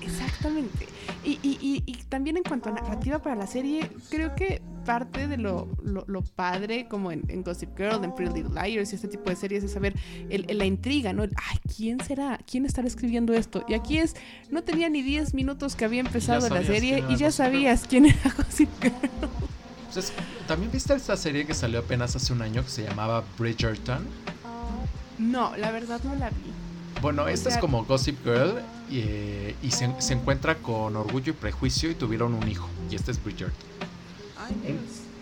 Exactamente. 0.00 0.88
Y, 1.22 1.38
y, 1.42 1.58
y, 1.60 1.82
y 1.86 1.94
también 2.08 2.38
en 2.38 2.42
cuanto 2.42 2.70
a 2.70 2.72
narrativa 2.72 3.18
para 3.18 3.36
la 3.36 3.46
serie, 3.46 3.90
creo 4.08 4.34
que 4.34 4.62
parte 4.86 5.28
de 5.28 5.36
lo, 5.36 5.68
lo, 5.82 6.04
lo 6.08 6.22
padre, 6.22 6.88
como 6.88 7.12
en, 7.12 7.22
en 7.28 7.42
Gossip 7.42 7.76
Girl, 7.76 8.02
en 8.02 8.14
Pretty 8.14 8.40
Little 8.42 8.54
Liars 8.54 8.92
y 8.92 8.94
este 8.94 9.06
tipo 9.08 9.28
de 9.28 9.36
series, 9.36 9.62
es 9.62 9.72
saber 9.72 9.94
el, 10.30 10.46
el- 10.48 10.56
la 10.56 10.64
intriga, 10.64 11.12
¿no? 11.12 11.22
El, 11.22 11.32
Ay, 11.50 11.58
¿quién 11.76 12.00
será? 12.00 12.38
¿Quién 12.50 12.64
estará 12.64 12.88
escribiendo 12.88 13.34
esto? 13.34 13.64
Y 13.68 13.74
aquí 13.74 13.98
es, 13.98 14.16
no 14.50 14.62
tenía 14.62 14.88
ni 14.88 15.02
10 15.02 15.34
minutos 15.34 15.76
que 15.76 15.84
había 15.84 16.00
empezado 16.00 16.48
la 16.48 16.62
serie 16.64 17.04
y 17.10 17.16
ya 17.16 17.30
sabías 17.30 17.84
quién 17.86 18.06
era 18.06 18.34
Gossip 18.36 18.70
Girl. 18.80 18.94
Entonces, 19.88 20.12
¿también 20.48 20.72
viste 20.72 20.94
esta 20.94 21.16
serie 21.18 21.44
que 21.46 21.52
salió 21.52 21.80
apenas 21.80 22.16
hace 22.16 22.32
un 22.32 22.40
año 22.40 22.62
que 22.62 22.70
se 22.70 22.82
llamaba 22.84 23.24
Bridgerton? 23.38 24.06
No, 25.18 25.54
la 25.56 25.70
verdad 25.70 26.00
no 26.04 26.14
la 26.14 26.30
vi. 26.30 26.36
Bueno, 27.00 27.28
esta 27.28 27.48
es 27.48 27.56
como 27.56 27.84
Gossip 27.84 28.22
Girl 28.24 28.60
y, 28.90 29.00
eh, 29.00 29.56
y 29.62 29.70
se, 29.70 29.90
se 30.00 30.12
encuentra 30.12 30.56
con 30.56 30.96
orgullo 30.96 31.32
y 31.32 31.36
prejuicio 31.36 31.90
y 31.90 31.94
tuvieron 31.94 32.34
un 32.34 32.46
hijo. 32.48 32.68
Y 32.90 32.94
este 32.94 33.10
es 33.10 33.22
Bridgerton. 33.22 33.70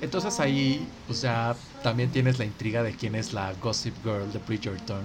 Entonces 0.00 0.40
ahí, 0.40 0.86
o 1.08 1.14
sea, 1.14 1.56
también 1.82 2.10
tienes 2.10 2.38
la 2.38 2.44
intriga 2.44 2.82
de 2.82 2.94
quién 2.94 3.14
es 3.14 3.32
la 3.32 3.52
Gossip 3.54 3.94
Girl 4.04 4.32
de 4.32 4.38
Bridgerton, 4.38 5.02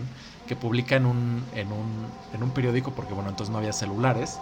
que 0.47 0.55
publica 0.55 0.95
en 0.95 1.05
un, 1.05 1.43
en 1.55 1.71
un, 1.71 2.05
en 2.34 2.43
un 2.43 2.51
periódico, 2.51 2.91
porque 2.91 3.13
bueno, 3.13 3.30
entonces 3.30 3.51
no 3.51 3.57
había 3.57 3.74
celulares. 3.74 4.38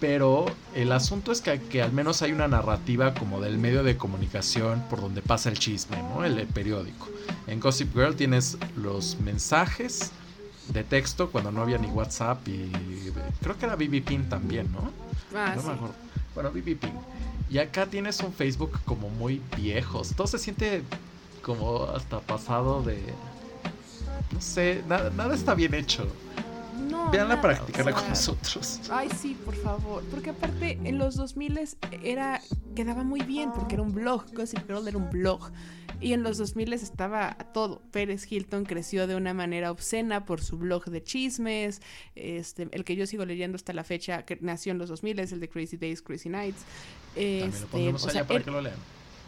Pero 0.00 0.46
el 0.76 0.92
asunto 0.92 1.32
es 1.32 1.40
que, 1.40 1.60
que 1.60 1.82
al 1.82 1.92
menos 1.92 2.22
hay 2.22 2.30
una 2.30 2.46
narrativa 2.46 3.14
como 3.14 3.40
del 3.40 3.58
medio 3.58 3.82
de 3.82 3.96
comunicación 3.96 4.84
por 4.88 5.00
donde 5.00 5.22
pasa 5.22 5.48
el 5.48 5.58
chisme, 5.58 5.96
¿no? 6.14 6.24
El, 6.24 6.38
el 6.38 6.46
periódico. 6.46 7.08
En 7.48 7.58
Gossip 7.58 7.92
Girl 7.94 8.14
tienes 8.14 8.58
los 8.76 9.18
mensajes 9.20 10.12
de 10.68 10.84
texto 10.84 11.30
cuando 11.30 11.50
no 11.50 11.62
había 11.62 11.78
ni 11.78 11.88
WhatsApp 11.88 12.46
y 12.48 12.70
creo 13.42 13.58
que 13.58 13.66
era 13.66 13.76
BB 13.76 14.04
Pin 14.04 14.28
también, 14.28 14.70
¿no? 14.72 14.90
Ah, 15.36 15.54
no 15.56 15.62
sí. 15.62 15.68
me 15.68 15.74
acuerdo. 15.74 15.94
Bueno, 16.34 16.50
BB 16.50 16.76
Ping. 16.78 16.92
Y 17.50 17.58
acá 17.58 17.86
tienes 17.86 18.20
un 18.20 18.32
Facebook 18.32 18.78
como 18.84 19.08
muy 19.08 19.40
viejos. 19.56 20.14
Todo 20.14 20.26
se 20.26 20.38
siente 20.38 20.82
como 21.42 21.84
hasta 21.84 22.20
pasado 22.20 22.82
de. 22.82 23.02
No 24.32 24.40
sé, 24.40 24.82
nada, 24.86 25.10
nada 25.10 25.34
está 25.34 25.54
bien 25.54 25.74
hecho. 25.74 26.06
No, 26.78 27.10
Veanla 27.10 27.36
nada, 27.36 27.42
practicarla 27.42 27.90
o 27.92 27.94
con 27.94 28.08
nosotros. 28.08 28.80
Ay, 28.90 29.08
sí, 29.20 29.36
por 29.44 29.54
favor. 29.56 30.02
Porque 30.10 30.30
aparte, 30.30 30.78
en 30.84 30.98
los 30.98 31.16
2000 31.16 31.60
era, 32.02 32.40
quedaba 32.74 33.02
muy 33.04 33.20
bien, 33.22 33.52
porque 33.52 33.74
era 33.74 33.82
un 33.82 33.92
blog. 33.92 34.24
Gossip 34.34 34.66
Girl 34.66 34.86
era 34.88 34.96
un 34.96 35.10
blog. 35.10 35.50
Y 36.00 36.12
en 36.12 36.22
los 36.22 36.38
2000 36.38 36.72
estaba 36.74 37.36
todo. 37.52 37.82
Pérez 37.90 38.30
Hilton 38.30 38.64
creció 38.64 39.06
de 39.08 39.16
una 39.16 39.34
manera 39.34 39.72
obscena 39.72 40.24
por 40.24 40.40
su 40.40 40.56
blog 40.56 40.84
de 40.84 41.02
chismes. 41.02 41.82
Este, 42.14 42.68
el 42.70 42.84
que 42.84 42.94
yo 42.94 43.06
sigo 43.06 43.24
leyendo 43.24 43.56
hasta 43.56 43.72
la 43.72 43.82
fecha, 43.82 44.24
que 44.24 44.38
nació 44.40 44.70
en 44.72 44.78
los 44.78 44.88
2000, 44.90 45.18
es 45.18 45.32
el 45.32 45.40
de 45.40 45.48
Crazy 45.48 45.76
Days, 45.76 46.00
Crazy 46.00 46.28
Nights. 46.28 46.62
Este, 47.16 47.90
lo 47.90 47.96
allá 47.98 48.24
para 48.24 48.36
era- 48.36 48.44
que 48.44 48.50
lo 48.50 48.60
lean. 48.60 48.76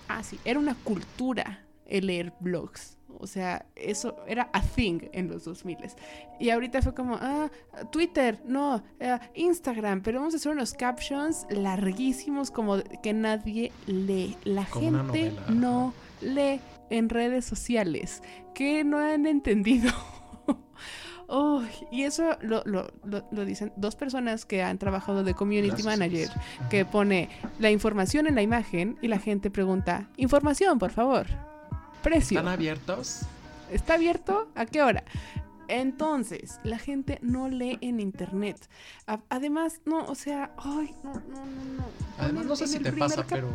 Ah, 0.09 0.23
sí, 0.23 0.39
era 0.45 0.59
una 0.61 0.75
cultura 0.77 1.65
el 1.87 2.07
leer 2.07 2.33
blogs. 2.41 2.97
O 3.21 3.27
sea, 3.27 3.67
eso 3.77 4.17
era 4.27 4.49
a 4.53 4.63
thing 4.63 5.01
en 5.13 5.29
los 5.29 5.45
2000. 5.45 5.77
Y 6.39 6.51
ahorita 6.51 6.81
fue 6.83 6.95
como, 6.95 7.17
ah, 7.21 7.51
Twitter, 7.93 8.41
no, 8.47 8.83
eh, 8.99 9.19
Instagram, 9.35 10.03
pero 10.03 10.19
vamos 10.21 10.35
a 10.35 10.39
hacer 10.39 10.53
unos 10.53 10.73
captions 10.75 11.47
larguísimos 11.51 12.51
como 12.51 12.79
que 13.03 13.13
nadie 13.13 13.73
lee. 13.87 14.37
La 14.45 14.65
Como 14.65 14.91
gente 15.13 15.33
no 15.49 15.93
lee 16.23 16.61
en 16.89 17.09
redes 17.09 17.45
sociales. 17.45 18.23
Que 18.55 18.85
no 18.85 18.99
han 18.99 19.27
entendido. 19.27 19.93
Uy, 21.29 21.69
y 21.93 22.03
eso 22.03 22.37
lo, 22.41 22.63
lo- 22.65 22.91
lo- 23.05 23.25
lo 23.31 23.45
dicen 23.45 23.73
dos 23.77 23.95
personas 23.95 24.45
que 24.45 24.65
han 24.65 24.79
trabajado 24.79 25.23
de 25.23 25.33
community 25.35 25.69
Gracias. 25.69 25.87
manager, 25.87 26.29
que 26.71 26.85
pone 26.85 27.29
la 27.61 27.71
información 27.71 28.27
en 28.27 28.35
la 28.35 28.43
imagen 28.43 28.99
y 29.01 29.07
la 29.07 29.21
gente 29.21 29.49
pregunta, 29.49 30.09
información, 30.17 30.81
por 30.81 30.91
favor. 30.91 31.27
Precio. 32.03 32.39
¿Están 32.39 32.53
abiertos? 32.53 33.21
¿Está 33.71 33.95
abierto? 33.95 34.49
¿A 34.55 34.67
qué 34.67 34.83
hora? 34.83 35.05
Entonces, 35.69 36.59
la 36.65 36.79
gente 36.79 37.19
no 37.23 37.49
lee 37.49 37.79
en 37.81 38.01
internet. 38.01 38.57
A- 39.07 39.21
además, 39.29 39.81
no, 39.85 40.05
o 40.07 40.15
sea, 40.17 40.51
ay, 40.59 40.93
no, 41.05 41.15
no, 41.15 41.21
no, 41.21 41.65
no. 41.77 41.85
Además, 42.19 42.45
no 42.47 42.57
sé 42.57 42.67
si 42.67 42.81
te 42.81 42.93
pasa, 42.93 43.25
pero... 43.29 43.49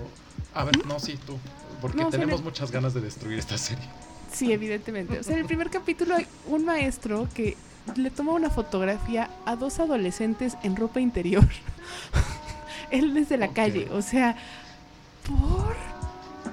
A 0.53 0.63
ver, 0.63 0.85
no, 0.85 0.97
sí, 0.99 1.17
tú. 1.25 1.37
Porque 1.81 1.97
No, 1.97 2.07
o 2.07 2.11
sea, 2.11 2.17
en 2.17 2.21
tenemos 2.21 2.39
el- 2.39 2.45
muchas 2.45 2.71
ganas 2.71 2.93
de 2.93 3.01
destruir 3.01 3.37
esta 3.37 3.57
serie. 3.57 3.83
Sí, 4.31 4.51
evidentemente. 4.53 5.19
O 5.19 5.23
sea, 5.23 5.33
en 5.33 5.39
el 5.41 5.45
primer 5.45 5.69
capítulo 5.69 6.15
hay 6.15 6.25
un 6.47 6.63
maestro 6.65 7.27
que 7.33 7.57
le 7.97 8.09
toma 8.09 8.31
una 8.33 8.49
fotografía 8.49 9.29
a 9.45 9.55
dos 9.57 9.79
adolescentes 9.79 10.55
en 10.63 10.75
ropa 10.77 10.99
interior. 11.01 11.45
Él 12.91 13.13
desde 13.13 13.37
la 13.37 13.49
calle, 13.49 13.89
o 13.91 14.01
sea, 14.01 14.37
¿por? 15.27 15.64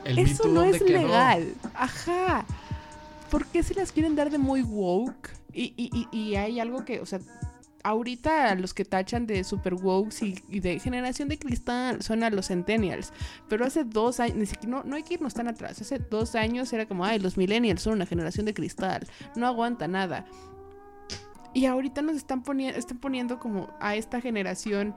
¿El 0.04 0.16
Me 0.16 0.22
Eso 0.22 0.48
no 0.48 0.62
es 0.64 0.82
quedó? 0.82 0.98
legal. 1.00 1.54
Ajá. 1.74 2.44
¿Por 3.30 3.46
qué 3.46 3.62
se 3.62 3.74
las 3.74 3.92
quieren 3.92 4.14
dar 4.16 4.30
de 4.30 4.38
muy 4.38 4.62
woke? 4.62 5.30
Y, 5.52 5.74
y- 5.76 5.90
y- 6.12 6.16
y 6.16 6.36
hay 6.36 6.60
algo 6.60 6.84
que, 6.84 7.00
o 7.00 7.06
sea, 7.06 7.20
ahorita 7.84 8.54
los 8.56 8.74
que 8.74 8.84
tachan 8.84 9.26
de 9.26 9.42
super 9.44 9.74
woke 9.74 10.12
y, 10.22 10.38
y 10.48 10.60
de 10.60 10.78
generación 10.78 11.28
de 11.28 11.38
cristal 11.38 12.02
son 12.02 12.22
a 12.24 12.30
los 12.30 12.48
centennials. 12.48 13.12
Pero 13.48 13.64
hace 13.64 13.84
dos 13.84 14.20
años, 14.20 14.36
ni 14.36 14.46
siquiera, 14.46 14.76
no, 14.78 14.82
no 14.84 14.96
hay 14.96 15.02
que 15.02 15.14
irnos 15.14 15.34
tan 15.34 15.48
atrás. 15.48 15.80
Hace 15.80 15.98
dos 15.98 16.34
años 16.34 16.72
era 16.72 16.86
como, 16.86 17.04
ay, 17.04 17.18
los 17.18 17.36
millennials 17.36 17.82
son 17.82 17.94
una 17.94 18.06
generación 18.06 18.46
de 18.46 18.54
cristal. 18.54 19.06
No 19.36 19.46
aguanta 19.46 19.88
nada. 19.88 20.24
Y 21.54 21.66
ahorita 21.66 22.00
nos 22.02 22.16
están, 22.16 22.42
poniendo 22.42 22.78
están 22.78 22.98
poniendo 22.98 23.38
como 23.38 23.68
a 23.80 23.94
esta 23.94 24.20
generación 24.22 24.94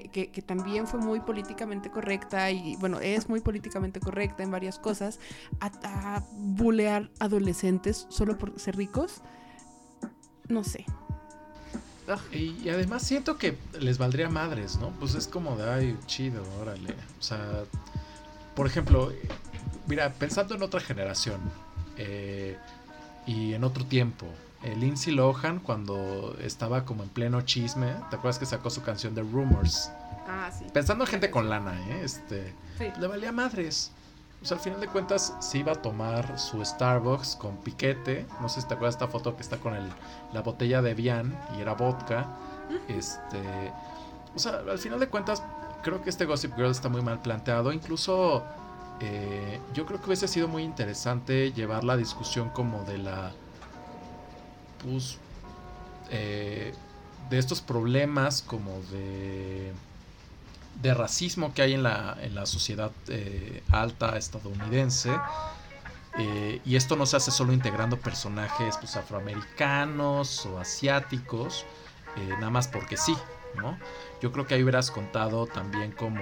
que, 0.00 0.42
también 0.46 0.86
fue 0.86 1.00
muy 1.00 1.20
políticamente 1.20 1.90
correcta 1.90 2.50
y 2.50 2.76
bueno, 2.76 3.00
es 3.00 3.28
muy 3.28 3.40
políticamente 3.40 4.00
correcta 4.00 4.42
en 4.42 4.50
varias 4.50 4.78
cosas, 4.78 5.18
a, 5.60 5.70
a 5.84 6.24
bulear 6.32 7.10
adolescentes 7.18 8.06
solo 8.08 8.38
por 8.38 8.58
ser 8.58 8.76
ricos. 8.76 9.20
No 10.48 10.64
sé. 10.64 10.84
Y, 12.32 12.68
además 12.68 13.02
siento 13.02 13.38
que 13.38 13.56
les 13.78 13.98
valdría 13.98 14.28
madres, 14.28 14.76
¿no? 14.78 14.90
Pues 14.98 15.14
es 15.14 15.26
como 15.26 15.56
de, 15.56 15.70
ay, 15.70 15.98
chido, 16.06 16.42
órale. 16.60 16.94
O 17.18 17.22
sea, 17.22 17.64
por 18.54 18.66
ejemplo, 18.66 19.12
mira, 19.86 20.12
pensando 20.12 20.54
en 20.54 20.62
otra 20.62 20.80
generación 20.80 21.40
eh, 21.96 22.56
y 23.26 23.54
en 23.54 23.64
otro 23.64 23.86
tiempo, 23.86 24.26
eh, 24.64 24.74
Lindsay 24.76 25.12
Lohan 25.14 25.58
cuando 25.60 26.36
estaba 26.40 26.84
como 26.84 27.02
en 27.02 27.08
pleno 27.08 27.40
chisme, 27.42 27.92
¿te 28.10 28.16
acuerdas 28.16 28.38
que 28.38 28.46
sacó 28.46 28.70
su 28.70 28.82
canción 28.82 29.14
de 29.14 29.22
Rumors? 29.22 29.90
Ah, 30.28 30.50
sí. 30.56 30.66
Pensando 30.72 31.04
en 31.04 31.10
gente 31.10 31.30
con 31.30 31.48
lana, 31.50 31.74
¿eh? 31.88 32.00
Este, 32.04 32.54
Sí. 32.78 32.86
le 33.00 33.06
valía 33.06 33.32
madres. 33.32 33.90
O 34.40 34.44
sea, 34.44 34.56
al 34.56 34.62
final 34.62 34.80
de 34.80 34.88
cuentas, 34.88 35.34
se 35.40 35.58
iba 35.58 35.72
a 35.72 35.76
tomar 35.76 36.38
su 36.38 36.64
Starbucks 36.64 37.36
con 37.36 37.56
piquete. 37.58 38.26
No 38.40 38.48
sé 38.48 38.60
si 38.60 38.66
te 38.68 38.74
acuerdas 38.74 38.94
esta 38.96 39.06
foto 39.08 39.36
que 39.36 39.42
está 39.42 39.58
con 39.58 39.74
el, 39.74 39.88
la 40.32 40.42
botella 40.42 40.82
de 40.82 40.94
Vian 40.94 41.36
y 41.56 41.60
era 41.60 41.74
vodka. 41.74 42.26
Este. 42.88 43.40
O 44.34 44.38
sea, 44.38 44.60
al 44.68 44.78
final 44.78 44.98
de 44.98 45.08
cuentas, 45.08 45.42
creo 45.84 46.02
que 46.02 46.10
este 46.10 46.24
Gossip 46.24 46.54
Girl 46.56 46.70
está 46.70 46.88
muy 46.88 47.02
mal 47.02 47.20
planteado. 47.20 47.72
Incluso. 47.72 48.42
eh, 49.00 49.60
yo 49.74 49.84
creo 49.86 50.00
que 50.00 50.06
hubiese 50.06 50.26
sido 50.28 50.48
muy 50.48 50.62
interesante 50.64 51.52
llevar 51.52 51.84
la 51.84 51.96
discusión 51.96 52.48
como 52.50 52.82
de 52.84 52.98
la. 52.98 53.32
Eh, 56.10 56.74
de 57.30 57.38
estos 57.38 57.60
problemas 57.60 58.42
como 58.42 58.80
de 58.90 59.72
racismo 60.94 61.54
que 61.54 61.62
hay 61.62 61.72
en 61.74 61.82
la, 61.82 62.18
en 62.20 62.34
la 62.34 62.44
sociedad 62.44 62.90
eh, 63.08 63.62
alta 63.70 64.18
estadounidense. 64.18 65.10
Eh, 66.18 66.60
y 66.66 66.76
esto 66.76 66.94
no 66.96 67.06
se 67.06 67.16
hace 67.16 67.30
solo 67.30 67.54
integrando 67.54 67.96
personajes 67.96 68.76
pues, 68.76 68.96
afroamericanos 68.96 70.44
o 70.44 70.58
asiáticos, 70.58 71.64
nada 72.28 72.50
más 72.50 72.68
porque 72.68 72.98
sí, 72.98 73.16
¿no? 73.56 73.78
Yo 74.20 74.30
creo 74.30 74.46
que 74.46 74.54
ahí 74.54 74.62
hubieras 74.62 74.90
contado 74.90 75.46
también 75.46 75.92
como, 75.92 76.20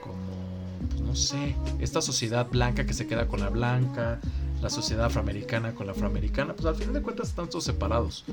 como, 0.00 0.78
pues, 0.88 1.00
no 1.00 1.16
sé, 1.16 1.56
esta 1.80 2.00
sociedad 2.00 2.46
blanca 2.46 2.86
que 2.86 2.94
se 2.94 3.08
queda 3.08 3.26
con 3.26 3.40
la 3.40 3.48
blanca, 3.48 4.20
la 4.62 4.70
sociedad 4.70 5.06
afroamericana 5.06 5.74
con 5.74 5.86
la 5.86 5.92
afroamericana, 5.92 6.54
pues 6.54 6.64
al 6.66 6.76
final 6.76 6.94
de 6.94 7.02
cuentas 7.02 7.28
están 7.28 7.48
todos 7.48 7.64
separados. 7.64 8.24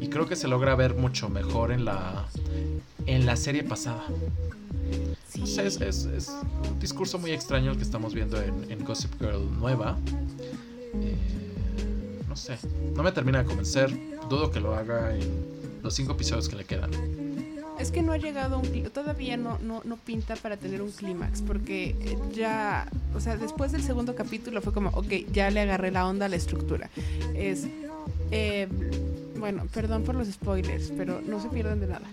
Y 0.00 0.08
creo 0.08 0.26
que 0.26 0.36
se 0.36 0.46
logra 0.46 0.74
ver 0.76 0.94
mucho 0.94 1.28
mejor 1.30 1.72
en 1.72 1.84
la, 1.86 2.26
en 3.06 3.24
la 3.26 3.36
serie 3.36 3.64
pasada. 3.64 4.04
Sí. 5.28 5.40
No 5.40 5.46
sé, 5.46 5.66
es, 5.66 5.80
es- 5.80 6.04
es 6.04 6.28
un 6.70 6.78
discurso 6.78 7.18
muy 7.18 7.30
extraño 7.32 7.70
el 7.72 7.76
que 7.78 7.82
estamos 7.82 8.14
viendo 8.14 8.40
en, 8.40 8.70
en 8.70 8.84
Gossip 8.84 9.12
Girl 9.18 9.48
nueva. 9.58 9.96
Eh, 10.94 11.16
no 12.28 12.36
sé, 12.36 12.58
no 12.94 13.02
me 13.02 13.12
termina 13.12 13.38
de 13.38 13.44
convencer. 13.44 13.90
Dudo 14.28 14.50
que 14.50 14.60
lo 14.60 14.74
haga 14.74 15.14
en 15.16 15.28
los 15.82 15.94
cinco 15.94 16.12
episodios 16.12 16.48
que 16.48 16.56
le 16.56 16.64
quedan. 16.64 16.90
Es 17.78 17.90
que 17.92 18.02
no 18.02 18.12
ha 18.12 18.16
llegado 18.18 18.56
a 18.56 18.58
un 18.58 18.64
clí- 18.64 18.90
todavía 18.90 19.36
no, 19.36 19.58
no, 19.60 19.82
no 19.84 19.96
pinta 19.96 20.34
para 20.36 20.56
tener 20.56 20.82
un 20.82 20.90
clímax, 20.90 21.42
porque 21.42 21.90
eh, 22.00 22.18
ya, 22.34 22.88
o 23.14 23.20
sea, 23.20 23.36
después 23.36 23.70
del 23.72 23.82
segundo 23.82 24.14
capítulo 24.16 24.60
fue 24.62 24.72
como, 24.72 24.90
ok, 24.90 25.06
ya 25.32 25.50
le 25.50 25.60
agarré 25.60 25.90
la 25.92 26.06
onda 26.06 26.26
a 26.26 26.28
la 26.28 26.36
estructura. 26.36 26.90
Es, 27.34 27.66
eh, 28.32 28.66
bueno, 29.38 29.64
perdón 29.72 30.02
por 30.02 30.16
los 30.16 30.26
spoilers, 30.28 30.92
pero 30.96 31.20
no 31.24 31.40
se 31.40 31.48
pierden 31.48 31.78
de 31.78 31.86
nada. 31.86 32.06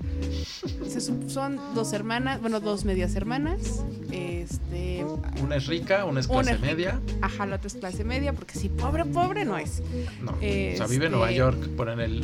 Son 1.28 1.60
dos 1.74 1.94
hermanas, 1.94 2.40
bueno, 2.42 2.60
dos 2.60 2.86
medias 2.86 3.16
hermanas, 3.16 3.84
este, 4.12 5.04
Una 5.42 5.56
es 5.56 5.66
rica, 5.66 6.06
una 6.06 6.20
es 6.20 6.28
Una 6.28 6.42
clase 6.44 6.56
es 6.56 6.62
media. 6.62 7.00
ajá, 7.22 7.48
la 7.48 7.56
otra 7.56 7.68
es 7.68 7.74
clase 7.74 8.04
media, 8.04 8.34
porque 8.34 8.58
si 8.60 8.70
pobre, 8.70 9.06
pobre 9.06 9.44
no 9.46 9.58
es. 9.58 9.82
No, 10.22 10.32
o 10.34 10.40
sea, 10.40 10.86
vive 10.86 10.86
en 10.86 10.88
Este- 10.88 11.10
Nueva 11.10 11.32
York, 11.32 11.70
por 11.76 11.90
en 11.90 12.00
el 12.00 12.22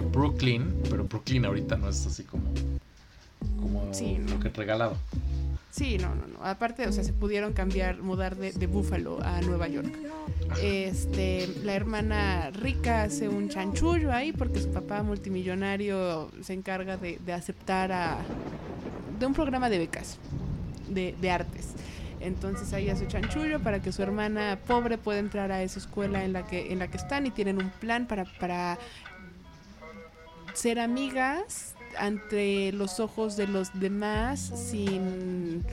Brooklyn, 0.00 0.82
pero 0.90 1.04
Brooklyn 1.04 1.44
ahorita 1.44 1.76
no 1.76 1.88
es 1.88 2.06
así 2.06 2.24
como 2.24 2.44
como 3.60 3.92
Sí, 3.92 4.18
no. 4.18 4.34
lo 4.34 4.40
que 4.40 4.48
regalado. 4.50 4.96
Sí, 5.70 5.98
no, 5.98 6.14
no, 6.14 6.26
no. 6.26 6.42
Aparte, 6.44 6.86
o 6.86 6.92
sea, 6.92 7.04
se 7.04 7.12
pudieron 7.12 7.52
cambiar, 7.52 8.00
mudar 8.00 8.36
de, 8.36 8.52
de 8.52 8.66
Buffalo 8.66 9.18
a 9.22 9.40
Nueva 9.42 9.68
York. 9.68 9.94
Este, 10.62 11.48
la 11.64 11.74
hermana 11.74 12.50
rica 12.50 13.02
hace 13.02 13.28
un 13.28 13.48
chanchullo 13.50 14.10
ahí 14.12 14.32
porque 14.32 14.60
su 14.60 14.70
papá 14.70 15.02
multimillonario 15.02 16.30
se 16.42 16.54
encarga 16.54 16.96
de, 16.96 17.18
de 17.24 17.32
aceptar 17.32 17.92
a 17.92 18.18
de 19.18 19.26
un 19.26 19.34
programa 19.34 19.68
de 19.68 19.78
becas 19.78 20.18
de, 20.88 21.14
de 21.20 21.30
artes. 21.30 21.68
Entonces 22.20 22.72
ahí 22.72 22.88
hace 22.88 23.06
chanchullo 23.06 23.60
para 23.60 23.82
que 23.82 23.92
su 23.92 24.02
hermana 24.02 24.58
pobre 24.66 24.96
pueda 24.98 25.18
entrar 25.18 25.52
a 25.52 25.62
esa 25.62 25.78
escuela 25.78 26.24
en 26.24 26.32
la 26.32 26.46
que, 26.46 26.72
en 26.72 26.78
la 26.78 26.88
que 26.88 26.96
están 26.96 27.26
y 27.26 27.30
tienen 27.30 27.58
un 27.58 27.68
plan 27.70 28.06
para, 28.06 28.24
para 28.24 28.78
ser 30.56 30.78
amigas 30.80 31.74
ante 31.98 32.72
los 32.72 32.98
ojos 33.00 33.36
de 33.36 33.46
los 33.46 33.68
demás 33.78 34.40
sin 34.40 35.64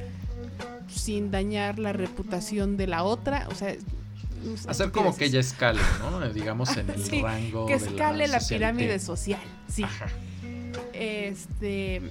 sin 0.87 1.31
dañar 1.31 1.79
la 1.79 1.91
reputación 1.93 2.77
de 2.77 2.87
la 2.87 3.03
otra, 3.03 3.47
o 3.51 3.55
sea, 3.55 3.75
Hacer 4.67 4.91
como 4.91 5.15
que 5.15 5.25
ella 5.25 5.39
escale, 5.39 5.79
¿no? 5.99 6.19
Digamos 6.33 6.75
en 6.75 6.89
el 6.89 7.03
Sí, 7.03 7.21
rango 7.21 7.65
que 7.65 7.77
de 7.79 7.85
escale 7.87 8.27
la, 8.27 8.39
socialité. 8.41 8.55
pirámide 8.83 8.99
social, 8.99 9.39
sí. 9.69 9.83
Ajá. 9.83 10.07
Este 10.93 12.01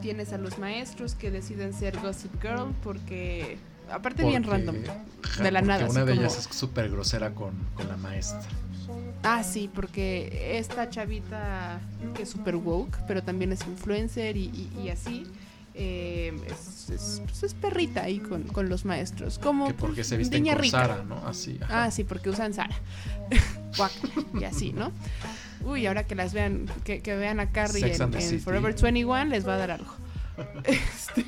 tienes 0.00 0.32
a 0.32 0.38
los 0.38 0.58
maestros 0.58 1.14
que 1.16 1.30
deciden 1.32 1.72
ser 1.74 1.98
Gossip 2.00 2.40
Girl 2.40 2.72
porque 2.82 3.58
aparte 3.90 4.24
bien 4.24 4.44
random. 4.44 4.76
ajá, 5.24 5.42
de 5.42 5.50
la 5.50 5.62
nada, 5.62 5.86
Una 5.88 6.04
de 6.04 6.12
como- 6.12 6.20
ellas 6.26 6.38
es 6.48 6.56
súper 6.56 6.90
grosera 6.90 7.32
con, 7.34 7.54
con 7.74 7.88
la 7.88 7.96
maestra. 7.96 8.40
Ah, 9.22 9.42
sí, 9.42 9.68
porque 9.72 10.56
esta 10.58 10.88
chavita 10.90 11.80
que 12.14 12.22
es 12.22 12.30
super 12.30 12.56
woke, 12.56 12.96
pero 13.08 13.22
también 13.22 13.52
es 13.52 13.60
influencer 13.66 14.36
y, 14.36 14.44
y- 14.44 14.80
y 14.84 14.88
así. 14.90 15.26
eh, 15.78 16.32
es, 16.46 16.88
es- 16.90 17.22
pues 17.26 17.42
es 17.42 17.52
perrita 17.54 18.02
ahí 18.04 18.18
con, 18.18 18.44
con 18.44 18.68
los 18.70 18.84
maestros. 18.86 19.38
Como 19.38 19.66
Que 19.68 19.74
porque 19.74 19.96
pues, 19.96 20.06
se 20.06 20.16
visten 20.16 20.44
con 20.46 20.56
rica. 20.58 20.86
Sara, 20.86 21.02
¿no? 21.04 21.16
Así. 21.26 21.58
ajá. 21.60 21.84
Ah, 21.84 21.90
sí, 21.90 22.04
porque 22.04 22.30
usan 22.30 22.54
Sara. 22.54 22.74
Y 24.40 24.44
así, 24.44 24.72
¿no? 24.72 24.90
Uy, 25.64 25.86
ahora 25.86 26.04
que 26.04 26.14
las 26.14 26.32
vean, 26.32 26.66
que, 26.84 27.00
que 27.02 27.14
vean 27.16 27.40
a 27.40 27.50
Carrie 27.50 27.80
Sex 27.82 28.00
en, 28.00 28.14
en. 28.14 28.40
Forever 28.40 28.74
21, 28.80 29.24
les 29.26 29.46
va 29.46 29.54
a 29.54 29.58
dar 29.58 29.70
algo. 29.72 29.92
Este, 30.64 31.24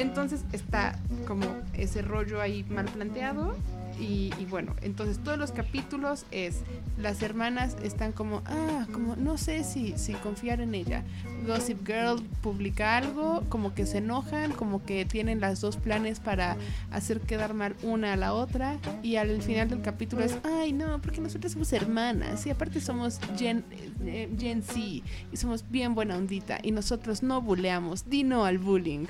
entonces 0.00 0.44
está 0.52 0.98
como 1.26 1.46
ese 1.74 2.02
rollo 2.02 2.40
ahí 2.40 2.64
mal 2.64 2.86
planteado. 2.86 3.54
Y, 3.98 4.32
y 4.38 4.46
bueno, 4.46 4.74
entonces 4.80 5.18
todos 5.18 5.36
los 5.36 5.52
capítulos 5.52 6.24
es 6.30 6.62
las 6.96 7.22
hermanas 7.22 7.76
están 7.82 8.12
como, 8.12 8.42
ah, 8.46 8.86
como 8.92 9.16
no 9.16 9.36
sé 9.36 9.64
si, 9.64 9.94
si 9.98 10.14
confiar 10.14 10.60
en 10.60 10.74
ella. 10.74 11.04
Gossip 11.46 11.86
Girl 11.86 12.22
publica 12.40 12.96
algo, 12.96 13.42
como 13.48 13.74
que 13.74 13.86
se 13.86 13.98
enojan, 13.98 14.52
como 14.52 14.84
que 14.84 15.04
tienen 15.04 15.40
las 15.40 15.60
dos 15.60 15.76
planes 15.76 16.20
para 16.20 16.56
hacer 16.90 17.20
quedar 17.20 17.54
mal 17.54 17.74
una 17.82 18.14
a 18.14 18.16
la 18.16 18.32
otra. 18.32 18.78
Y 19.02 19.16
al 19.16 19.42
final 19.42 19.68
del 19.68 19.82
capítulo 19.82 20.22
es, 20.22 20.38
ay 20.44 20.72
no, 20.72 21.00
porque 21.00 21.20
nosotros 21.20 21.52
somos 21.52 21.72
hermanas 21.72 22.46
y 22.46 22.50
aparte 22.50 22.80
somos 22.80 23.20
Gen, 23.36 23.64
eh, 24.04 24.30
Gen 24.38 24.62
Z 24.62 24.78
y 24.78 25.02
somos 25.34 25.64
bien 25.70 25.94
buena 25.94 26.16
ondita 26.16 26.58
y 26.62 26.72
nosotros 26.72 27.22
no 27.22 27.42
buleamos, 27.42 28.08
di 28.08 28.24
no 28.24 28.44
al 28.44 28.58
bullying. 28.58 29.06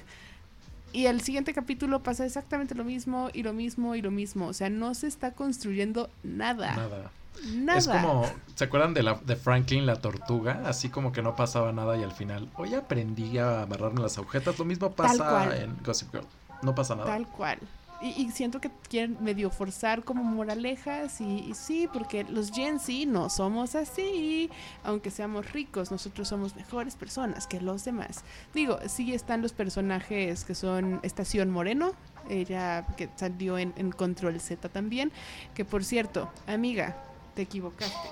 Y 0.92 1.06
al 1.06 1.20
siguiente 1.20 1.54
capítulo 1.54 2.02
pasa 2.02 2.24
exactamente 2.24 2.74
lo 2.74 2.84
mismo 2.84 3.28
y 3.32 3.42
lo 3.42 3.52
mismo 3.52 3.94
y 3.94 4.02
lo 4.02 4.10
mismo. 4.10 4.46
O 4.46 4.52
sea, 4.52 4.70
no 4.70 4.94
se 4.94 5.06
está 5.06 5.32
construyendo 5.32 6.10
nada. 6.22 6.74
Nada. 6.74 7.10
Nada. 7.54 7.78
Es 7.78 7.88
como, 7.88 8.26
¿se 8.54 8.64
acuerdan 8.64 8.92
de, 8.92 9.02
la, 9.02 9.14
de 9.14 9.36
Franklin 9.36 9.86
la 9.86 9.96
tortuga? 9.96 10.62
Así 10.66 10.88
como 10.88 11.12
que 11.12 11.22
no 11.22 11.36
pasaba 11.36 11.72
nada 11.72 11.96
y 11.96 12.02
al 12.02 12.12
final, 12.12 12.48
hoy 12.56 12.74
aprendí 12.74 13.38
a 13.38 13.62
amarrarme 13.62 14.02
las 14.02 14.18
agujetas. 14.18 14.58
Lo 14.58 14.64
mismo 14.64 14.92
pasa 14.92 15.56
en 15.56 15.76
Gossip 15.84 16.10
Girl. 16.12 16.26
No 16.62 16.74
pasa 16.74 16.94
nada. 16.96 17.06
Tal 17.06 17.26
cual. 17.28 17.58
Y, 18.02 18.22
y 18.22 18.30
siento 18.30 18.60
que 18.60 18.70
quieren 18.88 19.18
medio 19.20 19.50
forzar 19.50 20.04
como 20.04 20.24
moralejas 20.24 21.20
y, 21.20 21.40
y 21.50 21.54
sí, 21.54 21.88
porque 21.92 22.24
los 22.24 22.50
Gen 22.50 22.80
Z 22.80 23.06
no 23.06 23.28
somos 23.28 23.74
así, 23.74 24.50
aunque 24.84 25.10
seamos 25.10 25.52
ricos, 25.52 25.90
nosotros 25.90 26.28
somos 26.28 26.56
mejores 26.56 26.96
personas 26.96 27.46
que 27.46 27.60
los 27.60 27.84
demás. 27.84 28.24
Digo, 28.54 28.78
sí 28.88 29.12
están 29.12 29.42
los 29.42 29.52
personajes 29.52 30.44
que 30.44 30.54
son 30.54 31.00
Estación 31.02 31.50
Moreno, 31.50 31.92
ella 32.28 32.86
que 32.96 33.08
salió 33.16 33.58
en, 33.58 33.74
en 33.76 33.92
Control 33.92 34.40
Z 34.40 34.68
también, 34.70 35.12
que 35.54 35.64
por 35.64 35.84
cierto, 35.84 36.30
amiga, 36.46 36.96
te 37.34 37.42
equivocaste. 37.42 38.08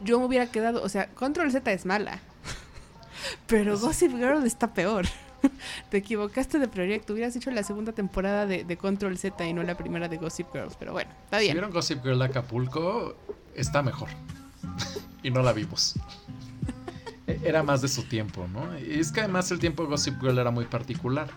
Yo 0.00 0.18
me 0.20 0.26
hubiera 0.26 0.46
quedado, 0.46 0.82
o 0.82 0.88
sea, 0.88 1.08
Control 1.14 1.50
Z 1.50 1.72
es 1.72 1.84
mala, 1.84 2.20
pero 3.46 3.78
Gossip 3.78 4.12
Girl 4.12 4.44
está 4.46 4.72
peor. 4.72 5.06
Te 5.90 5.98
equivocaste 5.98 6.58
de 6.58 6.68
proyecto. 6.68 7.12
Hubieras 7.12 7.34
hecho 7.36 7.50
la 7.50 7.62
segunda 7.62 7.92
temporada 7.92 8.46
de, 8.46 8.64
de 8.64 8.76
Control 8.76 9.16
Z 9.18 9.46
y 9.46 9.52
no 9.52 9.62
la 9.62 9.76
primera 9.76 10.08
de 10.08 10.16
Gossip 10.16 10.46
Girls. 10.52 10.76
Pero 10.78 10.92
bueno, 10.92 11.10
está 11.24 11.38
Si 11.38 11.44
bien. 11.44 11.54
vieron 11.54 11.70
Gossip 11.72 12.02
Girl 12.02 12.18
de 12.18 12.24
Acapulco, 12.26 13.16
está 13.54 13.82
mejor. 13.82 14.08
y 15.22 15.30
no 15.30 15.42
la 15.42 15.52
vimos. 15.52 15.94
E- 17.26 17.40
Era 17.44 17.62
más 17.62 17.82
de 17.82 17.88
su 17.88 18.04
tiempo, 18.04 18.46
¿no? 18.52 18.78
Y 18.78 18.98
es 19.00 19.12
que 19.12 19.20
además 19.20 19.50
el 19.50 19.58
tiempo 19.58 19.82
de 19.84 19.90
Gossip 19.90 20.20
Girl 20.20 20.38
era 20.38 20.50
muy 20.50 20.64
particular. 20.64 21.28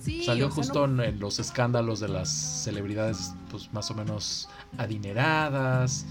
Sí, 0.00 0.24
Salió 0.24 0.46
o 0.46 0.50
sea, 0.50 0.56
justo 0.56 0.86
no- 0.86 1.02
en 1.02 1.18
los 1.18 1.38
escándalos 1.40 1.98
de 2.00 2.08
las 2.08 2.28
celebridades, 2.30 3.32
pues 3.50 3.72
más 3.72 3.90
o 3.90 3.94
menos 3.94 4.48
adineradas. 4.78 6.06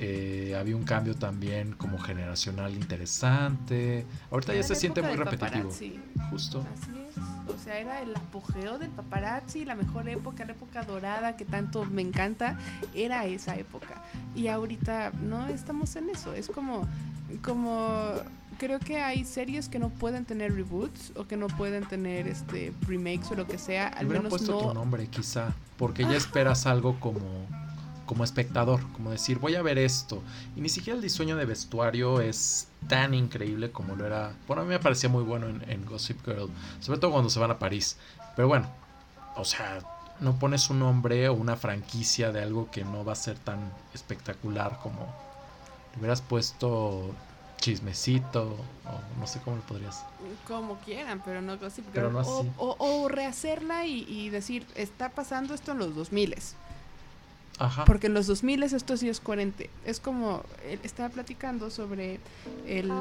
Eh, 0.00 0.54
había 0.56 0.76
un 0.76 0.84
cambio 0.84 1.16
también 1.16 1.72
como 1.72 1.98
generacional 1.98 2.74
interesante. 2.74 4.06
Ahorita 4.30 4.54
ya 4.54 4.62
se 4.62 4.76
siente 4.76 5.02
muy 5.02 5.16
repetitivo. 5.16 5.70
paparazzi. 5.70 6.00
Justo. 6.30 6.64
Así 6.72 6.92
es. 7.08 7.52
O 7.52 7.58
sea, 7.58 7.78
era 7.78 8.00
el 8.00 8.14
apogeo 8.14 8.78
del 8.78 8.90
paparazzi, 8.90 9.64
la 9.64 9.74
mejor 9.74 10.08
época, 10.08 10.44
la 10.44 10.52
época 10.52 10.82
dorada 10.84 11.36
que 11.36 11.44
tanto 11.44 11.84
me 11.84 12.02
encanta. 12.02 12.58
Era 12.94 13.26
esa 13.26 13.56
época. 13.56 14.02
Y 14.36 14.46
ahorita 14.46 15.10
no 15.20 15.48
estamos 15.48 15.96
en 15.96 16.10
eso. 16.10 16.32
Es 16.32 16.46
como, 16.46 16.86
como 17.42 18.12
creo 18.58 18.78
que 18.78 19.00
hay 19.00 19.24
series 19.24 19.68
que 19.68 19.78
no 19.78 19.88
pueden 19.88 20.24
tener 20.24 20.54
reboots 20.54 21.12
o 21.16 21.26
que 21.26 21.36
no 21.36 21.46
pueden 21.46 21.86
tener 21.86 22.28
este 22.28 22.72
remakes 22.86 23.30
o 23.32 23.34
lo 23.34 23.46
que 23.46 23.58
sea. 23.58 23.88
Al 23.88 24.06
menos 24.06 24.28
puesto 24.28 24.52
no. 24.52 24.68
tu 24.68 24.74
nombre, 24.74 25.08
quizá. 25.08 25.54
Porque 25.76 26.02
ya 26.02 26.16
esperas 26.16 26.66
algo 26.66 27.00
como, 27.00 27.20
como 28.08 28.24
espectador. 28.24 28.80
Como 28.94 29.10
decir, 29.12 29.38
voy 29.38 29.54
a 29.54 29.62
ver 29.62 29.78
esto. 29.78 30.20
Y 30.56 30.60
ni 30.60 30.68
siquiera 30.68 30.96
el 30.96 31.02
diseño 31.02 31.36
de 31.36 31.44
vestuario 31.44 32.20
es 32.20 32.66
tan 32.88 33.14
increíble 33.14 33.70
como 33.70 33.94
lo 33.94 34.04
era. 34.04 34.32
Bueno, 34.48 34.62
a 34.62 34.64
mí 34.64 34.70
me 34.70 34.80
parecía 34.80 35.08
muy 35.08 35.22
bueno 35.22 35.46
en, 35.46 35.62
en 35.70 35.86
Gossip 35.86 36.24
Girl. 36.24 36.50
Sobre 36.80 36.98
todo 36.98 37.12
cuando 37.12 37.30
se 37.30 37.38
van 37.38 37.52
a 37.52 37.58
París. 37.60 37.96
Pero 38.34 38.48
bueno, 38.48 38.66
o 39.36 39.44
sea, 39.44 39.78
no 40.18 40.36
pones 40.40 40.68
un 40.70 40.80
nombre 40.80 41.28
o 41.28 41.34
una 41.34 41.54
franquicia 41.56 42.32
de 42.32 42.42
algo 42.42 42.68
que 42.72 42.82
no 42.84 43.04
va 43.04 43.12
a 43.12 43.16
ser 43.16 43.38
tan 43.38 43.58
espectacular 43.94 44.80
como. 44.82 45.06
Le 45.92 45.98
hubieras 46.00 46.20
puesto 46.22 47.14
chismecito. 47.60 48.56
O 48.86 49.20
no 49.20 49.26
sé 49.26 49.40
cómo 49.44 49.56
lo 49.56 49.62
podrías. 49.62 50.02
Como 50.46 50.78
quieran, 50.78 51.20
pero 51.24 51.42
no 51.42 51.58
Gossip 51.58 51.84
Girl. 51.86 51.94
Pero 51.94 52.10
no 52.10 52.20
o, 52.20 52.40
así. 52.40 52.50
o- 52.56 52.76
o 52.78 53.08
rehacerla 53.08 53.84
y, 53.86 54.04
y 54.08 54.30
decir, 54.30 54.66
está 54.74 55.10
pasando 55.10 55.54
esto 55.54 55.72
en 55.72 55.78
los 55.78 55.94
2000 55.94 56.34
Ajá. 57.58 57.84
Porque 57.84 58.06
en 58.06 58.14
los 58.14 58.26
2000 58.26 58.62
esto 58.62 58.96
sí 58.96 59.08
es 59.08 59.20
coherente. 59.20 59.70
Es 59.84 60.00
como, 60.00 60.42
él 60.68 60.78
estaba 60.82 61.08
platicando 61.08 61.70
sobre 61.70 62.20
el 62.66 62.92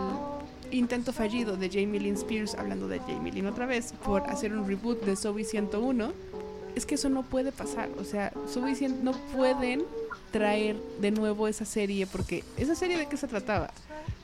intento 0.71 1.13
fallido 1.13 1.57
de 1.57 1.69
Jamie 1.69 1.99
Lynn 1.99 2.15
Spears, 2.15 2.55
hablando 2.55 2.87
de 2.87 2.99
Jamie 2.99 3.31
Lynn 3.31 3.47
otra 3.47 3.65
vez, 3.65 3.93
por 4.03 4.23
hacer 4.23 4.53
un 4.53 4.67
reboot 4.67 5.01
de 5.03 5.15
Zoe 5.15 5.43
101. 5.43 6.11
Es 6.75 6.85
que 6.85 6.95
eso 6.95 7.09
no 7.09 7.23
puede 7.23 7.51
pasar. 7.51 7.89
O 7.99 8.03
sea, 8.03 8.31
Zoe 8.47 8.75
100 8.75 9.03
no 9.03 9.13
pueden 9.35 9.83
traer 10.31 10.75
de 10.99 11.11
nuevo 11.11 11.47
esa 11.47 11.65
serie, 11.65 12.05
porque 12.07 12.43
esa 12.57 12.75
serie 12.75 12.97
de 12.97 13.07
qué 13.07 13.17
se 13.17 13.27
trataba? 13.27 13.71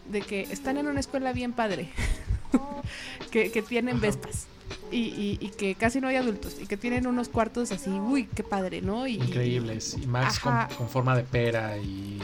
De 0.09 0.21
que 0.21 0.41
están 0.41 0.77
en 0.77 0.87
una 0.87 0.99
escuela 0.99 1.31
bien 1.31 1.53
padre, 1.53 1.89
que, 3.31 3.51
que 3.51 3.61
tienen 3.61 3.97
Ajá. 3.97 4.07
vespas. 4.07 4.47
Y, 4.91 4.97
y- 4.97 5.37
y 5.41 5.49
que 5.49 5.75
casi 5.75 5.99
no 6.01 6.07
hay 6.07 6.15
adultos 6.17 6.55
y 6.61 6.67
que 6.67 6.77
tienen 6.77 7.07
unos 7.07 7.27
cuartos 7.29 7.71
así, 7.71 7.89
uy, 7.89 8.27
qué 8.35 8.43
padre, 8.43 8.81
¿no? 8.81 9.07
Y, 9.07 9.15
Increíbles. 9.15 9.97
Y 10.01 10.05
Max 10.07 10.39
con, 10.39 10.53
forma 10.89 11.15
de 11.15 11.23
pera 11.23 11.77
y 11.77 12.19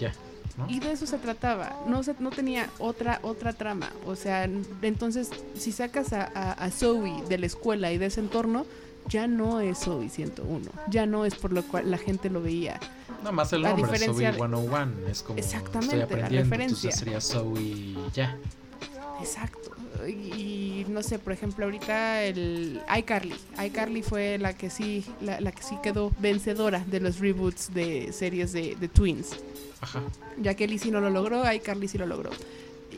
ya. 0.00 0.12
¿no? 0.58 0.68
Y 0.68 0.78
de 0.80 0.92
eso 0.92 1.06
se 1.06 1.18
trataba, 1.18 1.82
no, 1.88 2.02
se, 2.02 2.14
no 2.20 2.30
tenía 2.30 2.68
otra, 2.78 3.18
otra 3.22 3.52
trama. 3.54 3.90
O 4.06 4.14
sea, 4.16 4.44
entonces, 4.82 5.30
si 5.58 5.72
sacas 5.72 6.12
a, 6.12 6.24
a, 6.34 6.52
a 6.52 6.70
Zoe 6.70 7.22
de 7.28 7.38
la 7.38 7.46
escuela 7.46 7.90
y 7.90 7.98
de 7.98 8.06
ese 8.06 8.20
entorno, 8.20 8.64
ya 9.08 9.26
no 9.26 9.60
es 9.60 9.78
Zoe 9.80 10.08
101. 10.08 10.64
Ya 10.90 11.06
no 11.06 11.24
es 11.24 11.34
por 11.34 11.52
lo 11.52 11.62
cual 11.64 11.90
la 11.90 11.98
gente 11.98 12.30
lo 12.30 12.40
veía. 12.40 12.78
Nada 13.18 13.32
más 13.32 13.52
el 13.52 13.62
nombre, 13.62 13.82
diferencia 13.82 14.12
Zoe 14.12 14.26
de- 14.26 14.34
101. 14.34 15.08
Es 15.08 15.22
como 15.22 15.38
Exactamente, 15.38 16.02
estoy 16.02 16.20
la 16.20 16.28
referencia. 16.28 16.92
Sería 16.92 17.20
Zoe 17.20 17.96
ya. 18.14 18.36
Exacto. 19.20 19.70
Y, 20.06 20.12
y 20.12 20.86
no 20.88 21.02
sé, 21.02 21.18
por 21.18 21.32
ejemplo, 21.32 21.64
ahorita 21.64 22.22
el 22.24 22.80
iCarly. 22.98 23.34
iCarly 23.66 24.02
fue 24.02 24.38
la 24.38 24.52
que 24.54 24.70
sí, 24.70 25.04
la, 25.20 25.40
la 25.40 25.52
que 25.52 25.62
sí 25.62 25.76
quedó 25.82 26.12
vencedora 26.18 26.84
de 26.86 27.00
los 27.00 27.18
reboots 27.18 27.72
de 27.74 28.12
series 28.12 28.52
de, 28.52 28.76
de 28.76 28.88
Twins. 28.88 29.30
Ajá. 29.80 30.02
Ya 30.40 30.54
que 30.54 30.66
Lizzie 30.66 30.90
no 30.90 31.00
lo 31.00 31.10
logró, 31.10 31.50
iCarly 31.52 31.88
sí 31.88 31.98
lo 31.98 32.06
logró. 32.06 32.30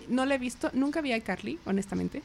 No 0.09 0.25
la 0.25 0.37
he 0.37 0.39
visto, 0.39 0.71
nunca 0.73 1.01
vi 1.01 1.13
a 1.13 1.17
iCarly, 1.17 1.59
honestamente. 1.67 2.23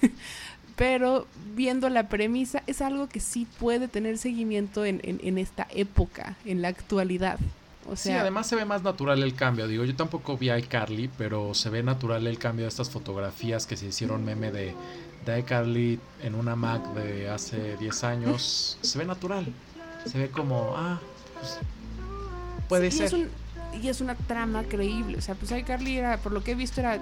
Pero 0.76 1.26
viendo 1.54 1.88
la 1.88 2.08
premisa, 2.08 2.62
es 2.66 2.80
algo 2.82 3.08
que 3.08 3.20
sí 3.20 3.46
puede 3.60 3.86
tener 3.86 4.18
seguimiento 4.18 4.84
en, 4.84 5.00
en- 5.04 5.20
en 5.22 5.38
esta 5.38 5.68
época, 5.70 6.36
en 6.44 6.62
la 6.62 6.68
actualidad. 6.68 7.38
O 7.86 7.96
sí, 7.96 8.10
además 8.10 8.46
se 8.46 8.56
ve 8.56 8.64
más 8.64 8.82
natural 8.82 9.22
el 9.22 9.34
cambio. 9.34 9.68
Digo, 9.68 9.84
yo 9.84 9.94
tampoco 9.94 10.36
vi 10.38 10.48
a 10.48 10.58
iCarly, 10.58 11.10
pero 11.18 11.52
se 11.54 11.68
ve 11.70 11.82
natural 11.82 12.26
el 12.26 12.38
cambio 12.38 12.64
de 12.64 12.68
estas 12.70 12.88
fotografías 12.90 13.66
que 13.66 13.76
se 13.76 13.86
hicieron 13.86 14.24
meme 14.24 14.50
de, 14.50 14.74
de 15.26 15.38
iCarly 15.40 16.00
en 16.22 16.34
una 16.34 16.56
Mac 16.56 16.82
de 16.94 17.28
hace 17.28 17.76
10 17.76 18.04
años. 18.04 18.78
se 18.82 18.98
ve 18.98 19.04
natural. 19.04 19.46
Se 20.10 20.18
ve 20.18 20.30
como, 20.30 20.74
ah, 20.76 20.98
pues, 21.38 21.58
puede 22.68 22.90
ser. 22.90 23.06
Es 23.06 23.12
un- 23.12 23.28
y 23.82 23.88
es 23.88 24.00
una 24.00 24.14
trama 24.14 24.62
creíble. 24.62 25.18
O 25.18 25.20
sea, 25.20 25.34
pues 25.34 25.50
iCarly 25.50 25.98
era, 25.98 26.16
por 26.18 26.30
lo 26.32 26.44
que 26.44 26.52
he 26.52 26.54
visto, 26.54 26.80
era 26.80 26.98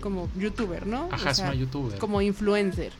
como 0.00 0.28
youtuber, 0.36 0.84
¿no? 0.86 1.08
Ajá, 1.12 1.28
O 1.28 1.32
es 1.32 1.38
una 1.38 1.54
youtuber. 1.54 1.98
como 1.98 2.20
influencer. 2.20 2.92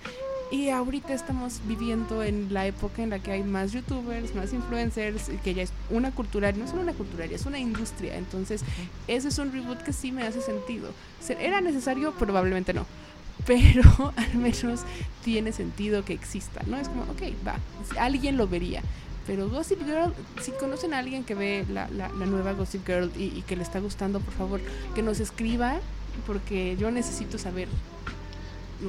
Y 0.50 0.68
ahorita 0.70 1.12
estamos 1.12 1.60
viviendo 1.66 2.22
en 2.22 2.54
la 2.54 2.66
época 2.66 3.02
en 3.02 3.10
la 3.10 3.18
que 3.18 3.32
hay 3.32 3.42
más 3.42 3.72
youtubers, 3.72 4.32
más 4.36 4.52
influencers, 4.52 5.28
que 5.42 5.54
ya 5.54 5.62
es 5.64 5.72
una 5.90 6.12
cultura, 6.12 6.52
no 6.52 6.64
es 6.64 6.70
solo 6.70 6.82
una 6.82 6.92
cultura, 6.92 7.26
ya 7.26 7.34
es 7.34 7.46
una 7.46 7.58
industria. 7.58 8.16
Entonces, 8.16 8.62
ese 9.08 9.26
es 9.28 9.38
un 9.38 9.52
reboot 9.52 9.82
que 9.82 9.92
sí 9.92 10.12
me 10.12 10.22
hace 10.22 10.40
sentido. 10.40 10.90
Se- 11.20 11.44
¿Era 11.44 11.60
necesario? 11.60 12.12
Probablemente 12.12 12.72
no. 12.72 12.86
Pero 13.46 13.82
al 14.16 14.34
menos 14.36 14.80
tiene 15.24 15.52
sentido 15.52 16.04
que 16.04 16.12
exista, 16.12 16.62
¿no? 16.66 16.76
Es 16.78 16.88
como, 16.88 17.02
ok, 17.02 17.22
va, 17.46 17.56
alguien 18.00 18.36
lo 18.36 18.46
vería. 18.46 18.82
Pero 19.26 19.50
Gossip 19.50 19.84
Girl, 19.84 20.14
si 20.40 20.52
conocen 20.52 20.94
a 20.94 20.98
alguien 21.00 21.24
que 21.24 21.34
ve 21.34 21.66
la, 21.68 21.88
la- 21.88 22.08
la 22.10 22.26
nueva 22.26 22.52
Gossip 22.52 22.86
Girl 22.86 23.10
y, 23.18 23.24
y 23.36 23.42
que 23.48 23.56
le 23.56 23.64
está 23.64 23.80
gustando, 23.80 24.20
por 24.20 24.32
favor, 24.34 24.60
que 24.94 25.02
nos 25.02 25.18
escriba, 25.18 25.80
porque 26.24 26.76
yo 26.78 26.92
necesito 26.92 27.36
saber. 27.36 27.66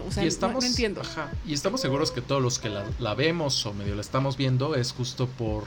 O 0.07 0.11
sea, 0.11 0.23
y 0.23 0.25
no- 0.25 0.29
estamos, 0.29 0.63
no, 0.63 0.69
entiendo. 0.69 1.01
ajá, 1.01 1.31
y 1.45 1.53
estamos 1.53 1.79
seguros 1.81 2.11
que 2.11 2.21
todos 2.21 2.41
los 2.41 2.59
que 2.59 2.69
la, 2.69 2.85
la 2.99 3.13
vemos 3.15 3.65
o 3.65 3.73
medio 3.73 3.95
la 3.95 4.01
estamos 4.01 4.35
viendo 4.38 4.75
es 4.75 4.91
justo 4.91 5.27
por, 5.27 5.63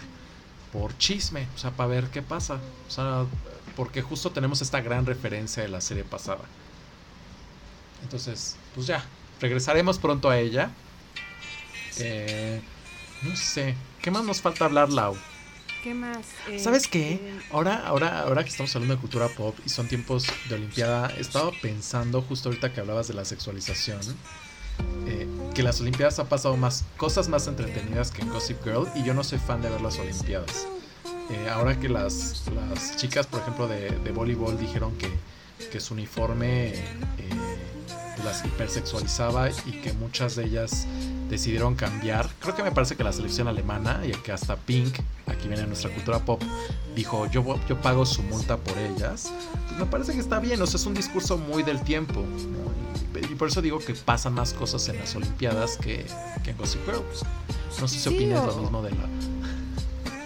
por 0.72 0.96
chisme, 0.98 1.46
o 1.54 1.58
sea, 1.58 1.70
para 1.70 1.88
ver 1.88 2.08
qué 2.10 2.20
pasa. 2.22 2.58
O 2.86 2.90
sea, 2.90 3.24
porque 3.76 4.02
justo 4.02 4.30
tenemos 4.30 4.60
esta 4.60 4.80
gran 4.82 5.06
referencia 5.06 5.62
de 5.62 5.68
la 5.70 5.80
serie 5.80 6.04
pasada. 6.04 6.42
Entonces, 8.02 8.56
pues 8.74 8.86
ya, 8.86 9.04
regresaremos 9.40 9.98
pronto 9.98 10.28
a 10.28 10.38
ella. 10.38 10.70
Eh, 11.98 12.60
no 13.22 13.36
sé, 13.36 13.74
¿qué 14.02 14.10
más 14.10 14.24
nos 14.24 14.40
falta 14.40 14.64
hablar, 14.66 14.90
Lau? 14.90 15.16
¿Qué 15.82 15.94
más? 15.94 16.26
Eh, 16.48 16.58
¿Sabes 16.58 16.86
qué? 16.88 17.12
eh, 17.14 17.40
Ahora, 17.50 17.86
ahora, 17.86 18.20
ahora 18.20 18.42
que 18.42 18.50
estamos 18.50 18.74
hablando 18.76 18.94
de 18.96 19.00
cultura 19.00 19.28
pop 19.28 19.56
y 19.64 19.68
son 19.70 19.88
tiempos 19.88 20.26
de 20.48 20.54
Olimpiada, 20.56 21.10
he 21.16 21.20
estado 21.20 21.52
pensando 21.62 22.20
justo 22.22 22.48
ahorita 22.50 22.72
que 22.72 22.80
hablabas 22.80 23.08
de 23.08 23.14
la 23.14 23.24
sexualización, 23.24 24.00
eh, 25.06 25.26
que 25.54 25.62
las 25.62 25.80
Olimpiadas 25.80 26.18
ha 26.18 26.28
pasado 26.28 26.56
más 26.58 26.84
cosas 26.98 27.28
más 27.28 27.46
entretenidas 27.46 28.10
que 28.10 28.20
en 28.22 28.28
Gossip 28.28 28.62
Girl 28.62 28.88
y 28.94 29.04
yo 29.04 29.14
no 29.14 29.24
soy 29.24 29.38
fan 29.38 29.62
de 29.62 29.70
ver 29.70 29.80
las 29.80 29.98
Olimpiadas. 29.98 30.66
Ahora 31.52 31.78
que 31.78 31.88
las, 31.88 32.42
las 32.54 32.96
chicas, 32.96 33.26
por 33.28 33.40
ejemplo, 33.40 33.68
de, 33.68 33.90
de 33.90 34.10
voleibol 34.10 34.58
dijeron 34.58 34.92
que, 34.98 35.08
que 35.70 35.78
su 35.78 35.94
uniforme 35.94 36.74
las 38.24 38.44
hipersexualizaba 38.44 39.50
y 39.50 39.72
que 39.82 39.92
muchas 39.92 40.36
de 40.36 40.44
ellas 40.44 40.86
decidieron 41.28 41.74
cambiar. 41.74 42.28
Creo 42.40 42.54
que 42.54 42.62
me 42.62 42.72
parece 42.72 42.96
que 42.96 43.04
la 43.04 43.12
selección 43.12 43.48
alemana 43.48 44.00
y 44.06 44.10
que 44.12 44.32
hasta 44.32 44.56
Pink, 44.56 44.98
aquí 45.26 45.48
viene 45.48 45.66
nuestra 45.66 45.90
cultura 45.92 46.18
pop, 46.24 46.42
dijo 46.94 47.26
yo, 47.30 47.44
yo 47.68 47.80
pago 47.80 48.04
su 48.06 48.22
multa 48.24 48.56
por 48.56 48.76
ellas. 48.78 49.32
Pues 49.68 49.78
me 49.78 49.86
parece 49.86 50.12
que 50.12 50.20
está 50.20 50.38
bien, 50.40 50.60
o 50.60 50.66
sea, 50.66 50.76
es 50.78 50.86
un 50.86 50.94
discurso 50.94 51.38
muy 51.38 51.62
del 51.62 51.80
tiempo. 51.82 52.20
¿no? 52.20 53.20
Y, 53.20 53.32
y 53.32 53.34
por 53.36 53.48
eso 53.48 53.60
digo 53.62 53.78
que 53.78 53.94
pasan 53.94 54.34
más 54.34 54.52
cosas 54.52 54.88
en 54.88 54.98
las 54.98 55.14
Olimpiadas 55.14 55.76
que, 55.76 56.06
que 56.42 56.50
en 56.50 56.56
Gossip 56.56 56.84
Girl. 56.86 57.02
No 57.80 57.86
sé 57.88 57.94
si 57.98 58.08
Sí, 58.08 58.14
opinas 58.14 58.40
o- 58.42 58.46
lo 58.48 58.56
mismo 58.56 58.82
de 58.82 58.90
la... 58.90 59.08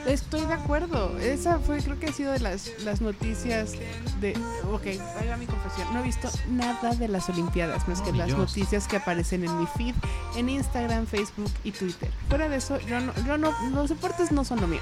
Estoy 0.06 0.44
de 0.46 0.54
acuerdo. 0.54 1.18
Esa 1.18 1.58
fue, 1.58 1.78
creo 1.78 1.98
que 1.98 2.06
ha 2.06 2.12
sido 2.12 2.32
de 2.32 2.40
las, 2.40 2.70
las 2.84 3.00
noticias 3.00 3.72
de. 4.20 4.32
Ok, 4.70 4.86
ahí 4.86 5.28
va 5.28 5.36
mi 5.36 5.46
confesión. 5.46 5.92
No 5.92 6.00
he 6.00 6.02
visto 6.02 6.28
nada 6.50 6.94
de 6.94 7.08
las 7.08 7.28
Olimpiadas, 7.28 7.88
más 7.88 8.00
No, 8.00 8.04
que 8.04 8.12
las 8.12 8.28
noticias 8.36 8.86
que 8.86 8.96
aparecen 8.96 9.44
en 9.44 9.58
mi 9.58 9.66
feed, 9.66 9.94
en 10.36 10.48
Instagram, 10.48 11.06
Facebook 11.06 11.50
y 11.64 11.72
Twitter. 11.72 12.10
Fuera 12.28 12.48
de 12.48 12.56
eso, 12.56 12.78
yo 12.80 13.00
no, 13.00 13.12
yo 13.26 13.38
no, 13.38 13.54
los 13.70 13.88
deportes 13.88 14.30
no 14.32 14.44
son 14.44 14.60
lo 14.60 14.68
mío. 14.68 14.80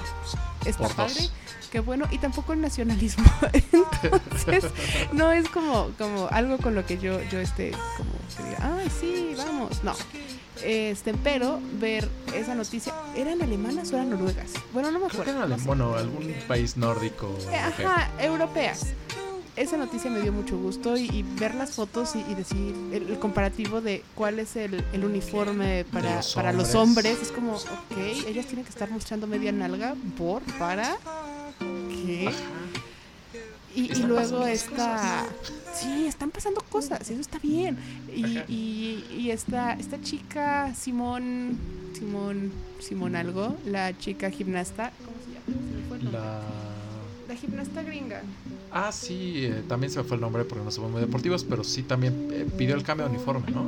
Está 0.65 0.89
Por 0.89 0.97
dos. 0.97 1.13
padre, 1.13 1.29
qué 1.71 1.81
bueno, 1.81 2.07
y 2.11 2.19
tampoco 2.19 2.53
el 2.53 2.61
nacionalismo. 2.61 3.25
Entonces, 4.03 4.65
no 5.13 5.33
es 5.33 5.49
como, 5.49 5.91
como 5.99 6.29
algo 6.31 6.59
con 6.59 6.75
lo 6.75 6.85
que 6.85 6.99
yo, 6.99 7.21
yo 7.31 7.39
esté 7.41 7.73
como 7.97 8.11
que 8.37 8.43
diga, 8.45 8.77
ay, 8.79 8.91
sí, 9.01 9.35
vamos. 9.37 9.83
No. 9.85 9.93
Este, 10.65 11.15
pero 11.15 11.61
ver 11.81 12.09
esa 12.35 12.55
noticia, 12.55 12.95
¿eran 13.17 13.43
alemanas 13.43 13.93
o 13.93 13.97
eran 13.97 14.11
noruegas? 14.11 14.51
Bueno, 14.73 14.91
no 14.91 15.01
me 15.01 15.07
Creo 15.09 15.25
que 15.25 15.31
acuerdo. 15.31 15.49
no 15.49 15.59
sé. 15.59 15.67
bueno, 15.67 15.95
algún 15.95 16.33
país 16.47 16.77
nórdico. 16.77 17.37
Eh, 17.51 17.57
Ajá, 17.57 18.11
europeas. 18.21 18.87
Esa 19.55 19.77
noticia 19.77 20.11
me 20.11 20.21
dio 20.23 20.33
mucho 20.33 20.57
gusto 20.57 20.97
y, 20.97 21.03
y 21.11 21.23
ver 21.23 21.55
las 21.55 21.73
fotos 21.73 22.15
y, 22.17 22.21
y 22.31 22.35
decir 22.35 22.75
el, 22.93 23.11
el 23.11 23.19
comparativo 23.19 23.83
de 23.83 24.03
cuál 24.15 24.39
es 24.39 24.57
el, 24.57 24.83
el 24.95 25.05
uniforme 25.05 25.85
para, 25.93 26.17
los 26.17 26.35
para 26.35 26.53
los 26.53 26.75
hombres. 26.75 27.19
Es 27.21 27.33
como, 27.33 27.57
ok, 27.57 27.99
ellas 28.27 28.47
tienen 28.47 28.65
que 28.65 28.71
estar 28.71 28.91
mostrando 28.91 29.27
media 29.27 29.53
nalga 29.53 29.95
por, 30.17 30.43
para, 30.59 30.97
¿qué? 32.07 32.29
Ajá. 32.29 32.39
Y, 33.75 33.95
luego 34.03 34.47
esta... 34.47 35.25
Sí, 35.75 36.07
están 36.07 36.31
pasando 36.31 36.61
cosas, 36.69 37.09
eso 37.11 37.21
está 37.21 37.39
bien. 37.39 37.77
Y, 38.15 38.25
y, 38.53 39.07
y 39.19 39.31
esta, 39.31 39.73
esta 39.75 40.01
chica, 40.01 40.75
Simón, 40.75 41.59
Simón, 41.99 42.53
Simón 42.79 43.17
algo, 43.17 43.57
la 43.67 43.97
chica 43.97 44.31
gimnasta, 44.31 44.93
¿cómo 45.05 45.17
se 45.25 45.33
llama? 45.33 45.67
Se 45.67 45.77
me 45.77 45.83
fue 45.89 45.97
el 45.97 46.05
nombre. 46.05 46.21
La... 46.21 46.41
La 47.29 47.37
gimnasta 47.37 47.83
gringa. 47.83 48.23
Ah, 48.71 48.93
sí, 48.93 49.47
eh, 49.47 49.63
también 49.69 49.91
se 49.91 49.99
me 49.99 50.05
fue 50.05 50.17
el 50.17 50.21
nombre 50.21 50.45
porque 50.45 50.65
no 50.65 50.71
somos 50.71 50.91
muy 50.91 51.01
deportivos, 51.01 51.45
pero 51.45 51.65
sí 51.65 51.83
también 51.83 52.29
eh, 52.31 52.47
pidió 52.59 52.75
el 52.75 52.83
cambio 52.83 53.09
de 53.09 53.15
uniforme, 53.15 53.51
¿no? 53.51 53.65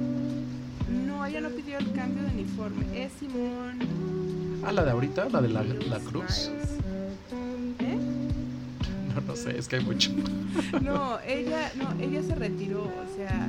No, 0.91 1.25
ella 1.25 1.41
no 1.41 1.49
pidió 1.51 1.79
el 1.79 1.91
cambio 1.93 2.23
de 2.25 2.31
uniforme. 2.31 3.05
Es 3.05 3.13
Simón. 3.19 3.79
Ah, 4.65 4.73
la 4.73 4.85
de 4.85 4.91
ahorita, 4.91 5.29
la 5.31 5.41
de 5.41 5.49
la, 5.49 5.63
la 5.63 5.99
cruz. 6.01 6.51
¿Eh? 6.53 6.67
No, 9.27 9.37
sé, 9.37 9.59
es 9.59 9.69
que 9.69 9.77
hay 9.77 9.85
mucho. 9.85 10.11
No, 10.83 11.19
ella, 11.27 11.73
no, 11.77 11.93
ella 12.01 12.23
se 12.23 12.35
retiró, 12.35 12.83
o 12.83 13.17
sea, 13.17 13.49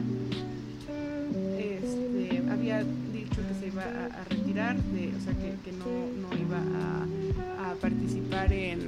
este, 1.58 2.42
había 2.50 2.84
dicho 2.84 3.42
que 3.48 3.60
se 3.60 3.68
iba 3.68 3.84
a, 3.84 4.24
retirar, 4.30 4.76
o 4.76 5.24
sea, 5.24 5.34
que, 5.34 5.72
no, 5.72 6.30
no 6.30 6.38
iba 6.38 6.58
a, 6.58 7.76
participar 7.82 8.54
en, 8.54 8.80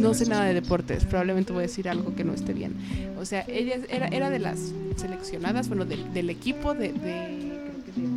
no 0.00 0.14
sé 0.14 0.26
nada 0.26 0.44
de 0.44 0.54
deportes, 0.54 1.04
probablemente 1.04 1.52
voy 1.52 1.60
a 1.60 1.66
decir 1.66 1.88
algo 1.88 2.14
que 2.14 2.24
no 2.24 2.32
esté 2.32 2.52
bien. 2.52 2.74
O 3.18 3.24
sea, 3.24 3.44
ella 3.48 3.76
era, 3.88 4.08
era 4.08 4.30
de 4.30 4.38
las 4.38 4.72
seleccionadas, 4.96 5.68
bueno, 5.68 5.84
del, 5.84 6.30
equipo 6.30 6.74
de, 6.74 6.92
de 6.92 7.56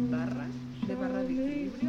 barra, 0.10 0.48
de 0.88 0.96
barra 0.96 1.22
de 1.24 1.34
equilibrio, 1.34 1.89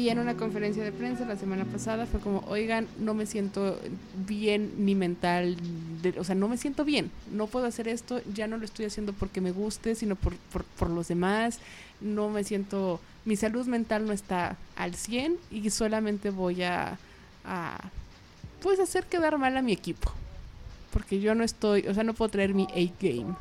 Y 0.00 0.08
en 0.08 0.18
una 0.18 0.34
conferencia 0.34 0.82
de 0.82 0.92
prensa 0.92 1.26
la 1.26 1.36
semana 1.36 1.66
pasada 1.66 2.06
fue 2.06 2.20
como, 2.20 2.38
oigan, 2.48 2.86
no 2.98 3.12
me 3.12 3.26
siento 3.26 3.78
bien 4.26 4.72
ni 4.78 4.94
mental, 4.94 5.58
de- 6.00 6.18
o 6.18 6.24
sea, 6.24 6.34
no 6.34 6.48
me 6.48 6.56
siento 6.56 6.86
bien, 6.86 7.10
no 7.30 7.48
puedo 7.48 7.66
hacer 7.66 7.86
esto, 7.86 8.22
ya 8.32 8.46
no 8.46 8.56
lo 8.56 8.64
estoy 8.64 8.86
haciendo 8.86 9.12
porque 9.12 9.42
me 9.42 9.52
guste, 9.52 9.94
sino 9.94 10.16
por, 10.16 10.34
por, 10.54 10.64
por 10.64 10.88
los 10.88 11.08
demás, 11.08 11.58
no 12.00 12.30
me 12.30 12.44
siento, 12.44 12.98
mi 13.26 13.36
salud 13.36 13.66
mental 13.66 14.06
no 14.06 14.14
está 14.14 14.56
al 14.74 14.94
100 14.94 15.36
y 15.50 15.68
solamente 15.68 16.30
voy 16.30 16.62
a, 16.62 16.98
a 17.44 17.90
pues 18.62 18.80
hacer 18.80 19.04
quedar 19.04 19.36
mal 19.36 19.54
a 19.58 19.60
mi 19.60 19.72
equipo, 19.72 20.10
porque 20.94 21.20
yo 21.20 21.34
no 21.34 21.44
estoy, 21.44 21.86
o 21.88 21.92
sea, 21.92 22.04
no 22.04 22.14
puedo 22.14 22.30
traer 22.30 22.54
mi 22.54 22.64
A-game. 22.72 23.34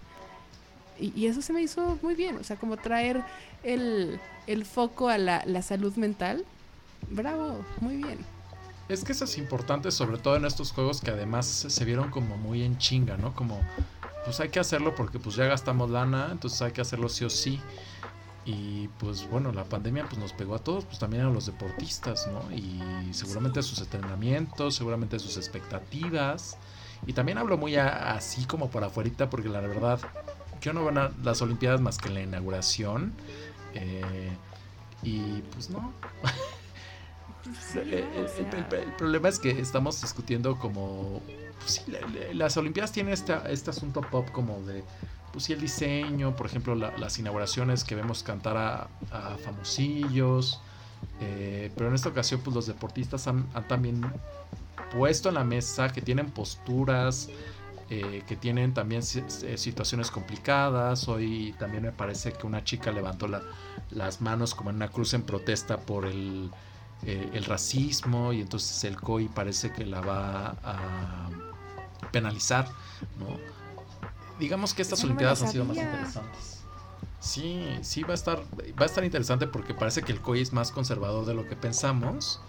Y, 1.00 1.28
eso 1.28 1.42
se 1.42 1.54
me 1.54 1.62
hizo 1.62 1.98
muy 2.02 2.16
bien, 2.16 2.38
o 2.38 2.44
sea, 2.44 2.58
como 2.58 2.78
traer 2.78 3.22
el, 3.64 4.20
el 4.48 4.66
foco 4.66 5.10
a 5.10 5.18
la, 5.18 5.44
la 5.46 5.62
salud 5.62 5.96
mental. 5.96 6.46
Bravo, 7.10 7.64
muy 7.82 7.96
bien. 7.96 8.20
Es 8.90 9.04
que 9.04 9.12
eso 9.12 9.26
es 9.26 9.38
importante, 9.38 9.92
sobre 9.92 10.18
todo 10.18 10.36
en 10.36 10.46
estos 10.46 10.72
juegos 10.72 11.00
que 11.00 11.12
además 11.12 11.46
se 11.46 11.86
vieron 11.86 12.10
como 12.10 12.38
muy 12.38 12.64
en 12.64 12.78
chinga, 12.80 13.18
¿no? 13.18 13.36
Como, 13.36 13.60
pues 14.26 14.40
hay 14.40 14.50
que 14.50 14.60
hacerlo 14.60 14.96
porque 14.96 15.20
pues 15.20 15.36
ya 15.36 15.46
gastamos 15.46 15.90
lana, 15.92 16.30
entonces 16.32 16.62
hay 16.62 16.72
que 16.72 16.82
hacerlo 16.82 17.08
sí 17.08 17.24
o 17.24 17.30
sí. 17.30 17.60
Y 18.46 18.88
pues 19.00 19.30
bueno, 19.30 19.52
la 19.52 19.64
pandemia 19.64 20.06
pues 20.06 20.18
nos 20.18 20.34
pegó 20.34 20.56
a 20.56 20.60
todos, 20.60 20.86
pues 20.86 20.98
también 20.98 21.24
a 21.24 21.30
los 21.30 21.46
deportistas, 21.46 22.28
¿no? 22.28 22.52
Y 22.52 23.14
seguramente 23.14 23.62
sus 23.62 23.80
entrenamientos, 23.80 24.76
seguramente 24.76 25.20
sus 25.20 25.38
expectativas. 25.38 26.58
Y 27.06 27.14
también 27.14 27.38
hablo 27.38 27.58
muy 27.58 27.76
a- 27.76 28.14
así 28.14 28.46
como 28.46 28.72
por 28.72 28.84
afuerita 28.84 29.30
porque 29.30 29.50
la 29.50 29.60
verdad, 29.62 30.00
yo 30.62 30.74
no 30.74 30.82
veo 30.82 30.92
na- 30.92 31.12
las 31.24 31.42
Olimpiadas 31.42 31.82
más 31.82 31.98
que 31.98 32.10
en 32.10 32.14
la 32.16 32.22
inauguración. 32.22 33.14
eh, 33.74 34.30
y 35.04 35.42
pues 35.54 35.70
no, 35.70 35.94
el, 37.76 37.94
el- 37.94 38.06
el- 38.74 38.94
problema 38.98 39.30
es 39.30 39.40
que 39.40 39.52
estamos 39.60 40.02
discutiendo 40.02 40.58
como... 40.60 41.22
pues 41.60 41.72
sí, 41.86 41.94
las 42.34 42.58
Olimpiadas 42.58 42.92
tienen 42.92 43.14
este, 43.14 43.34
este 43.50 43.70
asunto 43.70 44.02
pop 44.02 44.30
como 44.32 44.62
de... 44.64 44.84
Pues 45.32 45.46
sí, 45.46 45.54
el 45.54 45.62
diseño, 45.62 46.36
por 46.36 46.48
ejemplo, 46.48 46.74
la- 46.76 46.96
las 46.98 47.18
inauguraciones 47.20 47.84
que 47.84 47.96
vemos 47.96 48.24
cantar 48.24 48.58
a, 48.58 48.88
a 49.12 49.38
famosillos. 49.38 50.60
eh, 51.22 51.72
pero 51.76 51.88
en 51.90 51.96
esta 51.96 52.10
ocasión, 52.10 52.42
pues 52.44 52.56
los 52.56 52.66
deportistas 52.68 53.28
han, 53.28 53.48
han 53.54 53.68
también 53.68 54.02
puesto 54.92 55.30
en 55.30 55.36
la 55.36 55.44
mesa 55.44 55.90
que 55.94 56.02
tienen 56.02 56.32
posturas, 56.32 57.30
eh, 57.90 58.24
que 58.28 58.36
tienen 58.36 58.74
también 58.74 59.02
eh, 59.44 59.58
situaciones 59.58 60.12
complicadas. 60.12 61.08
Hoy 61.08 61.56
también 61.58 61.84
me 61.84 61.92
parece 61.92 62.34
que 62.34 62.46
una 62.46 62.64
chica 62.64 62.92
levantó 62.92 63.28
la- 63.28 63.42
las 63.92 64.22
manos 64.22 64.54
como 64.56 64.70
en 64.70 64.76
una 64.78 64.90
cruz 64.90 65.14
en 65.14 65.24
protesta 65.24 65.78
por 65.78 66.06
el, 66.06 66.52
eh, 67.04 67.30
el 67.34 67.46
racismo 67.46 68.32
y 68.34 68.42
entonces 68.42 68.84
el 68.84 68.96
COI 69.00 69.28
parece 69.30 69.72
que 69.72 69.86
la 69.86 70.02
va 70.02 70.50
a 70.64 71.30
penalizar, 72.12 72.68
¿no? 73.20 73.38
Digamos 74.40 74.74
que 74.74 74.82
estas 74.84 75.00
no 75.00 75.06
Olimpiadas 75.06 75.42
han 75.42 75.52
sido 75.52 75.66
más 75.66 75.78
interesantes. 75.78 76.64
Sí, 77.20 77.66
sí 77.82 78.04
va 78.04 78.12
a 78.12 78.14
estar 78.14 78.40
va 78.80 78.84
a 78.84 78.86
estar 78.86 79.04
interesante 79.04 79.48
porque 79.48 79.74
parece 79.74 80.02
que 80.04 80.12
el 80.14 80.22
COI 80.22 80.42
es 80.42 80.54
más 80.54 80.72
conservador 80.72 81.26
de 81.26 81.34
lo 81.34 81.48
que 81.48 81.56
pensamos, 81.56 82.40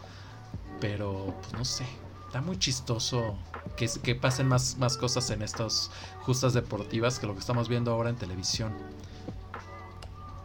pero 0.80 1.34
pues 1.40 1.52
no 1.54 1.64
sé, 1.64 1.84
está 2.30 2.40
muy 2.40 2.60
chistoso 2.60 3.36
que, 3.76 3.90
que 4.04 4.14
pasen 4.14 4.46
más, 4.46 4.78
más 4.78 4.96
cosas 4.96 5.28
en 5.30 5.42
estas 5.42 5.90
justas 6.22 6.54
deportivas 6.54 7.18
que 7.18 7.26
lo 7.26 7.32
que 7.34 7.40
estamos 7.40 7.68
viendo 7.68 7.90
ahora 7.90 8.08
en 8.08 8.14
televisión. 8.14 8.72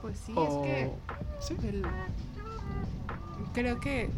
Pues 0.01 0.17
sí, 0.25 0.33
es 0.35 0.53
que 0.63 0.89
sí. 1.39 1.55
el- 1.67 1.85
creo 3.53 3.79
que 3.79 4.09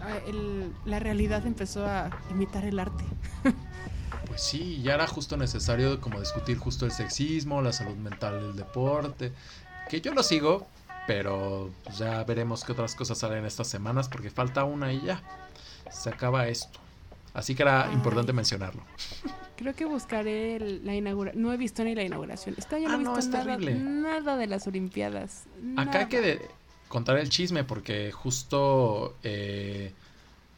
ah, 0.00 0.16
el- 0.26 0.72
la 0.86 0.98
realidad 0.98 1.44
empezó 1.46 1.84
a 1.86 2.08
imitar 2.30 2.64
el 2.64 2.78
arte. 2.80 3.04
Pues 4.26 4.42
sí, 4.42 4.80
ya 4.82 4.94
era 4.94 5.06
justo 5.06 5.36
necesario 5.36 6.00
como 6.00 6.20
discutir 6.20 6.58
justo 6.58 6.84
el 6.84 6.92
sexismo, 6.92 7.60
la 7.62 7.72
salud 7.72 7.96
mental 7.96 8.40
del 8.40 8.56
deporte, 8.56 9.32
que 9.88 10.00
yo 10.02 10.12
lo 10.12 10.22
sigo, 10.22 10.66
pero 11.06 11.70
ya 11.96 12.24
veremos 12.24 12.62
qué 12.64 12.72
otras 12.72 12.94
cosas 12.94 13.18
salen 13.18 13.44
estas 13.46 13.68
semanas 13.68 14.08
porque 14.08 14.28
falta 14.30 14.64
una 14.64 14.92
y 14.92 15.00
ya. 15.02 15.22
Se 15.90 16.10
acaba 16.10 16.48
esto. 16.48 16.78
Así 17.34 17.54
que 17.54 17.62
era 17.62 17.86
Ay. 17.88 17.94
importante 17.94 18.32
mencionarlo. 18.32 18.82
Creo 19.56 19.74
que 19.74 19.84
buscaré 19.84 20.56
el- 20.56 20.84
la 20.86 20.94
inauguración. 20.94 21.42
No 21.42 21.52
he 21.52 21.56
visto 21.56 21.84
ni 21.84 21.94
la 21.94 22.02
inauguración. 22.02 22.54
Este 22.58 22.76
año 22.76 22.88
no 22.88 22.94
Ah, 22.94 22.96
he 22.96 23.02
no, 23.04 23.10
visto 23.14 23.18
es 23.20 23.28
nada, 23.28 23.44
terrible. 23.58 23.74
nada 23.74 24.36
de 24.36 24.46
las 24.46 24.66
Olimpiadas. 24.66 25.44
Acá 25.76 26.00
hay 26.00 26.06
que 26.06 26.20
de- 26.20 26.48
contar 26.88 27.18
el 27.18 27.28
chisme 27.28 27.64
porque 27.64 28.10
justo 28.12 29.14
eh, 29.22 29.92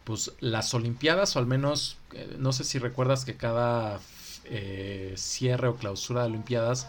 pues 0.05 0.33
las 0.41 0.73
Olimpiadas 0.75 1.35
o 1.37 1.39
al 1.39 1.47
menos 1.47 1.99
eh, 2.15 2.37
no 2.39 2.53
sé 2.53 2.65
si 2.65 2.79
recuerdas 2.79 3.25
que 3.25 3.37
cada 3.37 3.99
eh, 4.45 5.15
cierre 5.17 5.69
o 5.69 5.77
clausura 5.77 6.23
de 6.23 6.29
Olimpiadas 6.29 6.87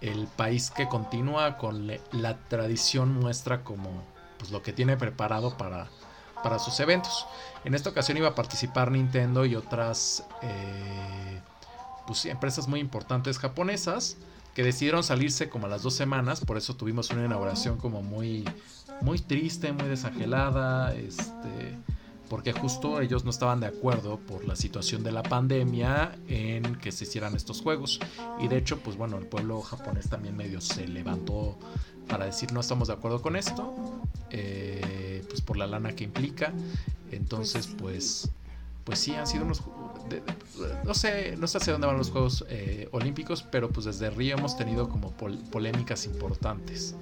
el 0.00 0.26
país 0.28 0.70
que 0.70 0.88
continúa 0.88 1.56
con 1.58 1.86
la 2.12 2.36
tradición 2.48 3.12
muestra 3.12 3.62
como 3.64 4.02
pues 4.38 4.50
lo 4.50 4.62
que 4.62 4.72
tiene 4.72 4.96
preparado 4.96 5.56
para 5.56 5.88
para 6.42 6.58
sus 6.58 6.78
eventos. 6.80 7.26
En 7.64 7.74
esta 7.74 7.90
ocasión 7.90 8.16
iba 8.16 8.28
a 8.28 8.34
participar 8.34 8.90
Nintendo 8.90 9.44
y 9.44 9.54
otras 9.54 10.24
eh, 10.42 11.40
pues, 12.06 12.24
empresas 12.26 12.68
muy 12.68 12.80
importantes 12.80 13.38
japonesas 13.38 14.16
que 14.54 14.64
decidieron 14.64 15.04
salirse 15.04 15.48
como 15.48 15.66
a 15.66 15.68
las 15.68 15.82
dos 15.82 15.94
semanas, 15.94 16.40
por 16.40 16.56
eso 16.56 16.74
tuvimos 16.74 17.10
una 17.10 17.24
inauguración 17.24 17.76
como 17.78 18.02
muy, 18.02 18.44
muy 19.00 19.18
triste, 19.18 19.72
muy 19.72 19.86
desangelada, 19.88 20.94
este, 20.94 21.78
porque 22.30 22.52
justo 22.52 23.00
ellos 23.00 23.24
no 23.24 23.30
estaban 23.30 23.58
de 23.60 23.66
acuerdo 23.66 24.18
por 24.20 24.46
la 24.46 24.54
situación 24.54 25.02
de 25.02 25.10
la 25.12 25.22
pandemia 25.24 26.16
en 26.28 26.76
que 26.76 26.92
se 26.92 27.04
hicieran 27.04 27.34
estos 27.34 27.60
juegos. 27.60 27.98
Y 28.38 28.46
de 28.48 28.56
hecho, 28.56 28.78
pues 28.78 28.96
bueno, 28.96 29.18
el 29.18 29.26
pueblo 29.26 29.60
japonés 29.60 30.08
también 30.08 30.36
medio 30.36 30.60
se 30.60 30.86
levantó 30.86 31.58
para 32.08 32.24
decir 32.26 32.52
no 32.52 32.60
estamos 32.60 32.86
de 32.88 32.94
acuerdo 32.94 33.20
con 33.20 33.34
esto, 33.36 33.74
eh, 34.30 35.24
pues 35.28 35.40
por 35.40 35.56
la 35.56 35.66
lana 35.66 35.92
que 35.94 36.04
implica. 36.04 36.52
Entonces, 37.10 37.66
sí. 37.66 37.74
pues, 37.76 38.28
pues 38.84 39.00
sí, 39.00 39.12
han 39.14 39.26
sido 39.26 39.44
unos... 39.44 39.62
de- 40.08 40.22
no 40.84 40.94
sé, 40.94 41.36
no 41.36 41.46
sé 41.48 41.58
hacia 41.58 41.72
dónde 41.72 41.88
van 41.88 41.98
los 41.98 42.10
Juegos 42.10 42.44
eh, 42.48 42.88
Olímpicos, 42.92 43.42
pero 43.42 43.70
pues 43.70 43.86
desde 43.86 44.08
Río 44.10 44.36
hemos 44.36 44.56
tenido 44.56 44.88
como 44.88 45.10
pol- 45.10 45.38
polémicas 45.50 46.04
importantes. 46.06 46.94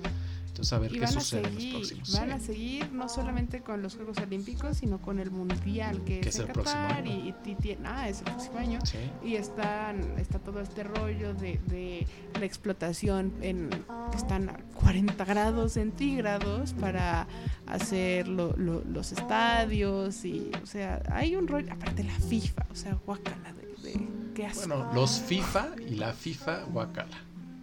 Entonces, 0.58 0.72
a 0.72 0.78
ver 0.80 0.90
Y 0.90 0.94
qué 0.94 1.00
van 1.00 1.08
a 1.08 1.20
sucede 1.20 1.38
en 1.40 1.54
los 1.54 1.62
seguir, 1.62 1.74
próximos. 1.76 2.12
van 2.14 2.28
Sí. 2.28 2.32
a 2.34 2.40
seguir 2.40 2.92
no 2.92 3.08
solamente 3.08 3.60
con 3.60 3.80
los 3.80 3.94
Juegos 3.94 4.18
Olímpicos, 4.18 4.76
sino 4.78 5.00
con 5.00 5.20
el 5.20 5.30
Mundial 5.30 6.02
que, 6.04 6.18
Que 6.20 6.28
es 6.30 6.38
el 6.40 6.46
próximo 6.48 6.80
Qatar 6.82 6.98
año. 7.02 7.12
y, 7.12 7.28
y 7.50 7.54
tie- 7.54 7.78
ah, 7.84 8.08
es 8.08 8.18
el 8.18 8.24
próximo 8.24 8.58
año. 8.58 8.80
Sí. 8.84 8.98
Y 9.24 9.36
están, 9.36 10.00
está 10.18 10.40
todo 10.40 10.60
este 10.60 10.82
rollo 10.82 11.32
de, 11.34 11.60
de 11.68 12.06
la 12.40 12.44
explotación 12.44 13.32
en 13.40 13.70
que 14.10 14.16
están 14.16 14.48
a 14.48 14.54
40 14.74 15.24
grados 15.24 15.74
centígrados 15.74 16.72
para 16.72 17.28
hacer 17.66 18.26
lo- 18.26 18.56
lo- 18.56 18.82
los 18.84 19.12
estadios 19.12 20.24
y, 20.24 20.50
o 20.62 20.66
sea, 20.66 21.02
hay 21.12 21.36
un 21.36 21.46
rollo, 21.46 21.72
aparte 21.72 22.02
la 22.02 22.18
FIFA, 22.18 22.66
o 22.70 22.74
sea, 22.74 22.94
guacala 23.06 23.52
de, 23.52 23.90
de 23.90 24.08
qué 24.34 24.46
asco. 24.46 24.66
Bueno, 24.66 24.92
los 24.92 25.20
FIFA 25.20 25.68
y 25.88 25.94
la 25.94 26.12
FIFA 26.12 26.64
Guacala. 26.64 27.16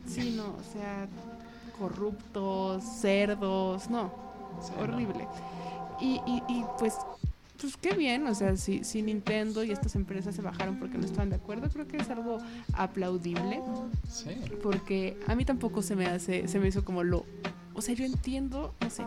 Sí, 0.07 0.35
no, 0.37 0.43
o 0.49 0.61
sea, 0.71 1.07
corruptos, 1.77 2.83
cerdos, 2.83 3.89
no, 3.89 4.25
Sí, 4.61 4.71
horrible. 4.79 5.27
Y, 5.99 6.21
y, 6.25 6.43
y 6.47 6.65
pues, 6.77 6.95
pues 7.59 7.77
qué 7.77 7.95
bien, 7.95 8.27
o 8.27 8.35
sea, 8.35 8.55
si, 8.57 8.83
si 8.83 9.01
Nintendo 9.01 9.63
y 9.63 9.71
estas 9.71 9.95
empresas 9.95 10.35
se 10.35 10.41
bajaron 10.41 10.77
porque 10.77 10.97
no 10.97 11.05
estaban 11.05 11.29
de 11.29 11.37
acuerdo, 11.37 11.69
creo 11.69 11.87
que 11.87 11.97
es 11.97 12.09
algo 12.09 12.37
aplaudible. 12.73 13.61
Sí. 14.09 14.29
porque 14.61 15.17
a 15.27 15.35
mí 15.35 15.45
tampoco 15.45 15.81
se 15.81 15.95
me 15.95 16.07
hace, 16.07 16.47
se 16.47 16.59
me 16.59 16.67
hizo 16.67 16.83
como 16.83 17.03
lo... 17.03 17.25
O 17.77 17.81
sea, 17.81 17.93
yo 17.93 18.05
entiendo, 18.05 18.73
no 18.79 18.89
sé, 18.89 19.03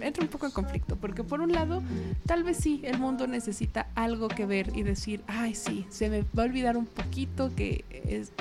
entra 0.00 0.24
un 0.24 0.28
poco 0.28 0.46
en 0.46 0.52
conflicto, 0.52 0.96
porque 0.96 1.22
por 1.22 1.40
un 1.40 1.52
lado, 1.52 1.80
tal 2.26 2.42
vez 2.42 2.56
sí, 2.56 2.80
el 2.82 2.98
mundo 2.98 3.28
necesita 3.28 3.86
algo 3.94 4.26
que 4.26 4.46
ver 4.46 4.72
y 4.74 4.82
decir, 4.82 5.22
ay, 5.28 5.54
sí, 5.54 5.86
se 5.88 6.10
me 6.10 6.22
va 6.22 6.42
a 6.42 6.46
olvidar 6.46 6.76
un 6.76 6.86
poquito 6.86 7.54
que 7.54 7.84
es, 8.04 8.32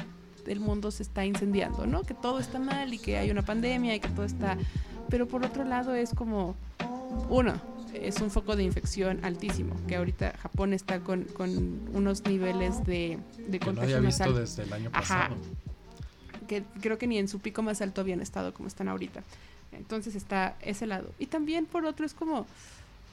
el 0.48 0.60
mundo 0.60 0.92
se 0.92 1.04
está 1.04 1.26
incendiando, 1.26 1.86
¿no? 1.86 2.04
Que 2.04 2.14
todo 2.14 2.40
está 2.40 2.60
mal 2.60 2.94
y 2.94 3.00
que 3.00 3.18
hay 3.18 3.32
una 3.32 3.42
pandemia 3.44 3.96
y 3.96 4.00
que 4.00 4.10
todo 4.10 4.26
está... 4.26 4.58
Pero 5.10 5.28
por 5.28 5.46
otro 5.46 5.64
lado 5.64 5.96
es 5.96 6.14
como, 6.14 6.56
uno, 7.30 7.54
es 7.94 8.20
un 8.20 8.30
foco 8.30 8.56
de 8.56 8.64
infección 8.64 9.24
altísimo, 9.24 9.76
que 9.88 9.96
ahorita 9.96 10.34
Japón 10.42 10.74
está 10.74 11.00
con, 11.00 11.24
con 11.24 11.82
unos 11.94 12.26
niveles 12.26 12.84
de, 12.86 13.18
de 13.48 13.60
Que 13.60 13.66
no 13.66 13.66
contagio 13.68 13.98
había 13.98 14.10
más 14.10 14.20
visto 14.20 14.34
desde 14.34 14.64
el 14.64 14.74
año 14.74 14.90
Ajá. 14.94 15.30
pasado. 15.30 15.36
que 16.48 16.64
creo 16.82 16.98
que 16.98 17.08
ni 17.08 17.18
en 17.18 17.28
su 17.28 17.40
pico 17.40 17.62
más 17.62 17.82
alto 17.82 18.02
habían 18.02 18.22
estado 18.22 18.54
como 18.54 18.68
están 18.68 18.88
ahorita. 18.90 19.24
Entonces 19.72 20.16
está 20.16 20.56
ese 20.62 20.88
lado. 20.88 21.12
Y 21.20 21.28
también 21.28 21.66
por 21.66 21.86
otro 21.86 22.06
es 22.06 22.14
como, 22.14 22.46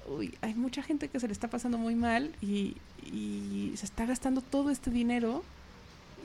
uy, 0.08 0.34
hay 0.40 0.54
mucha 0.54 0.82
gente 0.82 1.08
que 1.08 1.20
se 1.20 1.26
le 1.26 1.32
está 1.32 1.48
pasando 1.48 1.78
muy 1.78 1.94
mal 1.94 2.34
y, 2.40 2.76
y 3.04 3.72
se 3.76 3.86
está 3.86 4.06
gastando 4.06 4.40
todo 4.40 4.70
este 4.70 4.90
dinero 4.90 5.44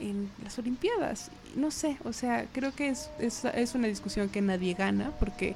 en 0.00 0.30
las 0.42 0.58
Olimpiadas. 0.58 1.30
No 1.54 1.70
sé, 1.70 1.96
o 2.04 2.12
sea, 2.12 2.46
creo 2.52 2.74
que 2.74 2.88
es, 2.88 3.10
es, 3.18 3.44
es 3.44 3.74
una 3.74 3.86
discusión 3.88 4.28
que 4.28 4.40
nadie 4.40 4.74
gana 4.74 5.10
porque 5.18 5.54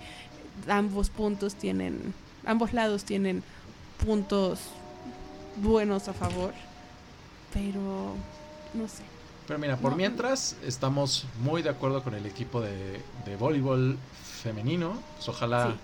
ambos 0.68 1.10
puntos 1.10 1.54
tienen, 1.54 2.14
ambos 2.44 2.72
lados 2.72 3.04
tienen 3.04 3.42
puntos 4.04 4.60
buenos 5.56 6.08
a 6.08 6.12
favor, 6.12 6.52
pero 7.52 8.14
no 8.74 8.88
sé. 8.88 9.02
Pero 9.46 9.58
mira, 9.58 9.76
por 9.76 9.92
No. 9.92 9.96
mientras 9.98 10.56
estamos 10.64 11.26
muy 11.42 11.62
de 11.62 11.68
acuerdo 11.68 12.02
con 12.02 12.14
el 12.14 12.26
equipo 12.26 12.60
de, 12.60 13.00
de 13.26 13.36
voleibol 13.36 13.96
femenino. 14.42 14.98
Pues 15.16 15.28
ojalá, 15.28 15.72
Sí. 15.72 15.78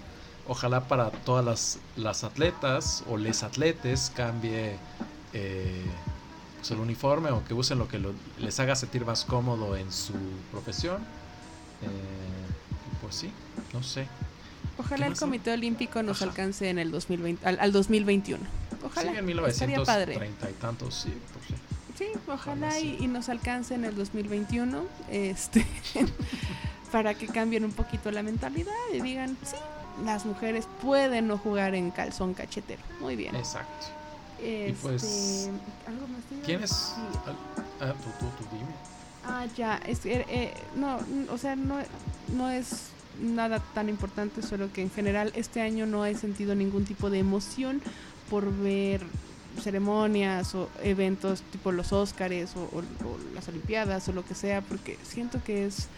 ojalá 0.49 0.81
para 0.89 1.11
todas 1.11 1.45
las, 1.45 1.79
las 1.97 2.25
atletas 2.25 3.05
o 3.09 3.17
les 3.17 3.43
atletes 3.43 4.11
cambie 4.17 4.77
eh, 5.35 5.85
pues 6.61 6.71
el 6.71 6.79
uniforme 6.79 7.31
o 7.31 7.43
que 7.45 7.55
usen 7.55 7.79
lo 7.79 7.89
que 7.89 7.99
lo- 7.99 8.13
les 8.39 8.61
haga 8.61 8.77
sentir 8.77 9.05
más 9.05 9.25
cómodo 9.25 9.77
en 9.77 9.91
su 9.91 10.13
profesión. 10.53 10.99
Eh, 11.83 12.99
pues 13.03 13.15
sí, 13.17 13.31
no 13.73 13.83
sé. 13.83 14.07
Ojalá 14.79 15.07
el? 15.07 15.17
Comité 15.19 15.53
Olímpico 15.53 16.03
nos 16.03 16.19
Ajá. 16.23 16.31
alcance 16.31 16.69
en 16.69 16.79
el 16.79 16.91
2020, 16.91 17.47
al, 17.47 17.59
al 17.61 17.73
2021. 17.73 18.43
Ojalá. 18.85 19.13
Sí, 19.13 19.19
en 19.19 19.25
estaría 19.51 19.83
padre. 19.85 20.13
1930 20.19 20.51
y 20.51 20.53
tantos, 20.61 20.95
sí, 20.95 21.13
pues 21.33 21.47
sí. 21.49 21.55
Sí, 21.99 22.07
ojalá 22.29 22.35
Ojalá 22.69 22.79
y, 22.79 22.83
sí. 22.83 22.97
y 23.01 23.07
nos 23.09 23.29
alcance 23.29 23.75
en 23.75 23.85
el 23.85 23.95
2021, 23.95 24.85
este, 25.11 25.67
para 26.93 27.15
que 27.15 27.27
cambien 27.27 27.65
un 27.65 27.73
poquito 27.73 28.11
la 28.11 28.23
mentalidad 28.23 28.73
y 28.95 29.01
digan, 29.03 29.37
sí, 29.45 29.57
las 30.05 30.25
mujeres 30.25 30.67
pueden 30.83 31.29
no 31.29 31.37
jugar 31.37 31.75
en 31.75 31.91
calzón 31.91 32.33
cachetero. 32.35 32.81
Muy 33.01 33.17
bien. 33.17 33.35
Exacto. 33.37 33.87
Este, 34.43 34.77
pues, 34.83 35.49
algo 35.87 36.09
más 36.09 36.23
te 36.29 36.35
iba 36.35 36.43
a 36.43 36.47
¿Tienes? 36.47 36.71
decir. 36.71 37.21
al- 37.27 37.89
Ah, 37.89 37.95
tú, 37.95 38.11
tú, 38.19 38.45
tú 38.45 38.57
dime. 38.57 38.71
Ah, 39.25 39.47
ya, 39.57 39.77
es, 39.87 40.05
eh, 40.07 40.25
eh, 40.29 40.55
no, 40.77 40.99
o 41.33 41.39
sea, 41.39 41.57
no, 41.57 41.77
no 42.35 42.51
es 42.51 42.89
nada 43.21 43.59
tan 43.75 43.89
importante, 43.89 44.43
solo 44.43 44.73
que 44.73 44.83
en 44.83 44.91
general 44.91 45.33
este 45.35 45.61
año 45.61 45.87
no 45.87 46.05
he 46.07 46.15
sentido 46.15 46.55
ningún 46.55 46.85
tipo 46.85 47.11
de 47.11 47.19
emoción 47.19 47.81
por 48.31 48.51
ver 48.55 49.03
ceremonias 49.63 50.55
o 50.55 50.69
eventos 50.83 51.43
tipo 51.53 51.73
los 51.73 51.93
Óscares 51.93 52.55
o, 52.57 52.61
o- 52.65 52.79
o 53.07 53.19
las 53.35 53.49
Olimpiadas 53.49 54.09
o 54.09 54.13
lo 54.13 54.25
que 54.25 54.35
sea, 54.35 54.61
porque 54.63 54.97
siento 55.03 55.43
que 55.43 55.67
es 55.67 55.89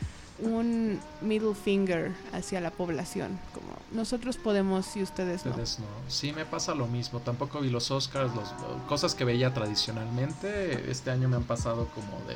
un 0.40 0.98
middle 1.20 1.54
finger 1.54 2.12
hacia 2.32 2.60
la 2.60 2.70
población, 2.70 3.38
como 3.54 3.68
nosotros 3.94 4.36
podemos 4.36 4.96
y 4.96 5.02
ustedes 5.02 5.44
no. 5.44 5.50
Ustedes 5.50 5.78
no. 5.78 5.86
Sí, 6.08 6.32
me 6.32 6.44
pasa 6.44 6.74
lo 6.74 6.86
mismo. 6.86 7.20
Tampoco 7.20 7.60
vi 7.60 7.70
los 7.70 7.90
Oscars, 7.90 8.34
los, 8.34 8.48
cosas 8.88 9.14
que 9.14 9.24
veía 9.24 9.52
tradicionalmente. 9.54 10.90
Este 10.90 11.10
año 11.10 11.28
me 11.28 11.36
han 11.36 11.44
pasado 11.44 11.88
como 11.94 12.18
de. 12.28 12.34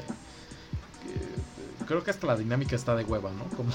que- 1.03 1.85
creo 1.87 2.03
que 2.05 2.11
hasta 2.11 2.27
la 2.27 2.37
dinámica 2.37 2.77
está 2.77 2.95
de 2.97 3.05
hueva, 3.05 3.31
¿no? 3.33 3.45
Como, 3.57 3.71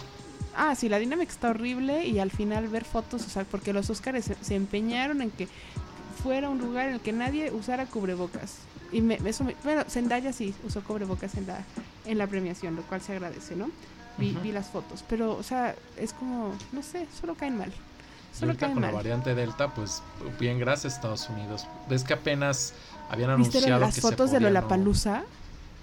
Ah, 0.56 0.76
sí, 0.76 0.90
la 0.90 1.00
dinámica 1.00 1.32
está 1.32 1.50
horrible 1.50 2.06
y 2.06 2.20
al 2.20 2.30
final 2.30 2.68
ver 2.68 2.84
fotos, 2.84 3.26
o 3.26 3.30
sea, 3.30 3.46
porque 3.46 3.72
los 3.72 3.90
Óscares 3.90 4.26
se, 4.26 4.36
se 4.44 4.56
empeñaron 4.56 5.22
en 5.22 5.32
que 5.32 5.48
fuera 6.22 6.50
un 6.50 6.60
lugar 6.60 6.90
en 6.90 6.96
el 6.96 7.00
que 7.00 7.14
nadie 7.14 7.52
usara 7.52 7.86
cubrebocas. 7.86 8.56
Y 8.92 9.00
me, 9.00 9.16
eso 9.26 9.46
me- 9.46 9.56
bueno, 9.64 9.86
Zendaya 9.90 10.34
sí 10.34 10.54
usó 10.68 10.84
cubrebocas 10.84 11.36
en 11.36 11.48
la, 11.48 11.64
en 12.06 12.18
la 12.18 12.28
premiación, 12.28 12.76
lo 12.76 12.82
cual 12.84 13.00
se 13.02 13.14
agradece, 13.14 13.56
¿no? 13.56 13.70
Vi, 14.18 14.38
vi 14.44 14.52
las 14.52 14.68
fotos, 14.68 15.04
pero, 15.08 15.36
o 15.36 15.44
sea, 15.44 15.76
es 15.98 16.14
como, 16.14 16.54
no 16.72 16.84
sé, 16.84 17.08
solo 17.20 17.36
caen 17.36 17.58
mal. 17.58 17.72
Solo 18.38 18.56
caen 18.56 18.74
con 18.74 18.82
la 18.82 18.88
mal. 18.88 18.96
variante 18.96 19.36
Delta, 19.36 19.74
pues 19.74 20.02
bien, 20.40 20.60
gracias 20.60 20.96
Estados 20.96 21.28
Unidos. 21.30 21.68
Ves 21.90 22.04
que 22.04 22.14
apenas 22.14 22.74
habían 23.10 23.36
¿Viste 23.38 23.58
anunciado 23.58 23.82
las 23.82 23.96
que 23.96 24.02
fotos 24.02 24.30
se 24.30 24.40
de 24.40 24.42
Lollapalooza? 24.42 25.24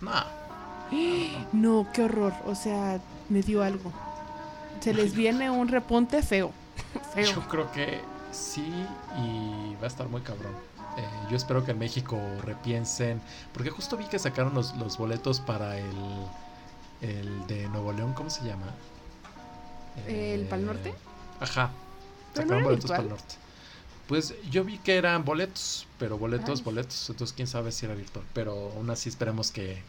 No, 0.01 0.11
no, 0.11 1.47
No, 1.53 1.87
qué 1.93 2.03
horror, 2.05 2.33
o 2.47 2.55
sea, 2.55 3.01
me 3.29 3.43
dio 3.43 3.63
algo. 3.63 3.93
Se 4.81 4.95
les 4.95 5.15
viene 5.15 5.51
un 5.51 5.69
repunte 5.69 6.23
feo. 6.23 6.53
Feo. 7.15 7.35
Yo 7.35 7.49
creo 7.49 7.73
que 7.73 8.01
sí 8.31 8.73
y 9.19 9.75
va 9.77 9.85
a 9.85 9.87
estar 9.87 10.09
muy 10.09 10.21
cabrón. 10.21 10.53
Eh, 10.97 11.03
yo 11.31 11.37
espero 11.37 11.65
que 11.65 11.73
en 11.73 11.79
México 11.79 12.19
repiensen, 12.43 13.21
porque 13.53 13.71
justo 13.71 13.97
vi 13.97 14.05
que 14.05 14.19
sacaron 14.19 14.55
los, 14.55 14.75
los 14.77 14.97
boletos 14.97 15.41
para 15.41 15.77
el, 15.77 15.93
el 17.01 17.47
de 17.47 17.69
Nuevo 17.69 17.93
León, 17.93 18.13
¿cómo 18.15 18.31
se 18.31 18.45
llama? 18.45 18.67
¿El 20.07 20.43
Eh, 20.43 20.47
Pal 20.49 20.65
Norte? 20.67 20.95
Ajá, 21.41 21.71
Pero 22.35 22.43
sacaron 22.47 22.63
no 22.63 22.69
boletos 22.69 22.91
para 22.91 23.03
el 23.03 23.09
norte. 23.11 23.35
Pues 24.07 24.35
yo 24.51 24.65
vi 24.65 24.79
que 24.79 24.97
eran 24.97 25.25
boletos, 25.25 25.87
pero 25.99 26.17
boletos, 26.17 26.61
Ay. 26.61 26.65
boletos. 26.65 27.11
Entonces 27.11 27.35
quién 27.35 27.47
sabe 27.49 27.73
si 27.73 27.85
era 27.87 27.95
virtual. 27.95 28.25
Pero 28.33 28.73
aún 28.75 28.89
así 28.91 29.09
esperemos 29.11 29.51
que, 29.51 29.83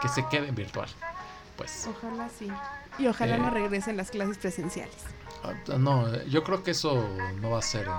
que 0.00 0.08
se 0.08 0.26
quede 0.28 0.48
en 0.48 0.54
virtual. 0.54 0.88
Pues 1.56 1.88
Ojalá 1.88 2.28
sí. 2.28 2.48
Y 2.98 3.06
ojalá 3.08 3.36
Eh. 3.36 3.38
no 3.40 3.50
regresen 3.50 3.96
las 3.96 4.10
clases 4.10 4.38
presenciales. 4.38 4.94
ah, 5.42 5.52
no, 5.78 6.12
eh, 6.14 6.26
yo 6.28 6.44
creo 6.44 6.62
que 6.62 6.70
eso 6.72 7.08
no 7.40 7.50
va 7.50 7.58
a 7.58 7.62
ser. 7.62 7.86
¿eh? 7.86 7.90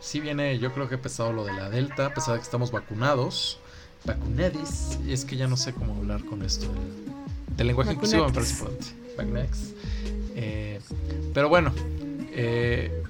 Sí 0.00 0.20
viene, 0.20 0.58
yo 0.58 0.72
creo 0.74 0.88
que 0.88 0.98
pesado 0.98 1.32
lo 1.32 1.44
de 1.44 1.52
la 1.52 1.70
Delta, 1.70 2.06
a 2.06 2.14
pesar 2.14 2.34
de 2.34 2.40
que 2.40 2.44
estamos 2.44 2.70
vacunados. 2.72 3.58
Vacunadis. 4.04 4.98
Y 5.06 5.12
es 5.12 5.24
que 5.24 5.36
ya 5.36 5.46
no 5.46 5.56
sé 5.56 5.72
cómo 5.72 5.94
hablar 5.94 6.24
con 6.24 6.42
esto 6.42 6.66
del, 6.72 7.56
del 7.56 7.66
lenguaje 7.66 7.92
inclusivo, 7.92 8.26
me 8.26 8.32
parece 8.32 8.52
importante. 8.52 9.00
Vacunatis. 9.16 9.74
Eh, 10.36 10.80
pero 11.34 11.48
bueno, 11.48 11.72
eh, 12.32 13.02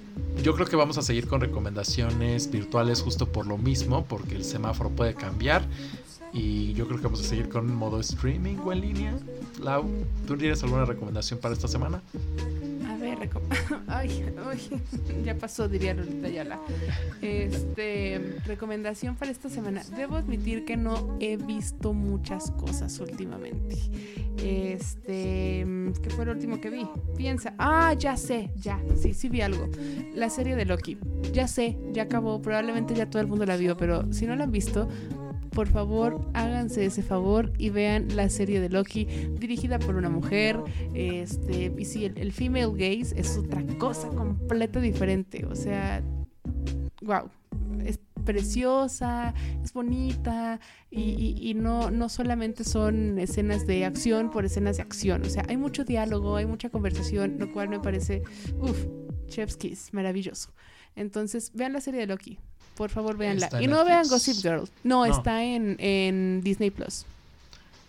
yo 0.42 0.54
creo 0.54 0.66
que 0.66 0.76
vamos 0.76 0.98
a 0.98 1.02
seguir 1.02 1.26
con 1.28 1.40
recomendaciones 1.40 2.50
virtuales 2.50 3.02
justo 3.02 3.30
por 3.30 3.46
lo 3.46 3.58
mismo, 3.58 4.04
porque 4.06 4.34
el 4.34 4.44
semáforo 4.44 4.90
puede 4.90 5.14
cambiar. 5.14 5.62
Y 6.32 6.72
yo 6.74 6.86
creo 6.86 6.98
que 6.98 7.04
vamos 7.04 7.20
a 7.20 7.24
seguir 7.24 7.48
con 7.48 7.74
modo 7.74 7.98
streaming 8.00 8.56
o 8.64 8.72
en 8.72 8.80
línea. 8.80 9.18
Lau, 9.60 9.84
¿tú 10.26 10.36
tienes 10.36 10.62
alguna 10.62 10.84
recomendación 10.84 11.40
para 11.40 11.54
esta 11.54 11.66
semana? 11.68 12.00
A 12.88 12.96
ver, 12.96 13.18
reco- 13.18 13.40
ay, 13.88 14.24
ay, 14.46 14.82
ya 15.24 15.34
pasó, 15.36 15.68
diría 15.68 15.92
Lolita 15.94 16.28
Ayala. 16.28 16.60
Este, 17.20 18.38
recomendación 18.46 19.16
para 19.16 19.30
esta 19.32 19.48
semana. 19.50 19.82
Debo 19.96 20.16
admitir 20.16 20.64
que 20.64 20.76
no 20.76 21.16
he 21.20 21.36
visto 21.36 21.92
muchas 21.92 22.50
cosas 22.52 22.98
últimamente. 23.00 23.76
Este, 24.42 25.66
¿qué 26.02 26.10
fue 26.10 26.24
lo 26.24 26.32
último 26.32 26.60
que 26.60 26.70
vi? 26.70 26.86
Piensa, 27.16 27.54
ah, 27.58 27.92
ya 27.94 28.16
sé, 28.16 28.50
ya, 28.56 28.80
sí, 29.00 29.12
sí 29.14 29.28
vi 29.28 29.40
algo. 29.42 29.68
La 30.14 30.30
serie 30.30 30.56
de 30.56 30.64
Loki. 30.64 30.96
Ya 31.32 31.46
sé, 31.48 31.76
ya 31.92 32.04
acabó, 32.04 32.40
probablemente 32.40 32.94
ya 32.94 33.10
todo 33.10 33.20
el 33.20 33.28
mundo 33.28 33.44
la 33.46 33.56
vio, 33.56 33.76
pero 33.76 34.10
si 34.12 34.26
no 34.26 34.34
la 34.36 34.44
han 34.44 34.52
visto, 34.52 34.88
por 35.50 35.68
favor, 35.68 36.20
háganse 36.34 36.84
ese 36.86 37.02
favor 37.02 37.52
y 37.58 37.70
vean 37.70 38.14
la 38.16 38.28
serie 38.30 38.60
de 38.60 38.68
Loki 38.68 39.06
dirigida 39.38 39.78
por 39.78 39.96
una 39.96 40.08
mujer. 40.08 40.58
Este, 40.94 41.72
y 41.76 41.84
sí, 41.84 42.04
el, 42.04 42.32
female 42.32 42.70
gaze 42.72 43.18
es 43.18 43.36
otra 43.36 43.62
cosa 43.78 44.08
completa 44.08 44.80
diferente. 44.80 45.44
O 45.46 45.54
sea, 45.54 46.02
wow. 47.02 47.30
Es 47.84 47.98
preciosa, 48.24 49.34
es 49.64 49.72
bonita 49.72 50.60
y, 50.90 51.00
y- 51.00 51.50
y 51.50 51.54
no, 51.54 51.90
no 51.90 52.08
solamente 52.08 52.64
son 52.64 53.18
escenas 53.18 53.66
de 53.66 53.84
acción 53.84 54.30
por 54.30 54.44
escenas 54.44 54.76
de 54.76 54.82
acción. 54.82 55.22
O 55.22 55.28
sea, 55.30 55.44
hay 55.48 55.56
mucho 55.56 55.84
diálogo, 55.84 56.36
hay 56.36 56.46
mucha 56.46 56.68
conversación, 56.70 57.36
lo 57.38 57.50
cual 57.52 57.68
me 57.70 57.80
parece, 57.80 58.22
uff, 58.60 58.86
chef's 59.26 59.56
kiss, 59.56 59.92
maravilloso. 59.92 60.52
Entonces, 60.96 61.52
vean 61.54 61.72
la 61.72 61.80
serie 61.80 62.00
de 62.00 62.06
Loki. 62.08 62.38
Por 62.80 62.88
favor, 62.88 63.14
véanla. 63.18 63.50
Y 63.60 63.66
no 63.66 63.84
vean. 63.84 64.08
Gossip 64.08 64.36
Girl. 64.40 64.66
No, 64.84 65.04
No. 65.04 65.04
está 65.04 65.44
en, 65.44 65.76
en 65.78 66.40
Disney 66.42 66.70
Plus. 66.70 67.04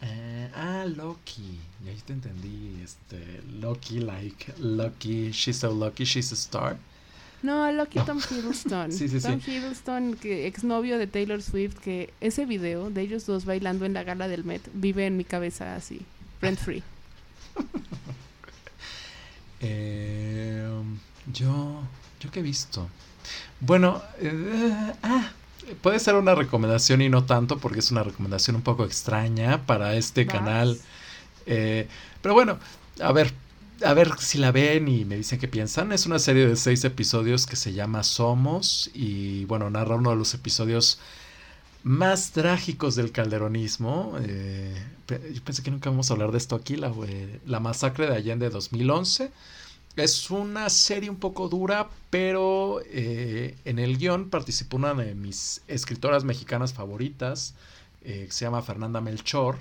Eh, 0.01 0.49
ah, 0.53 0.83
Loki. 0.85 1.59
Ya 1.85 1.93
te 2.05 2.11
entendí. 2.11 2.81
Este, 2.83 3.41
Loki, 3.61 4.01
like, 4.01 4.53
Loki, 4.59 5.31
she's 5.31 5.55
so 5.59 5.71
lucky, 5.71 6.03
she's 6.03 6.33
a 6.33 6.35
star. 6.35 6.75
No, 7.41 7.71
Loki 7.71 7.99
Tom 8.01 8.19
Hiddleston. 8.19 8.91
Sí, 8.91 9.07
sí, 9.07 9.21
sí. 9.21 9.27
Tom 9.29 9.39
Hiddleston, 9.39 10.15
que 10.15 10.45
exnovio 10.45 10.97
de 10.97 11.07
Taylor 11.07 11.41
Swift, 11.41 11.77
que 11.77 12.13
ese 12.19 12.45
video 12.45 12.89
de 12.89 12.99
ellos 13.01 13.25
dos 13.25 13.45
bailando 13.45 13.85
en 13.85 13.93
la 13.93 14.03
gala 14.03 14.27
del 14.27 14.43
Met 14.43 14.61
vive 14.73 15.05
en 15.05 15.15
mi 15.15 15.23
cabeza 15.23 15.73
así, 15.77 16.01
rent 16.41 16.59
free. 16.59 16.83
Eh, 19.63 20.67
yo, 21.31 21.81
yo 22.19 22.31
que 22.31 22.39
he 22.39 22.43
visto. 22.43 22.89
Bueno, 23.62 24.01
eh, 24.20 24.93
ah, 25.03 25.32
puede 25.82 25.99
ser 25.99 26.16
una 26.16 26.36
recomendación 26.36 27.01
y 27.01 27.09
no 27.09 27.26
tanto 27.26 27.59
porque 27.59 27.80
es 27.80 27.91
una 27.91 28.03
recomendación 28.03 28.55
un 28.55 28.64
poco 28.64 28.86
extraña 28.86 29.66
para 29.66 29.95
este 29.95 30.26
Vas. 30.26 30.34
canal. 30.34 30.80
Eh, 31.45 31.88
pero 32.22 32.34
bueno, 32.34 32.57
a 33.01 33.12
ver, 33.12 33.34
a 33.86 33.93
ver 33.93 34.18
si 34.20 34.39
la 34.39 34.51
ven 34.51 34.88
y 34.88 35.05
me 35.05 35.16
dicen 35.18 35.39
qué 35.39 35.47
piensan. 35.47 35.91
Es 35.91 36.05
una 36.07 36.20
serie 36.20 36.47
de 36.47 36.55
seis 36.55 36.84
episodios 36.86 37.45
que 37.45 37.55
se 37.55 37.74
llama 37.74 38.03
Somos 38.03 38.89
y 38.95 39.45
bueno, 39.45 39.70
narra 39.70 39.95
uno 39.95 40.09
de 40.12 40.16
los 40.18 40.34
episodios 40.34 40.99
más 41.84 42.32
trágicos 42.32 42.95
del 42.95 43.12
calderonismo. 43.12 44.18
Eh, 44.22 44.76
yo 45.34 45.43
pensé 45.43 45.64
que 45.64 45.72
nunca 45.72 45.89
vamos 45.89 46.09
a 46.09 46.14
hablar 46.14 46.32
de 46.32 46.38
esto 46.39 46.55
aquí, 46.55 46.78
la, 46.78 46.91
eh, 47.07 47.39
la 47.45 47.59
masacre 47.59 48.07
de 48.07 48.16
Allende 48.16 48.49
2011. 48.49 49.32
Es 49.95 50.31
una 50.31 50.69
serie 50.69 51.09
un 51.09 51.17
poco 51.17 51.49
dura, 51.49 51.89
pero 52.09 52.81
eh, 52.85 53.57
en 53.65 53.77
el 53.77 53.97
guion 53.97 54.29
participó 54.29 54.77
una 54.77 54.93
de 54.93 55.15
mis 55.15 55.61
escritoras 55.67 56.23
mexicanas 56.23 56.73
favoritas, 56.73 57.55
eh, 58.03 58.25
que 58.27 58.31
se 58.31 58.45
llama 58.45 58.61
Fernanda 58.61 59.01
Melchor. 59.01 59.57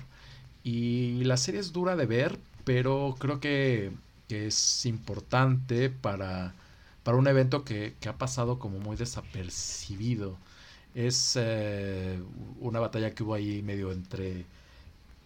Y 0.63 1.23
la 1.25 1.37
serie 1.37 1.59
es 1.59 1.73
dura 1.73 1.95
de 1.95 2.05
ver, 2.05 2.39
pero 2.63 3.15
creo 3.19 3.39
que, 3.39 3.91
es 4.29 4.85
importante 4.85 5.89
para, 5.89 6.53
para 7.03 7.17
un 7.17 7.27
evento 7.27 7.65
que, 7.65 7.95
que 7.99 8.07
ha 8.09 8.17
pasado 8.17 8.59
como 8.59 8.79
muy 8.79 8.95
desapercibido. 8.95 10.37
Es 10.95 11.33
eh, 11.39 12.21
una 12.59 12.79
batalla 12.79 13.13
que 13.13 13.23
hubo 13.23 13.33
ahí 13.33 13.61
medio 13.63 13.91
entre... 13.91 14.45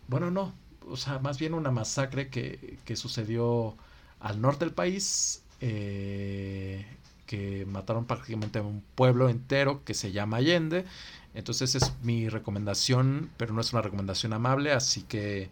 Bueno, 0.07 0.31
no, 0.31 0.53
o 0.89 0.97
sea, 0.97 1.19
más 1.19 1.37
bien 1.39 1.53
una 1.53 1.71
masacre 1.71 2.29
que, 2.29 2.79
que 2.85 2.95
sucedió 2.95 3.75
al 4.20 4.41
norte 4.41 4.66
del 4.66 4.74
país, 4.74 5.43
eh, 5.61 6.86
que 7.26 7.66
mataron 7.66 8.05
prácticamente 8.05 8.59
a 8.59 8.61
un 8.61 8.84
pueblo 8.95 9.30
entero 9.30 9.84
que 9.84 9.93
se 9.93 10.11
llama 10.11 10.38
Allende. 10.38 10.86
Entonces 11.34 11.76
es 11.76 11.91
mi 12.03 12.30
recomendación, 12.30 13.30
pero 13.38 13.53
no 13.53 13.61
es 13.61 13.74
una 13.74 13.82
recomendación 13.82 14.32
amable, 14.34 14.72
así 14.72 15.01
que, 15.01 15.49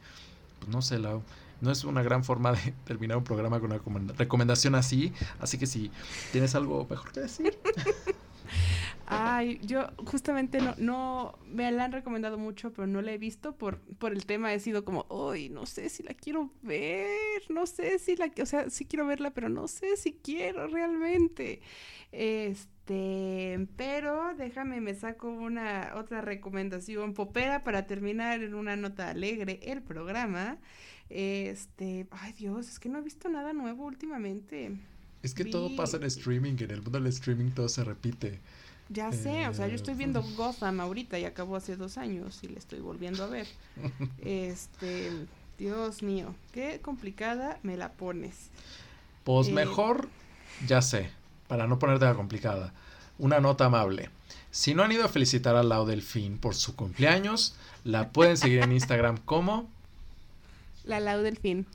pues 0.60 0.72
no 0.72 0.82
sé, 0.82 0.98
Lau, 1.00 1.24
no 1.62 1.72
es 1.72 1.84
una 1.84 2.04
gran 2.04 2.24
forma 2.24 2.54
de 2.54 2.74
terminar 2.86 3.18
un 3.18 3.24
programa 3.24 3.60
con 3.60 3.72
una 3.72 3.80
recomenda- 3.80 4.14
recomendación 4.16 4.76
así, 4.76 5.14
así 5.40 5.58
que 5.58 5.66
si 5.66 5.92
tienes 6.32 6.56
algo 6.56 6.88
mejor 6.90 7.12
que 7.12 7.22
decir. 7.22 7.58
Ay, 9.06 9.60
yo 9.64 9.88
justamente 10.06 10.62
no, 10.62 10.76
no, 10.78 11.40
me 11.46 11.72
la 11.72 11.86
han 11.86 11.92
recomendado 11.92 12.38
mucho, 12.38 12.72
pero 12.72 12.88
no 12.88 13.02
la 13.02 13.12
he 13.12 13.18
visto 13.18 13.56
por, 13.56 13.80
por 13.98 14.14
el 14.14 14.26
tema. 14.26 14.54
He 14.54 14.60
sido 14.60 14.86
como, 14.86 15.06
uy, 15.10 15.50
no 15.50 15.66
sé 15.66 15.90
si 15.90 16.04
la 16.04 16.14
quiero 16.14 16.52
ver, 16.62 17.10
no 17.50 17.66
sé 17.66 18.00
si 18.00 18.16
la, 18.16 18.32
o 18.42 18.46
sea, 18.46 18.70
sí 18.70 18.86
quiero 18.86 19.06
verla, 19.06 19.32
pero 19.32 19.50
no 19.50 19.68
sé 19.68 19.98
si 19.98 20.14
quiero 20.14 20.68
realmente. 20.68 21.62
Este, 22.14 23.68
pero 23.76 24.36
déjame, 24.38 24.80
me 24.80 24.94
saco 24.96 25.30
una 25.30 25.94
otra 25.96 26.22
recomendación 26.22 27.14
popera 27.14 27.64
para 27.64 27.88
terminar 27.88 28.42
en 28.42 28.54
una 28.54 28.76
nota 28.76 29.10
alegre 29.10 29.60
el 29.64 29.82
programa. 29.82 30.60
Este, 31.10 32.08
ay 32.12 32.34
Dios, 32.34 32.70
es 32.70 32.80
que 32.80 32.90
no 32.90 33.00
he 33.00 33.02
visto 33.02 33.28
nada 33.30 33.52
nuevo 33.52 33.86
últimamente. 33.86 34.72
Es 35.24 35.34
que 35.34 35.46
todo 35.46 35.76
pasa 35.76 35.98
en 35.98 36.04
streaming, 36.04 36.56
en 36.60 36.72
el 36.72 36.82
mundo 36.82 37.00
del 37.00 37.08
streaming 37.08 37.52
todo 37.52 37.70
se 37.70 37.84
repite. 37.84 38.40
Ya 38.94 39.12
sé, 39.12 39.48
o 39.48 39.54
sea, 39.54 39.68
yo 39.68 39.76
estoy 39.76 39.94
Eh, 39.94 39.98
viendo 39.98 40.22
Gotham 40.24 40.80
ahorita 40.80 41.18
y 41.20 41.26
acabó 41.26 41.56
hace 41.56 41.76
dos 41.78 41.98
años 41.98 42.44
y 42.44 42.48
le 42.50 42.60
estoy 42.60 42.80
volviendo 42.80 43.24
a 43.24 43.28
ver. 43.28 43.48
Este, 44.20 45.28
Dios 45.58 46.04
mío, 46.04 46.36
qué 46.54 46.80
complicada 46.82 47.60
me 47.64 47.78
la 47.78 47.94
pones. 47.94 48.52
Pues 49.24 49.48
Eh, 49.48 49.52
mejor, 49.52 50.10
ya 50.68 50.82
sé, 50.82 51.10
para 51.48 51.68
no 51.68 51.80
ponerte 51.80 52.06
la 52.06 52.16
complicada, 52.16 52.74
una 53.18 53.40
nota 53.40 53.66
amable. 53.66 54.10
Si 54.52 54.74
no 54.76 54.84
han 54.84 54.92
ido 54.92 55.06
a 55.06 55.10
felicitar 55.10 55.56
a 55.56 55.64
Lau 55.64 55.86
Delfín 55.86 56.38
por 56.38 56.56
su 56.56 56.76
cumpleaños, 56.76 57.56
la 57.84 58.12
pueden 58.12 58.38
seguir 58.38 58.60
en 58.62 58.72
Instagram 58.72 59.18
como. 59.26 59.70
La 60.86 61.00
Lau 61.00 61.22
del 61.24 61.38
fin. 61.38 61.66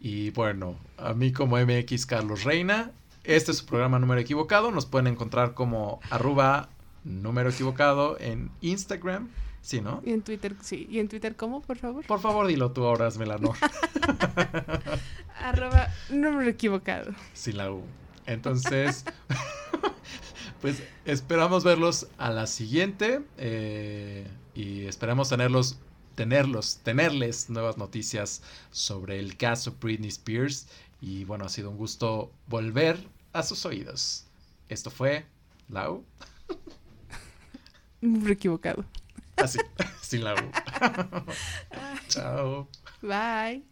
Y 0.00 0.30
bueno, 0.30 0.76
a 0.96 1.12
mí 1.14 1.32
como 1.32 1.56
MX 1.58 2.06
Carlos 2.06 2.44
Reina. 2.44 2.92
Este 3.28 3.50
es 3.50 3.58
su 3.58 3.66
programa 3.66 3.98
número 3.98 4.18
equivocado. 4.22 4.70
Nos 4.70 4.86
pueden 4.86 5.06
encontrar 5.06 5.52
como 5.52 6.00
arroba 6.08 6.70
número 7.04 7.50
equivocado 7.50 8.18
en 8.18 8.50
Instagram. 8.62 9.28
Sí, 9.60 9.82
¿no? 9.82 10.00
Y 10.02 10.12
en 10.12 10.22
Twitter, 10.22 10.56
sí. 10.62 10.86
¿Y 10.90 10.98
en 10.98 11.08
Twitter 11.08 11.36
cómo, 11.36 11.60
por 11.60 11.76
favor? 11.76 12.06
Por 12.06 12.20
favor, 12.20 12.46
dilo 12.46 12.72
tú 12.72 12.86
ahora, 12.86 13.06
hazme 13.06 13.26
la 13.26 13.36
honor. 13.36 13.54
Arroba 15.42 15.88
número 16.08 16.48
equivocado. 16.48 17.12
sin 17.34 17.58
la 17.58 17.70
U. 17.70 17.82
Entonces, 18.24 19.04
pues 20.62 20.82
esperamos 21.04 21.64
verlos 21.64 22.06
a 22.16 22.30
la 22.30 22.46
siguiente 22.46 23.20
eh, 23.36 24.26
y 24.54 24.86
esperamos 24.86 25.28
tenerlos, 25.28 25.76
tenerlos, 26.14 26.80
tenerles 26.82 27.50
nuevas 27.50 27.76
noticias 27.76 28.40
sobre 28.70 29.18
el 29.18 29.36
caso 29.36 29.76
Britney 29.78 30.08
Spears. 30.08 30.66
Y 31.02 31.24
bueno, 31.24 31.44
ha 31.44 31.50
sido 31.50 31.68
un 31.68 31.76
gusto 31.76 32.32
volver 32.46 33.17
a 33.38 33.42
sus 33.42 33.64
oídos. 33.64 34.24
Esto 34.68 34.90
fue 34.90 35.24
Lau, 35.68 36.04
Número 38.00 38.32
equivocado. 38.32 38.84
así, 39.36 39.58
sin 40.02 40.24
la 40.24 40.34
U. 40.34 40.50
Chao. 42.08 42.68
Bye. 43.02 43.64